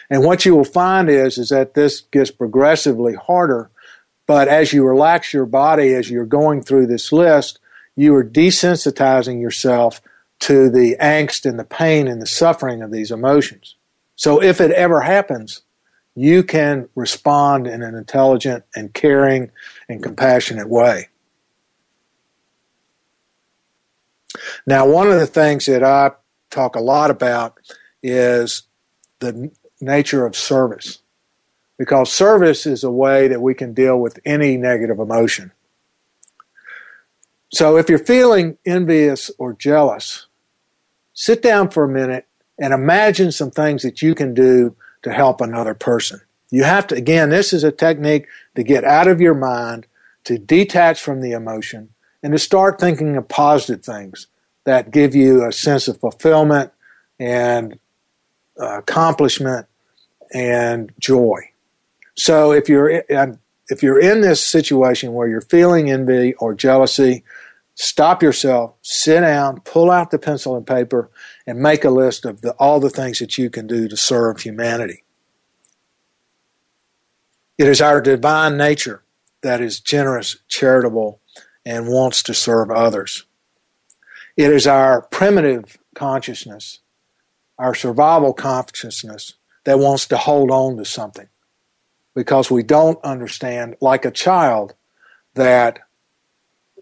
And 0.09 0.23
what 0.23 0.45
you 0.45 0.55
will 0.55 0.63
find 0.63 1.09
is, 1.09 1.37
is 1.37 1.49
that 1.49 1.73
this 1.73 2.01
gets 2.01 2.31
progressively 2.31 3.15
harder, 3.15 3.71
but 4.27 4.47
as 4.47 4.71
you 4.71 4.85
relax 4.85 5.33
your 5.33 5.45
body, 5.45 5.93
as 5.93 6.09
you're 6.09 6.25
going 6.25 6.61
through 6.61 6.87
this 6.87 7.11
list, 7.11 7.59
you 7.99 8.15
are 8.15 8.23
desensitizing 8.23 9.41
yourself 9.41 10.01
to 10.39 10.69
the 10.69 10.95
angst 11.01 11.45
and 11.45 11.59
the 11.59 11.65
pain 11.65 12.07
and 12.07 12.21
the 12.21 12.25
suffering 12.25 12.81
of 12.81 12.91
these 12.91 13.11
emotions. 13.11 13.75
So 14.15 14.41
if 14.41 14.61
it 14.61 14.71
ever 14.71 15.01
happens, 15.01 15.63
you 16.15 16.43
can 16.43 16.87
respond 16.95 17.67
in 17.67 17.83
an 17.83 17.95
intelligent 17.95 18.63
and 18.73 18.93
caring 18.93 19.51
and 19.89 20.01
compassionate 20.01 20.69
way. 20.69 21.09
Now, 24.65 24.87
one 24.87 25.11
of 25.11 25.19
the 25.19 25.27
things 25.27 25.65
that 25.65 25.83
I 25.83 26.11
talk 26.51 26.77
a 26.77 26.81
lot 26.81 27.11
about 27.11 27.57
is 28.01 28.63
the 29.19 29.51
nature 29.81 30.25
of 30.25 30.37
service. 30.37 30.99
Because 31.77 32.09
service 32.09 32.65
is 32.65 32.85
a 32.85 32.91
way 32.91 33.27
that 33.27 33.41
we 33.41 33.53
can 33.53 33.73
deal 33.73 33.99
with 33.99 34.21
any 34.23 34.55
negative 34.55 34.99
emotion. 34.99 35.51
So 37.51 37.77
if 37.77 37.89
you're 37.89 37.97
feeling 37.97 38.57
envious 38.65 39.31
or 39.37 39.53
jealous, 39.53 40.27
sit 41.13 41.41
down 41.41 41.69
for 41.69 41.83
a 41.83 41.89
minute 41.89 42.27
and 42.59 42.73
imagine 42.73 43.31
some 43.31 43.51
things 43.51 43.83
that 43.83 44.01
you 44.01 44.13
can 44.13 44.33
do 44.33 44.75
to 45.01 45.11
help 45.11 45.41
another 45.41 45.73
person. 45.73 46.21
You 46.51 46.63
have 46.63 46.87
to, 46.87 46.95
again, 46.95 47.29
this 47.29 47.53
is 47.53 47.63
a 47.63 47.71
technique 47.71 48.27
to 48.55 48.63
get 48.63 48.83
out 48.83 49.07
of 49.07 49.21
your 49.21 49.33
mind, 49.33 49.87
to 50.25 50.37
detach 50.37 51.01
from 51.01 51.21
the 51.21 51.31
emotion, 51.31 51.89
and 52.21 52.33
to 52.33 52.39
start 52.39 52.79
thinking 52.79 53.15
of 53.15 53.27
positive 53.27 53.83
things 53.83 54.27
that 54.65 54.91
give 54.91 55.15
you 55.15 55.45
a 55.45 55.51
sense 55.51 55.87
of 55.87 55.99
fulfillment 55.99 56.71
and 57.19 57.79
uh, 58.59 58.79
accomplishment 58.79 59.67
and 60.33 60.91
joy. 60.99 61.39
So 62.15 62.51
if 62.51 62.67
you're 62.67 63.03
if 63.69 63.83
you're 63.83 63.99
in 63.99 64.21
this 64.21 64.43
situation 64.43 65.13
where 65.13 65.27
you're 65.27 65.41
feeling 65.41 65.89
envy 65.89 66.33
or 66.35 66.53
jealousy, 66.53 67.23
stop 67.81 68.21
yourself, 68.21 68.75
sit 68.81 69.21
down, 69.21 69.61
pull 69.61 69.89
out 69.89 70.11
the 70.11 70.19
pencil 70.19 70.57
and 70.57 70.67
paper, 70.67 71.09
and 71.47 71.57
make 71.57 71.85
a 71.85 71.89
list 71.89 72.25
of 72.25 72.41
the, 72.41 72.51
all 72.59 72.81
the 72.81 72.89
things 72.89 73.19
that 73.19 73.37
you 73.37 73.49
can 73.49 73.67
do 73.67 73.87
to 73.87 73.95
serve 73.95 74.41
humanity. 74.41 75.05
It 77.57 77.67
is 77.67 77.81
our 77.81 78.01
divine 78.01 78.57
nature 78.57 79.03
that 79.43 79.61
is 79.61 79.79
generous, 79.79 80.37
charitable, 80.49 81.21
and 81.65 81.87
wants 81.87 82.21
to 82.23 82.33
serve 82.33 82.69
others. 82.69 83.25
It 84.35 84.51
is 84.51 84.67
our 84.67 85.03
primitive 85.03 85.77
consciousness, 85.95 86.79
our 87.57 87.73
survival 87.73 88.33
consciousness, 88.33 89.35
that 89.63 89.79
wants 89.79 90.05
to 90.07 90.17
hold 90.17 90.51
on 90.51 90.75
to 90.75 90.83
something 90.83 91.29
because 92.13 92.51
we 92.51 92.61
don't 92.61 93.01
understand, 93.05 93.77
like 93.79 94.03
a 94.03 94.11
child, 94.11 94.73
that 95.35 95.79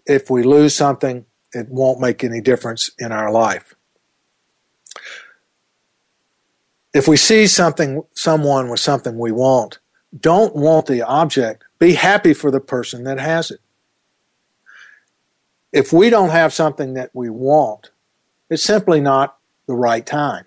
if 0.08 0.30
we 0.30 0.42
lose 0.42 0.74
something, 0.74 1.26
it 1.52 1.68
won't 1.68 2.00
make 2.00 2.24
any 2.24 2.40
difference 2.40 2.90
in 2.98 3.12
our 3.12 3.30
life. 3.30 3.74
If 6.94 7.06
we 7.06 7.16
see 7.16 7.46
something, 7.46 8.02
someone 8.14 8.70
with 8.70 8.80
something 8.80 9.18
we 9.18 9.30
want, 9.30 9.78
don't 10.18 10.56
want 10.56 10.86
the 10.86 11.02
object. 11.02 11.62
Be 11.78 11.92
happy 11.92 12.32
for 12.32 12.50
the 12.50 12.60
person 12.60 13.04
that 13.04 13.20
has 13.20 13.50
it. 13.50 13.60
If 15.70 15.92
we 15.92 16.08
don't 16.08 16.30
have 16.30 16.54
something 16.54 16.94
that 16.94 17.10
we 17.12 17.28
want, 17.28 17.90
it's 18.48 18.62
simply 18.62 19.00
not 19.00 19.36
the 19.66 19.74
right 19.74 20.04
time. 20.04 20.46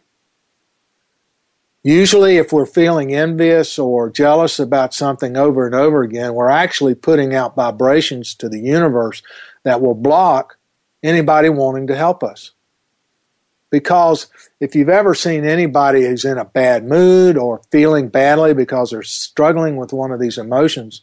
Usually, 1.84 2.38
if 2.38 2.54
we're 2.54 2.68
feeling 2.68 3.14
envious 3.14 3.80
or 3.80 4.10
jealous 4.10 4.60
about 4.60 4.94
something 4.94 5.36
over 5.36 5.66
and 5.66 5.74
over 5.74 6.04
again, 6.04 6.34
we're 6.36 6.50
actually 6.50 6.94
putting 6.94 7.34
out 7.34 7.56
vibrations 7.56 8.36
to 8.36 8.50
the 8.50 8.60
universe 8.60 9.24
that 9.64 9.82
will 9.82 9.96
block 9.96 10.58
anybody 11.04 11.50
wanting 11.50 11.88
to 11.88 11.96
help 11.96 12.24
us. 12.24 12.52
Because 13.70 14.28
if 14.60 14.76
you've 14.76 14.90
ever 14.90 15.16
seen 15.16 15.46
anybody 15.46 16.04
who's 16.04 16.26
in 16.26 16.38
a 16.38 16.46
bad 16.46 16.86
mood 16.86 17.38
or 17.38 17.62
feeling 17.72 18.10
badly 18.10 18.54
because 18.54 18.92
they're 18.92 19.02
struggling 19.02 19.78
with 19.78 19.94
one 19.94 20.12
of 20.12 20.20
these 20.20 20.38
emotions, 20.38 21.02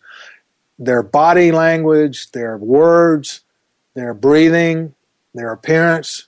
their 0.79 1.03
body 1.03 1.51
language, 1.51 2.31
their 2.33 2.59
words, 2.59 3.41
their 3.95 4.13
breathing, 4.13 4.95
their 5.35 5.53
appearance 5.53 6.27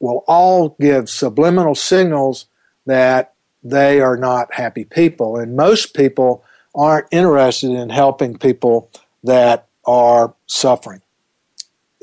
will 0.00 0.24
all 0.26 0.76
give 0.80 1.10
subliminal 1.10 1.74
signals 1.74 2.46
that 2.86 3.34
they 3.62 4.00
are 4.00 4.16
not 4.16 4.54
happy 4.54 4.84
people. 4.84 5.36
And 5.36 5.56
most 5.56 5.94
people 5.94 6.44
aren't 6.74 7.08
interested 7.10 7.70
in 7.70 7.90
helping 7.90 8.38
people 8.38 8.90
that 9.24 9.66
are 9.84 10.34
suffering, 10.46 11.02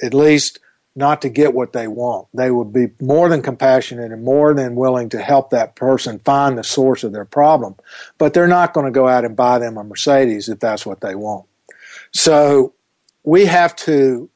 at 0.01 0.13
least 0.13 0.59
not 0.95 1.21
to 1.21 1.29
get 1.29 1.53
what 1.53 1.73
they 1.73 1.87
want. 1.87 2.27
They 2.33 2.49
would 2.49 2.71
be 2.71 2.87
more 3.01 3.27
than 3.27 3.41
compassionate 3.41 4.11
and 4.11 4.23
more 4.23 4.53
than 4.53 4.75
willing 4.75 5.09
to 5.09 5.21
help 5.21 5.49
that 5.49 5.75
person 5.75 6.19
find 6.19 6.57
the 6.57 6.63
source 6.63 7.03
of 7.03 7.11
their 7.11 7.25
problem. 7.25 7.75
But 8.17 8.33
they're 8.33 8.47
not 8.47 8.73
going 8.73 8.85
to 8.85 8.91
go 8.91 9.07
out 9.07 9.25
and 9.25 9.35
buy 9.35 9.59
them 9.59 9.77
a 9.77 9.83
Mercedes 9.83 10.47
if 10.47 10.59
that's 10.59 10.85
what 10.85 11.01
they 11.01 11.15
want. 11.15 11.47
So 12.11 12.73
we 13.23 13.45
have 13.45 13.75
to 13.77 14.29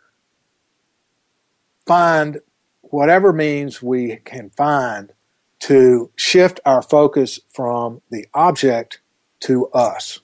find 1.88 2.42
whatever 2.82 3.32
means 3.32 3.82
we 3.82 4.18
can 4.18 4.50
find 4.50 5.14
to 5.60 6.12
shift 6.16 6.60
our 6.66 6.82
focus 6.82 7.40
from 7.50 8.02
the 8.10 8.26
object 8.34 9.00
to 9.42 9.68
us. 9.68 10.20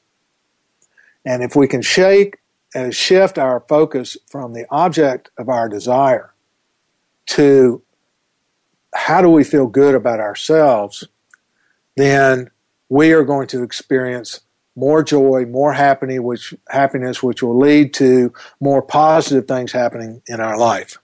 And 1.25 1.43
if 1.43 1.55
we 1.55 1.67
can 1.67 1.81
shake 1.81 2.38
and 2.76 2.93
shift 2.93 3.39
our 3.39 3.61
focus 3.67 4.17
from 4.30 4.53
the 4.53 4.65
object 4.69 5.32
of 5.39 5.49
our 5.49 5.67
desire 5.67 6.34
to 7.26 7.82
how 8.93 9.21
do 9.21 9.30
we 9.30 9.43
feel 9.43 9.65
good 9.65 9.95
about 9.95 10.19
ourselves, 10.19 11.07
then 11.97 12.51
we 12.89 13.11
are 13.13 13.23
going 13.23 13.47
to 13.47 13.63
experience 13.63 14.41
more 14.76 15.03
joy, 15.03 15.45
more 15.49 15.73
happiness, 15.73 16.19
which 16.19 16.53
happiness, 16.69 17.23
which 17.23 17.41
will 17.41 17.57
lead 17.57 17.93
to 17.95 18.32
more 18.59 18.84
positive 18.84 19.47
things 19.47 19.71
happening 19.71 20.21
in 20.28 20.39
our 20.39 20.57
life 20.57 20.99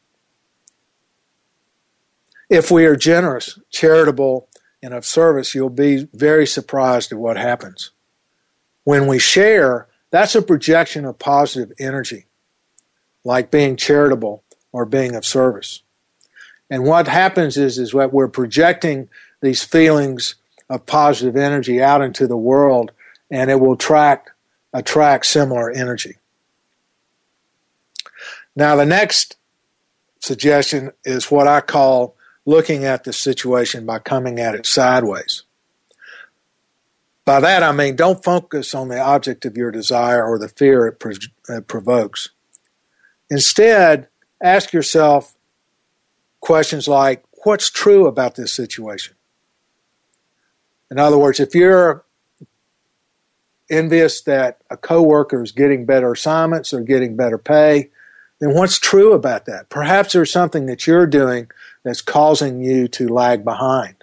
if 2.51 2.69
we 2.69 2.85
are 2.85 2.97
generous, 2.97 3.57
charitable, 3.69 4.49
and 4.83 4.93
of 4.93 5.05
service, 5.05 5.55
you'll 5.55 5.69
be 5.69 6.09
very 6.13 6.45
surprised 6.45 7.13
at 7.13 7.17
what 7.17 7.37
happens. 7.37 7.91
When 8.83 9.07
we 9.07 9.19
share, 9.19 9.87
that's 10.11 10.35
a 10.35 10.41
projection 10.41 11.05
of 11.05 11.17
positive 11.17 11.73
energy, 11.79 12.25
like 13.23 13.49
being 13.49 13.75
charitable 13.75 14.43
or 14.71 14.85
being 14.85 15.15
of 15.15 15.25
service. 15.25 15.81
And 16.69 16.83
what 16.85 17.07
happens 17.07 17.57
is, 17.57 17.77
is 17.77 17.91
that 17.91 18.13
we're 18.13 18.27
projecting 18.27 19.09
these 19.41 19.63
feelings 19.63 20.35
of 20.69 20.85
positive 20.85 21.35
energy 21.35 21.81
out 21.81 22.01
into 22.01 22.27
the 22.27 22.37
world, 22.37 22.91
and 23.29 23.49
it 23.49 23.59
will 23.59 23.73
attract, 23.73 24.29
attract 24.73 25.25
similar 25.25 25.69
energy. 25.69 26.15
Now, 28.55 28.75
the 28.75 28.85
next 28.85 29.37
suggestion 30.19 30.91
is 31.03 31.31
what 31.31 31.47
I 31.47 31.61
call 31.61 32.15
looking 32.45 32.85
at 32.85 33.03
the 33.03 33.13
situation 33.13 33.85
by 33.85 33.99
coming 33.99 34.39
at 34.39 34.55
it 34.55 34.65
sideways. 34.65 35.43
By 37.25 37.39
that 37.39 37.63
I 37.63 37.71
mean 37.71 37.95
don't 37.95 38.23
focus 38.23 38.73
on 38.73 38.87
the 38.87 38.99
object 38.99 39.45
of 39.45 39.55
your 39.55 39.71
desire 39.71 40.25
or 40.25 40.39
the 40.39 40.47
fear 40.47 40.87
it, 40.87 40.99
pro- 40.99 41.61
provokes. 41.61 42.29
Instead, 43.29 44.07
ask 44.41 44.73
yourself 44.73 45.35
questions 46.39 46.87
like 46.87 47.23
what's 47.43 47.69
true 47.69 48.07
about 48.07 48.35
this 48.35 48.53
situation? 48.53 49.15
In 50.89 50.99
other 50.99 51.17
words, 51.17 51.39
if 51.39 51.55
you're 51.55 52.03
envious 53.69 54.21
that 54.23 54.59
a 54.69 54.75
coworker 54.75 55.41
is 55.41 55.53
getting 55.53 55.85
better 55.85 56.11
assignments 56.11 56.73
or 56.73 56.81
getting 56.81 57.15
better 57.15 57.37
pay, 57.37 57.89
then 58.39 58.53
what's 58.53 58.77
true 58.77 59.13
about 59.13 59.45
that? 59.45 59.69
Perhaps 59.69 60.13
there's 60.13 60.31
something 60.31 60.65
that 60.65 60.85
you're 60.85 61.07
doing 61.07 61.49
that's 61.83 62.01
causing 62.01 62.61
you 62.61 62.87
to 62.89 63.07
lag 63.07 63.45
behind. 63.45 64.00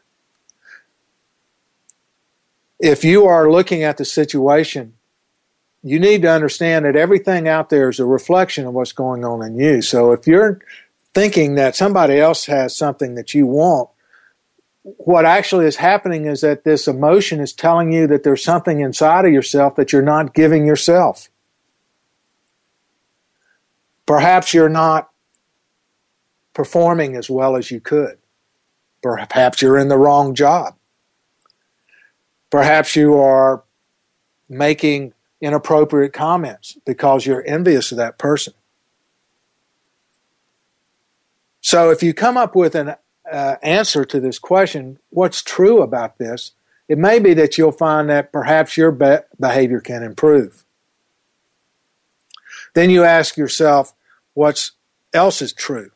If 2.80 3.04
you 3.04 3.26
are 3.26 3.50
looking 3.50 3.82
at 3.82 3.96
the 3.96 4.04
situation, 4.04 4.94
you 5.82 5.98
need 5.98 6.22
to 6.22 6.30
understand 6.30 6.84
that 6.84 6.96
everything 6.96 7.48
out 7.48 7.70
there 7.70 7.88
is 7.88 8.00
a 8.00 8.04
reflection 8.06 8.66
of 8.66 8.74
what's 8.74 8.92
going 8.92 9.24
on 9.24 9.44
in 9.44 9.58
you. 9.58 9.82
So 9.82 10.12
if 10.12 10.26
you're 10.26 10.60
thinking 11.14 11.54
that 11.54 11.76
somebody 11.76 12.18
else 12.18 12.46
has 12.46 12.76
something 12.76 13.14
that 13.14 13.34
you 13.34 13.46
want, 13.46 13.90
what 14.82 15.24
actually 15.24 15.66
is 15.66 15.76
happening 15.76 16.26
is 16.26 16.40
that 16.40 16.64
this 16.64 16.88
emotion 16.88 17.40
is 17.40 17.52
telling 17.52 17.92
you 17.92 18.06
that 18.06 18.22
there's 18.22 18.42
something 18.42 18.80
inside 18.80 19.26
of 19.26 19.32
yourself 19.32 19.76
that 19.76 19.92
you're 19.92 20.02
not 20.02 20.34
giving 20.34 20.66
yourself. 20.66 21.28
Perhaps 24.06 24.54
you're 24.54 24.70
not 24.70 25.10
performing 26.54 27.16
as 27.16 27.28
well 27.28 27.56
as 27.56 27.70
you 27.70 27.80
could. 27.80 28.18
Perhaps 29.02 29.60
you're 29.60 29.78
in 29.78 29.88
the 29.88 29.98
wrong 29.98 30.34
job. 30.34 30.77
Perhaps 32.50 32.96
you 32.96 33.14
are 33.14 33.62
making 34.48 35.12
inappropriate 35.40 36.12
comments 36.12 36.76
because 36.84 37.26
you're 37.26 37.46
envious 37.46 37.92
of 37.92 37.98
that 37.98 38.18
person. 38.18 38.54
So 41.60 41.90
if 41.90 42.02
you 42.02 42.14
come 42.14 42.36
up 42.36 42.56
with 42.56 42.74
an 42.74 42.96
uh, 43.30 43.56
answer 43.62 44.04
to 44.04 44.20
this 44.20 44.38
question, 44.38 44.98
what's 45.10 45.42
true 45.42 45.82
about 45.82 46.18
this, 46.18 46.52
it 46.88 46.96
may 46.96 47.18
be 47.18 47.34
that 47.34 47.58
you'll 47.58 47.72
find 47.72 48.08
that 48.08 48.32
perhaps 48.32 48.76
your 48.76 48.90
be- 48.90 49.18
behavior 49.38 49.80
can 49.80 50.02
improve. 50.02 50.64
Then 52.74 52.90
you 52.90 53.04
ask 53.04 53.36
yourself, 53.36 53.92
what 54.34 54.70
else 55.12 55.42
is 55.42 55.52
true? 55.52 55.90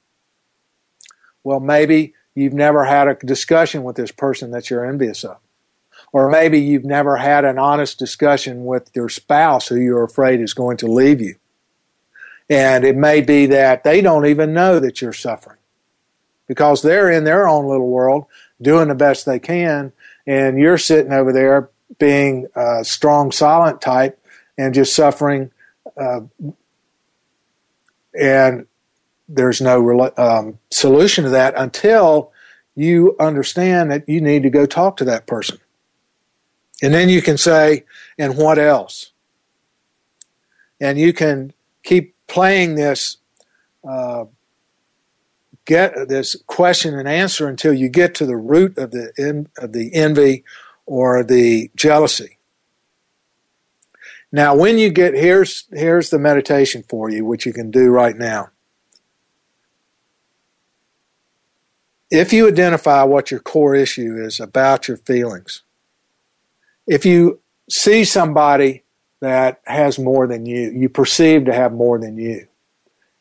Well, 1.44 1.60
maybe 1.60 2.14
you've 2.34 2.52
never 2.52 2.84
had 2.84 3.08
a 3.08 3.14
discussion 3.14 3.82
with 3.82 3.96
this 3.96 4.12
person 4.12 4.50
that 4.50 4.68
you're 4.68 4.84
envious 4.84 5.24
of. 5.24 5.38
Or 6.12 6.30
maybe 6.30 6.60
you've 6.60 6.84
never 6.84 7.16
had 7.16 7.44
an 7.44 7.58
honest 7.58 7.98
discussion 7.98 8.66
with 8.66 8.90
your 8.94 9.08
spouse 9.08 9.68
who 9.68 9.76
you're 9.76 10.04
afraid 10.04 10.40
is 10.40 10.52
going 10.52 10.76
to 10.78 10.86
leave 10.86 11.20
you. 11.20 11.36
And 12.50 12.84
it 12.84 12.96
may 12.96 13.22
be 13.22 13.46
that 13.46 13.82
they 13.82 14.02
don't 14.02 14.26
even 14.26 14.52
know 14.52 14.78
that 14.78 15.00
you're 15.00 15.14
suffering 15.14 15.58
because 16.46 16.82
they're 16.82 17.10
in 17.10 17.24
their 17.24 17.48
own 17.48 17.66
little 17.66 17.88
world 17.88 18.26
doing 18.60 18.88
the 18.88 18.94
best 18.94 19.24
they 19.24 19.38
can. 19.38 19.92
And 20.26 20.58
you're 20.58 20.78
sitting 20.78 21.12
over 21.12 21.32
there 21.32 21.70
being 21.98 22.46
a 22.54 22.84
strong, 22.84 23.32
silent 23.32 23.80
type 23.80 24.22
and 24.58 24.74
just 24.74 24.94
suffering. 24.94 25.50
Uh, 25.96 26.20
and 28.18 28.66
there's 29.28 29.60
no 29.62 30.12
um, 30.18 30.58
solution 30.70 31.24
to 31.24 31.30
that 31.30 31.54
until 31.56 32.32
you 32.74 33.16
understand 33.18 33.90
that 33.90 34.08
you 34.08 34.20
need 34.20 34.42
to 34.42 34.50
go 34.50 34.66
talk 34.66 34.98
to 34.98 35.04
that 35.04 35.26
person. 35.26 35.58
And 36.82 36.92
then 36.92 37.08
you 37.08 37.22
can 37.22 37.38
say, 37.38 37.84
and 38.18 38.36
what 38.36 38.58
else? 38.58 39.12
And 40.80 40.98
you 40.98 41.12
can 41.12 41.52
keep 41.84 42.14
playing 42.26 42.74
this, 42.74 43.18
uh, 43.88 44.24
get 45.64 46.08
this 46.08 46.34
question 46.48 46.98
and 46.98 47.08
answer 47.08 47.46
until 47.46 47.72
you 47.72 47.88
get 47.88 48.16
to 48.16 48.26
the 48.26 48.36
root 48.36 48.76
of 48.76 48.90
the, 48.90 49.46
of 49.58 49.72
the 49.72 49.94
envy 49.94 50.44
or 50.84 51.22
the 51.22 51.70
jealousy. 51.76 52.38
Now, 54.32 54.54
when 54.54 54.78
you 54.78 54.88
get 54.88 55.12
here's 55.12 55.66
here's 55.70 56.08
the 56.08 56.18
meditation 56.18 56.84
for 56.88 57.10
you, 57.10 57.22
which 57.22 57.44
you 57.44 57.52
can 57.52 57.70
do 57.70 57.90
right 57.90 58.16
now. 58.16 58.48
If 62.10 62.32
you 62.32 62.48
identify 62.48 63.02
what 63.02 63.30
your 63.30 63.40
core 63.40 63.74
issue 63.74 64.16
is 64.18 64.40
about 64.40 64.88
your 64.88 64.96
feelings, 64.96 65.62
if 66.86 67.04
you 67.04 67.40
see 67.70 68.04
somebody 68.04 68.82
that 69.20 69.60
has 69.64 69.98
more 69.98 70.26
than 70.26 70.46
you, 70.46 70.70
you 70.70 70.88
perceive 70.88 71.44
to 71.44 71.54
have 71.54 71.72
more 71.72 71.98
than 71.98 72.18
you, 72.18 72.46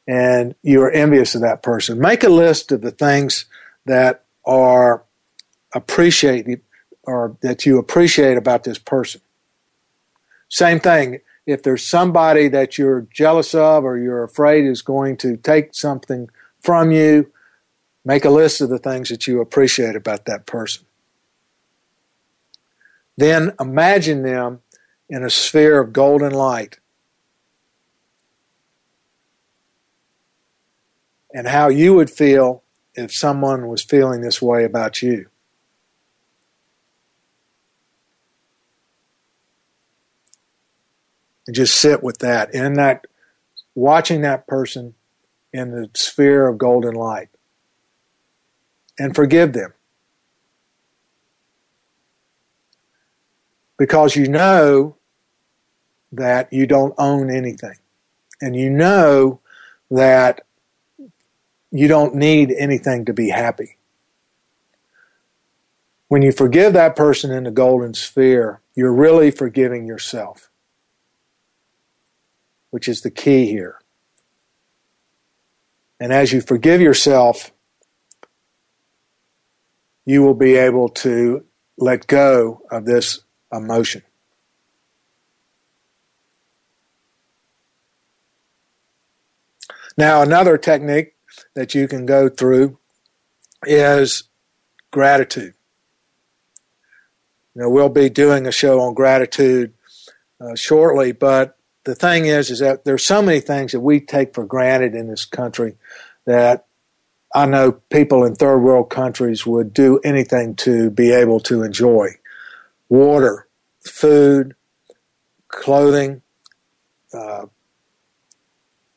and 0.08 0.56
you're 0.64 0.92
envious 0.92 1.36
of 1.36 1.42
that 1.42 1.62
person, 1.62 2.00
make 2.00 2.24
a 2.24 2.30
list 2.30 2.72
of 2.72 2.82
the 2.82 2.92
things 2.92 3.46
that 3.86 4.26
are 4.46 5.04
appreciated 5.74 6.62
or 7.04 7.38
that 7.42 7.66
you 7.66 7.78
appreciate 7.78 8.38
about 8.38 8.64
this 8.64 8.78
person. 8.78 9.22
Same 10.50 10.80
thing. 10.80 11.20
If 11.46 11.64
there's 11.64 11.84
somebody 11.84 12.48
that 12.50 12.78
you're 12.78 13.08
jealous 13.14 13.56
of 13.56 13.84
or 13.84 13.98
you're 13.98 14.24
afraid 14.24 14.66
is 14.66 14.82
going 14.82 15.18
to 15.18 15.38
take 15.38 15.74
something 15.74 16.30
from 16.62 16.92
you, 16.92 17.32
make 18.06 18.26
a 18.26 18.30
list 18.30 18.62
of 18.62 18.70
the 18.70 18.78
things 18.78 19.10
that 19.10 19.28
you 19.28 19.42
appreciate 19.42 19.96
about 19.96 20.26
that 20.26 20.46
person. 20.46 20.86
Then 23.18 23.54
imagine 23.60 24.24
them 24.24 24.62
in 25.10 25.24
a 25.24 25.30
sphere 25.30 25.80
of 25.80 25.94
golden 25.94 26.32
light. 26.32 26.80
And 31.34 31.48
how 31.48 31.70
you 31.70 31.94
would 31.94 32.10
feel 32.10 32.64
if 32.96 33.14
someone 33.14 33.68
was 33.68 33.82
feeling 33.82 34.22
this 34.22 34.42
way 34.42 34.64
about 34.64 35.02
you. 35.02 35.28
And 41.48 41.56
just 41.56 41.76
sit 41.76 42.04
with 42.04 42.20
that, 42.20 42.54
in 42.54 42.74
that, 42.74 43.06
watching 43.76 44.22
that 44.22 44.48
person 44.48 44.94
in 45.54 45.72
the 45.72 45.90
sphere 45.94 46.48
of 46.48 46.58
golden 46.58 46.96
light. 46.96 47.30
And 49.00 49.16
forgive 49.16 49.54
them. 49.54 49.74
Because 53.82 54.16
you 54.16 54.28
know 54.28 54.96
that 56.12 56.54
you 56.54 56.68
don't 56.68 56.94
own 57.00 57.32
anything. 57.32 57.74
And 58.40 58.56
you 58.56 58.70
know 58.70 59.40
that 59.90 60.46
you 61.72 61.88
don't 61.88 62.14
need 62.14 62.54
anything 62.56 63.06
to 63.06 63.14
be 63.14 63.30
happy. 63.30 63.78
When 66.10 66.22
you 66.22 66.32
forgive 66.32 66.74
that 66.74 66.96
person 66.96 67.32
in 67.32 67.46
the 67.46 67.50
golden 67.50 67.96
sphere, 67.96 68.62
you're 68.76 68.94
really 68.94 69.32
forgiving 69.32 69.88
yourself, 69.88 70.52
which 72.70 72.88
is 72.88 73.02
the 73.02 73.10
key 73.10 73.48
here. 73.48 73.80
And 76.00 76.14
as 76.14 76.32
you 76.32 76.42
forgive 76.42 76.82
yourself, 76.82 77.52
you 80.06 80.22
will 80.22 80.36
be 80.36 80.56
able 80.56 80.90
to 80.90 81.46
let 81.80 82.06
go 82.06 82.62
of 82.70 82.86
this 82.86 83.22
emotion. 83.52 84.04
Now, 89.98 90.22
another 90.22 90.58
technique 90.58 91.14
that 91.54 91.76
you 91.76 91.88
can 91.88 92.06
go 92.06 92.30
through 92.30 92.78
is 93.64 94.24
gratitude. 94.90 95.54
You 97.56 97.62
know, 97.62 97.70
we'll 97.70 97.90
be 97.90 98.10
doing 98.10 98.48
a 98.48 98.52
show 98.52 98.80
on 98.80 98.94
gratitude 98.94 99.74
uh, 100.40 100.56
shortly, 100.56 101.12
but 101.12 101.58
the 101.84 101.96
thing 101.96 102.26
is, 102.26 102.50
is 102.50 102.60
that 102.60 102.86
there's 102.86 103.04
so 103.04 103.22
many 103.22 103.42
things 103.42 103.74
that 103.74 103.82
we 103.82 104.00
take 104.00 104.34
for 104.34 104.46
granted 104.46 104.96
in 104.96 105.08
this 105.08 105.26
country 105.26 105.76
that 106.26 106.66
I 107.34 107.46
know 107.46 107.74
people 107.74 108.24
in 108.24 108.36
third 108.36 108.60
world 108.60 108.90
countries 108.90 109.46
would 109.46 109.74
do 109.74 110.00
anything 110.04 110.56
to 110.58 110.90
be 110.90 111.12
able 111.12 111.40
to 111.42 111.64
enjoy 111.64 112.10
water, 112.92 113.48
food, 113.80 114.54
clothing, 115.48 116.22
uh, 117.14 117.46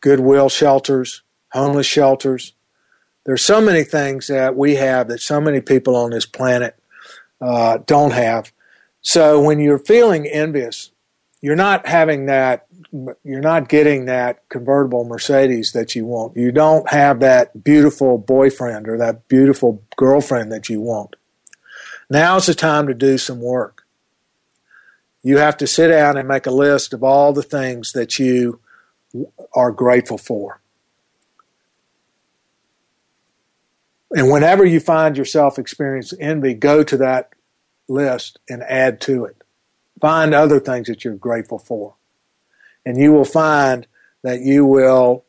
goodwill 0.00 0.48
shelters, 0.48 1.22
homeless 1.52 1.86
shelters. 1.86 2.54
There's 3.24 3.42
so 3.42 3.60
many 3.60 3.84
things 3.84 4.26
that 4.26 4.56
we 4.56 4.74
have 4.74 5.06
that 5.08 5.20
so 5.20 5.40
many 5.40 5.60
people 5.60 5.94
on 5.94 6.10
this 6.10 6.26
planet 6.26 6.76
uh, 7.40 7.78
don't 7.86 8.10
have. 8.10 8.52
So 9.00 9.40
when 9.40 9.60
you're 9.60 9.78
feeling 9.78 10.26
envious, 10.26 10.90
you're 11.40 11.54
not 11.54 11.86
having 11.86 12.26
that, 12.26 12.66
you're 13.22 13.40
not 13.40 13.68
getting 13.68 14.06
that 14.06 14.48
convertible 14.48 15.04
Mercedes 15.04 15.70
that 15.72 15.94
you 15.94 16.04
want. 16.04 16.36
You 16.36 16.50
don't 16.50 16.90
have 16.90 17.20
that 17.20 17.62
beautiful 17.62 18.18
boyfriend 18.18 18.88
or 18.88 18.98
that 18.98 19.28
beautiful 19.28 19.84
girlfriend 19.96 20.50
that 20.50 20.68
you 20.68 20.80
want. 20.80 21.14
Now's 22.10 22.46
the 22.46 22.54
time 22.54 22.88
to 22.88 22.94
do 22.94 23.18
some 23.18 23.40
work 23.40 23.73
you 25.24 25.38
have 25.38 25.56
to 25.56 25.66
sit 25.66 25.88
down 25.88 26.18
and 26.18 26.28
make 26.28 26.46
a 26.46 26.50
list 26.50 26.92
of 26.92 27.02
all 27.02 27.32
the 27.32 27.42
things 27.42 27.92
that 27.92 28.18
you 28.18 28.60
are 29.54 29.72
grateful 29.72 30.18
for. 30.18 30.60
And 34.10 34.30
whenever 34.30 34.64
you 34.64 34.80
find 34.80 35.16
yourself 35.16 35.58
experiencing 35.58 36.20
envy, 36.20 36.52
go 36.52 36.84
to 36.84 36.98
that 36.98 37.30
list 37.88 38.38
and 38.48 38.62
add 38.64 39.00
to 39.02 39.24
it. 39.24 39.42
Find 39.98 40.34
other 40.34 40.60
things 40.60 40.88
that 40.88 41.04
you're 41.04 41.14
grateful 41.14 41.58
for. 41.58 41.94
And 42.84 42.98
you 42.98 43.12
will 43.12 43.24
find 43.24 43.86
that 44.22 44.40
you 44.40 44.66
will 44.66 45.24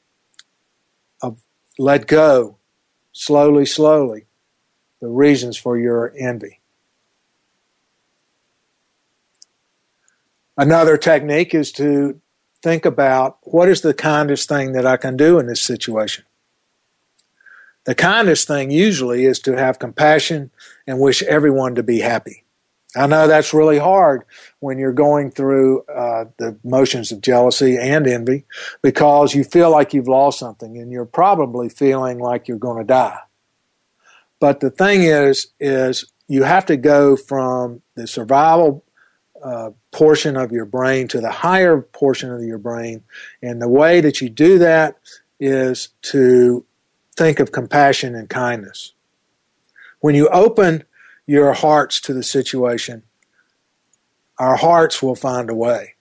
uh, 1.22 1.32
let 1.80 2.06
go 2.06 2.58
slowly, 3.14 3.66
slowly 3.66 4.26
the 5.02 5.08
reasons 5.08 5.56
for 5.56 5.80
your 5.80 6.14
envy. 6.20 6.60
Another 10.58 10.97
technique 10.97 11.53
is 11.53 11.72
to 11.74 12.20
think 12.64 12.86
about 12.86 13.38
what 13.43 13.68
is 13.68 13.82
the 13.82 13.93
kindest 13.93 14.47
thing 14.47 14.72
that 14.72 14.86
I 14.86 14.97
can 14.97 15.18
do 15.18 15.38
in 15.38 15.47
this 15.47 15.62
situation. 15.62 16.24
The 17.84 17.95
kindest 17.95 18.47
thing 18.47 18.72
usually 18.72 19.26
is 19.26 19.39
to 19.41 19.58
have 19.58 19.78
compassion 19.80 20.51
and 20.88 20.99
wish 20.99 21.22
everyone 21.24 21.76
to 21.76 21.84
be 21.84 21.99
happy. 21.99 22.45
I 22.95 23.08
know 23.08 23.28
that's 23.28 23.53
really 23.53 23.78
hard 23.78 24.24
when 24.60 24.80
you're 24.80 24.93
going 24.93 25.30
through 25.30 25.84
uh, 25.84 26.26
the 26.38 26.58
motions 26.64 27.12
of 27.12 27.20
jealousy 27.20 27.78
and 27.78 28.08
envy 28.08 28.45
because 28.82 29.36
you 29.36 29.43
feel 29.43 29.70
like 29.70 29.93
you've 29.93 30.08
lost 30.08 30.39
something 30.39 30.78
and 30.78 30.91
you're 30.91 31.06
probably 31.06 31.68
feeling 31.68 32.20
like 32.20 32.47
you're 32.47 32.58
going 32.58 32.78
to 32.78 32.88
die. 32.88 33.20
But 34.39 34.62
the 34.62 34.70
thing 34.70 35.03
is, 35.03 35.47
is 35.60 36.06
you 36.28 36.43
have 36.43 36.66
to 36.68 36.78
go 36.78 37.18
from 37.18 37.82
the 37.95 38.08
survival 38.08 38.84
uh, 39.43 39.71
portion 39.91 40.38
of 40.38 40.51
your 40.51 40.65
brain 40.65 41.07
to 41.09 41.21
the 41.21 41.31
higher 41.31 41.81
portion 41.81 42.31
of 42.31 42.43
your 42.43 42.57
brain. 42.57 43.03
And 43.41 43.61
the 43.61 43.69
way 43.69 44.01
that 44.01 44.21
you 44.21 44.29
do 44.29 44.57
that 44.59 44.97
is 45.39 45.89
to 46.03 46.65
think 47.15 47.39
of 47.39 47.51
compassion 47.51 48.15
and 48.15 48.29
kindness. 48.29 48.93
When 49.99 50.15
you 50.15 50.27
open 50.29 50.83
your 51.25 51.53
hearts 51.53 51.99
to 52.01 52.13
the 52.13 52.23
situation, 52.23 53.03
our 54.38 54.55
hearts 54.55 55.01
will 55.01 55.15
find 55.15 55.49
a 55.49 55.55
way. 55.55 55.95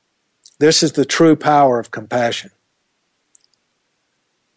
This 0.58 0.82
is 0.82 0.92
the 0.92 1.04
true 1.04 1.36
power 1.36 1.78
of 1.78 1.90
compassion. 1.90 2.50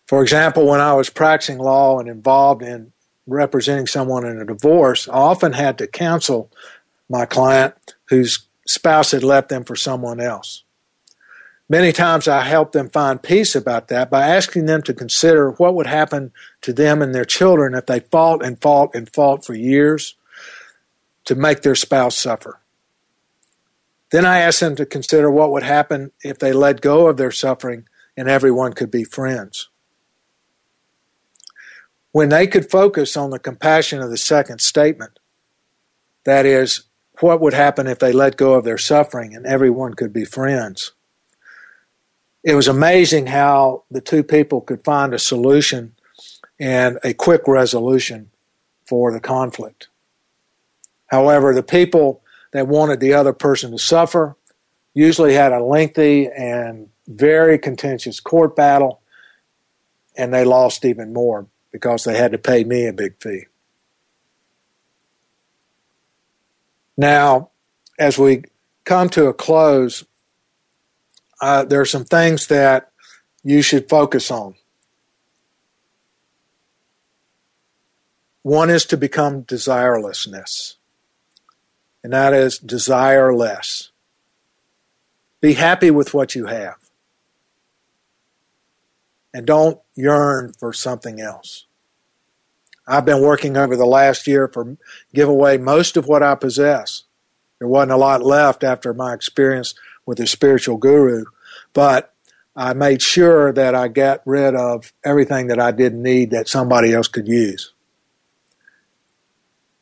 For 0.07 0.21
example, 0.21 0.65
when 0.65 0.80
I 0.80 0.93
was 0.93 1.09
practicing 1.09 1.57
law 1.57 1.99
and 1.99 2.07
involved 2.07 2.61
in 2.61 2.93
representing 3.25 3.88
someone 3.88 4.25
in 4.25 4.39
a 4.39 4.45
divorce, 4.45 5.07
I 5.07 5.13
often 5.13 5.53
had 5.53 5.78
to 5.80 5.88
counsel 5.88 6.51
my 7.09 7.25
client 7.25 7.75
whose 8.05 8.47
spouse 8.68 9.11
had 9.11 9.24
left 9.24 9.49
them 9.49 9.63
for 9.63 9.76
someone 9.76 10.20
else. 10.20 10.63
Many 11.70 11.91
times 11.91 12.28
I 12.28 12.43
helped 12.43 12.72
them 12.72 12.89
find 12.89 13.22
peace 13.22 13.53
about 13.53 13.89
that 13.89 14.09
by 14.09 14.28
asking 14.28 14.68
them 14.68 14.82
to 14.84 14.93
consider 14.93 15.51
what 15.51 15.76
would 15.76 15.88
happen 15.88 16.32
to 16.61 16.72
them 16.72 17.01
and 17.01 17.13
their 17.13 17.26
children 17.26 17.74
if 17.74 17.86
they 17.86 17.99
fought 17.99 18.43
and 18.43 18.61
fought 18.61 18.95
and 18.95 19.13
fought 19.13 19.45
for 19.45 19.53
years 19.53 20.15
to 21.26 21.36
make 21.36 21.61
their 21.61 21.76
spouse 21.76 22.15
suffer. 22.15 22.61
Then 24.11 24.26
I 24.26 24.39
asked 24.39 24.61
them 24.61 24.78
to 24.78 24.86
consider 24.86 25.30
what 25.30 25.51
would 25.51 25.63
happen 25.63 26.11
if 26.24 26.39
they 26.39 26.53
let 26.53 26.80
go 26.80 27.07
of 27.07 27.18
their 27.18 27.32
suffering 27.32 27.86
and 28.15 28.30
everyone 28.30 28.72
could 28.72 28.89
be 28.89 29.03
friends. 29.03 29.68
When 32.13 32.30
they 32.30 32.47
could 32.47 32.72
focus 32.72 33.18
on 33.18 33.30
the 33.30 33.39
compassion 33.39 34.01
of 34.01 34.09
the 34.09 34.18
second 34.18 34.61
statement, 34.61 35.20
that 36.24 36.45
is, 36.45 36.84
what 37.20 37.41
would 37.41 37.53
happen 37.53 37.88
if 37.88 37.99
they 37.99 38.11
let 38.11 38.38
go 38.38 38.53
of 38.53 38.63
their 38.63 38.78
suffering 38.78 39.36
and 39.36 39.45
everyone 39.45 39.93
could 39.93 40.13
be 40.13 40.26
friends? 40.26 40.93
It 42.43 42.55
was 42.55 42.68
amazing 42.68 43.28
how 43.28 43.84
the 43.91 44.01
two 44.01 44.24
people 44.24 44.61
could 44.61 44.84
find 44.84 45.13
a 45.13 45.20
solution 45.20 45.95
and 46.59 46.99
a 47.03 47.13
quick 47.13 47.47
resolution 47.47 48.32
for 48.86 49.11
the 49.11 49.20
conflict. 49.20 49.89
However, 51.07 51.53
the 51.53 51.63
people 51.63 52.22
that 52.53 52.68
wanted 52.68 52.99
the 52.99 53.13
other 53.13 53.34
person 53.34 53.72
to 53.72 53.80
suffer 53.80 54.36
usually 54.93 55.34
had 55.34 55.51
a 55.51 55.63
lengthy 55.63 56.28
and 56.28 56.89
very 57.07 57.57
contentious 57.57 58.20
court 58.20 58.55
battle, 58.55 59.01
and 60.15 60.34
they 60.34 60.43
lost 60.43 60.86
even 60.86 61.13
more 61.13 61.47
because 61.72 62.03
they 62.03 62.18
had 62.18 62.32
to 62.32 62.38
pay 62.38 62.63
me 62.63 62.88
a 62.88 62.93
big 62.93 63.22
fee. 63.22 63.45
Now, 66.98 67.52
as 68.00 68.18
we 68.18 68.43
come 68.84 69.10
to 69.10 69.28
a 69.28 69.34
close, 69.34 70.04
uh, 71.39 71.64
there 71.64 71.80
are 71.80 71.86
some 71.86 72.06
things 72.06 72.48
that 72.48 72.91
you 73.43 73.62
should 73.62 73.88
focus 73.88 74.32
on. 74.32 74.56
One 78.41 78.70
is 78.70 78.86
to 78.86 78.98
become 78.98 79.43
desirelessness, 79.43 80.76
and 82.04 82.14
that 82.14 82.34
is 82.34 82.58
desire 82.58 83.34
less. 83.36 83.91
Be 85.39 85.54
happy 85.54 85.91
with 85.91 86.14
what 86.14 86.34
you 86.34 86.48
have, 86.48 86.78
and 89.34 89.45
don't 89.45 89.80
yearn 89.93 90.54
for 90.54 90.74
something 90.74 91.22
else. 91.22 91.66
I've 92.88 93.06
been 93.06 93.22
working 93.22 93.58
over 93.58 93.76
the 93.76 93.86
last 93.86 94.28
year 94.28 94.48
for 94.48 94.78
give 95.14 95.28
away 95.28 95.58
most 95.58 95.98
of 95.98 96.08
what 96.08 96.24
I 96.24 96.36
possess. 96.36 97.04
There 97.60 97.68
wasn't 97.68 97.92
a 97.92 97.98
lot 97.98 98.24
left 98.24 98.64
after 98.64 98.94
my 98.94 99.14
experience 99.14 99.76
with 100.06 100.20
a 100.20 100.28
spiritual 100.28 100.78
guru, 100.78 101.26
but 101.74 102.14
I 102.56 102.74
made 102.74 103.02
sure 103.02 103.52
that 103.54 103.76
I 103.76 103.88
got 103.88 104.22
rid 104.26 104.56
of 104.56 104.94
everything 105.04 105.48
that 105.48 105.60
I 105.60 105.72
didn't 105.72 106.02
need 106.02 106.32
that 106.32 106.48
somebody 106.48 106.94
else 106.94 107.08
could 107.08 107.28
use. 107.28 107.74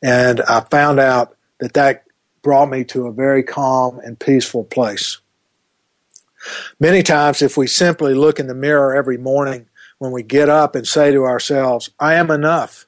And 0.02 0.42
I 0.42 0.60
found 0.60 1.00
out 1.00 1.36
that 1.58 1.74
that 1.74 2.04
brought 2.42 2.68
me 2.68 2.84
to 2.84 3.06
a 3.06 3.12
very 3.12 3.42
calm 3.42 3.98
and 4.00 4.18
peaceful 4.18 4.64
place. 4.64 5.18
Many 6.78 7.02
times, 7.02 7.42
if 7.42 7.56
we 7.56 7.66
simply 7.66 8.14
look 8.14 8.38
in 8.38 8.46
the 8.46 8.54
mirror 8.54 8.94
every 8.94 9.18
morning 9.18 9.66
when 9.98 10.12
we 10.12 10.22
get 10.22 10.48
up 10.48 10.74
and 10.74 10.86
say 10.86 11.10
to 11.10 11.24
ourselves, 11.24 11.90
I 11.98 12.14
am 12.14 12.30
enough, 12.30 12.85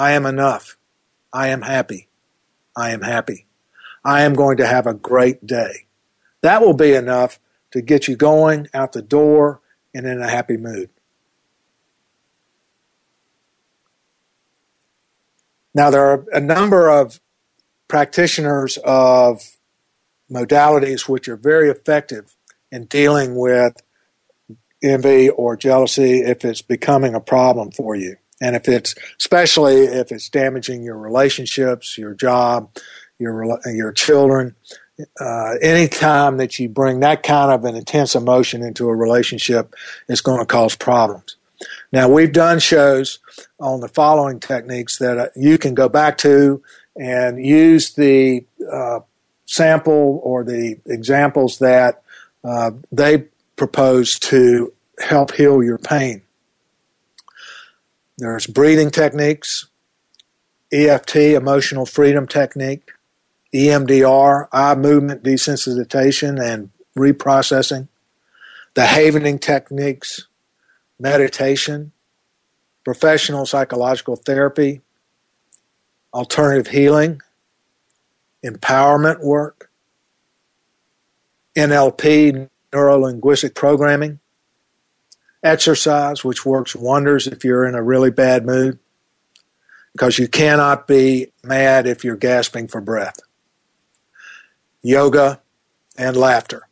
I 0.00 0.12
am 0.12 0.24
enough. 0.24 0.78
I 1.30 1.48
am 1.48 1.60
happy. 1.60 2.08
I 2.74 2.92
am 2.92 3.02
happy. 3.02 3.46
I 4.02 4.22
am 4.22 4.32
going 4.32 4.56
to 4.56 4.66
have 4.66 4.86
a 4.86 4.94
great 4.94 5.46
day. 5.46 5.88
That 6.40 6.62
will 6.62 6.72
be 6.72 6.94
enough 6.94 7.38
to 7.72 7.82
get 7.82 8.08
you 8.08 8.16
going 8.16 8.68
out 8.72 8.92
the 8.92 9.02
door 9.02 9.60
and 9.92 10.06
in 10.06 10.22
a 10.22 10.30
happy 10.30 10.56
mood. 10.56 10.88
Now, 15.74 15.90
there 15.90 16.06
are 16.06 16.24
a 16.32 16.40
number 16.40 16.88
of 16.88 17.20
practitioners 17.86 18.78
of 18.78 19.58
modalities 20.32 21.10
which 21.10 21.28
are 21.28 21.36
very 21.36 21.68
effective 21.68 22.34
in 22.72 22.86
dealing 22.86 23.36
with 23.36 23.74
envy 24.82 25.28
or 25.28 25.58
jealousy 25.58 26.20
if 26.20 26.42
it's 26.42 26.62
becoming 26.62 27.14
a 27.14 27.20
problem 27.20 27.70
for 27.70 27.94
you. 27.94 28.16
And 28.40 28.56
if 28.56 28.68
it's, 28.68 28.94
especially 29.18 29.84
if 29.84 30.12
it's 30.12 30.28
damaging 30.28 30.82
your 30.82 30.98
relationships, 30.98 31.98
your 31.98 32.14
job, 32.14 32.70
your, 33.18 33.58
your 33.66 33.92
children, 33.92 34.54
uh, 35.20 35.54
any 35.60 35.88
time 35.88 36.38
that 36.38 36.58
you 36.58 36.68
bring 36.68 37.00
that 37.00 37.22
kind 37.22 37.52
of 37.52 37.64
an 37.64 37.74
intense 37.74 38.14
emotion 38.14 38.62
into 38.62 38.88
a 38.88 38.96
relationship, 38.96 39.74
it's 40.08 40.20
going 40.20 40.40
to 40.40 40.46
cause 40.46 40.76
problems. 40.76 41.36
Now, 41.92 42.08
we've 42.08 42.32
done 42.32 42.58
shows 42.58 43.18
on 43.58 43.80
the 43.80 43.88
following 43.88 44.40
techniques 44.40 44.98
that 44.98 45.18
uh, 45.18 45.26
you 45.36 45.58
can 45.58 45.74
go 45.74 45.88
back 45.88 46.18
to 46.18 46.62
and 46.96 47.44
use 47.44 47.94
the 47.94 48.44
uh, 48.70 49.00
sample 49.46 50.20
or 50.22 50.44
the 50.44 50.76
examples 50.86 51.58
that 51.58 52.02
uh, 52.44 52.70
they 52.92 53.24
propose 53.56 54.18
to 54.18 54.72
help 54.98 55.32
heal 55.34 55.62
your 55.62 55.78
pain. 55.78 56.22
There's 58.20 58.46
breathing 58.46 58.90
techniques, 58.90 59.68
EFT, 60.70 61.16
emotional 61.16 61.86
freedom 61.86 62.26
technique, 62.26 62.90
EMDR, 63.54 64.46
eye 64.52 64.74
movement 64.74 65.22
desensitization 65.22 66.38
and 66.38 66.68
reprocessing, 66.94 67.88
the 68.74 68.84
havening 68.84 69.38
techniques, 69.38 70.26
meditation, 70.98 71.92
professional 72.84 73.46
psychological 73.46 74.16
therapy, 74.16 74.82
alternative 76.12 76.66
healing, 76.66 77.22
empowerment 78.44 79.24
work, 79.24 79.70
NLP, 81.56 82.50
neuro 82.70 82.98
linguistic 82.98 83.54
programming, 83.54 84.19
exercise, 85.42 86.24
which 86.24 86.44
works 86.44 86.76
wonders 86.76 87.26
if 87.26 87.44
you're 87.44 87.66
in 87.66 87.74
a 87.74 87.82
really 87.82 88.10
bad 88.10 88.44
mood, 88.44 88.78
because 89.92 90.18
you 90.18 90.28
cannot 90.28 90.86
be 90.86 91.32
mad 91.42 91.86
if 91.86 92.04
you're 92.04 92.16
gasping 92.16 92.68
for 92.68 92.80
breath. 92.80 93.18
Yoga 94.82 95.40
and 95.98 96.16
laughter. 96.16 96.62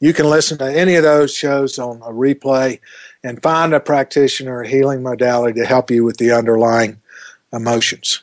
You 0.00 0.12
can 0.12 0.28
listen 0.28 0.58
to 0.58 0.70
any 0.70 0.96
of 0.96 1.02
those 1.02 1.34
shows 1.34 1.78
on 1.78 2.02
a 2.02 2.12
replay 2.12 2.80
and 3.22 3.42
find 3.42 3.72
a 3.72 3.80
practitioner 3.80 4.58
or 4.58 4.64
healing 4.64 5.02
modality 5.02 5.58
to 5.60 5.66
help 5.66 5.90
you 5.90 6.04
with 6.04 6.18
the 6.18 6.32
underlying 6.32 7.00
emotions. 7.52 8.22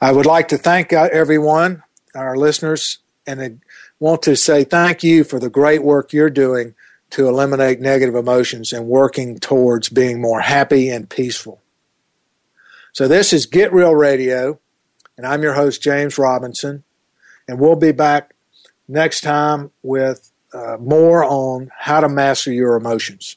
I 0.00 0.10
would 0.10 0.26
like 0.26 0.48
to 0.48 0.58
thank 0.58 0.92
uh, 0.92 1.08
everyone, 1.12 1.84
our 2.14 2.36
listeners, 2.36 2.98
and 3.26 3.40
I 3.40 3.54
want 4.00 4.22
to 4.22 4.34
say 4.34 4.64
thank 4.64 5.04
you 5.04 5.22
for 5.22 5.38
the 5.38 5.50
great 5.50 5.84
work 5.84 6.12
you're 6.12 6.30
doing 6.30 6.74
to 7.12 7.28
eliminate 7.28 7.78
negative 7.78 8.14
emotions 8.14 8.72
and 8.72 8.86
working 8.86 9.38
towards 9.38 9.90
being 9.90 10.20
more 10.20 10.40
happy 10.40 10.88
and 10.88 11.08
peaceful. 11.08 11.60
So, 12.92 13.06
this 13.06 13.32
is 13.32 13.46
Get 13.46 13.72
Real 13.72 13.94
Radio, 13.94 14.58
and 15.16 15.26
I'm 15.26 15.42
your 15.42 15.52
host, 15.52 15.82
James 15.82 16.18
Robinson, 16.18 16.84
and 17.46 17.60
we'll 17.60 17.76
be 17.76 17.92
back 17.92 18.34
next 18.88 19.20
time 19.20 19.70
with 19.82 20.30
uh, 20.54 20.76
more 20.80 21.24
on 21.24 21.70
how 21.78 22.00
to 22.00 22.08
master 22.08 22.52
your 22.52 22.76
emotions. 22.76 23.36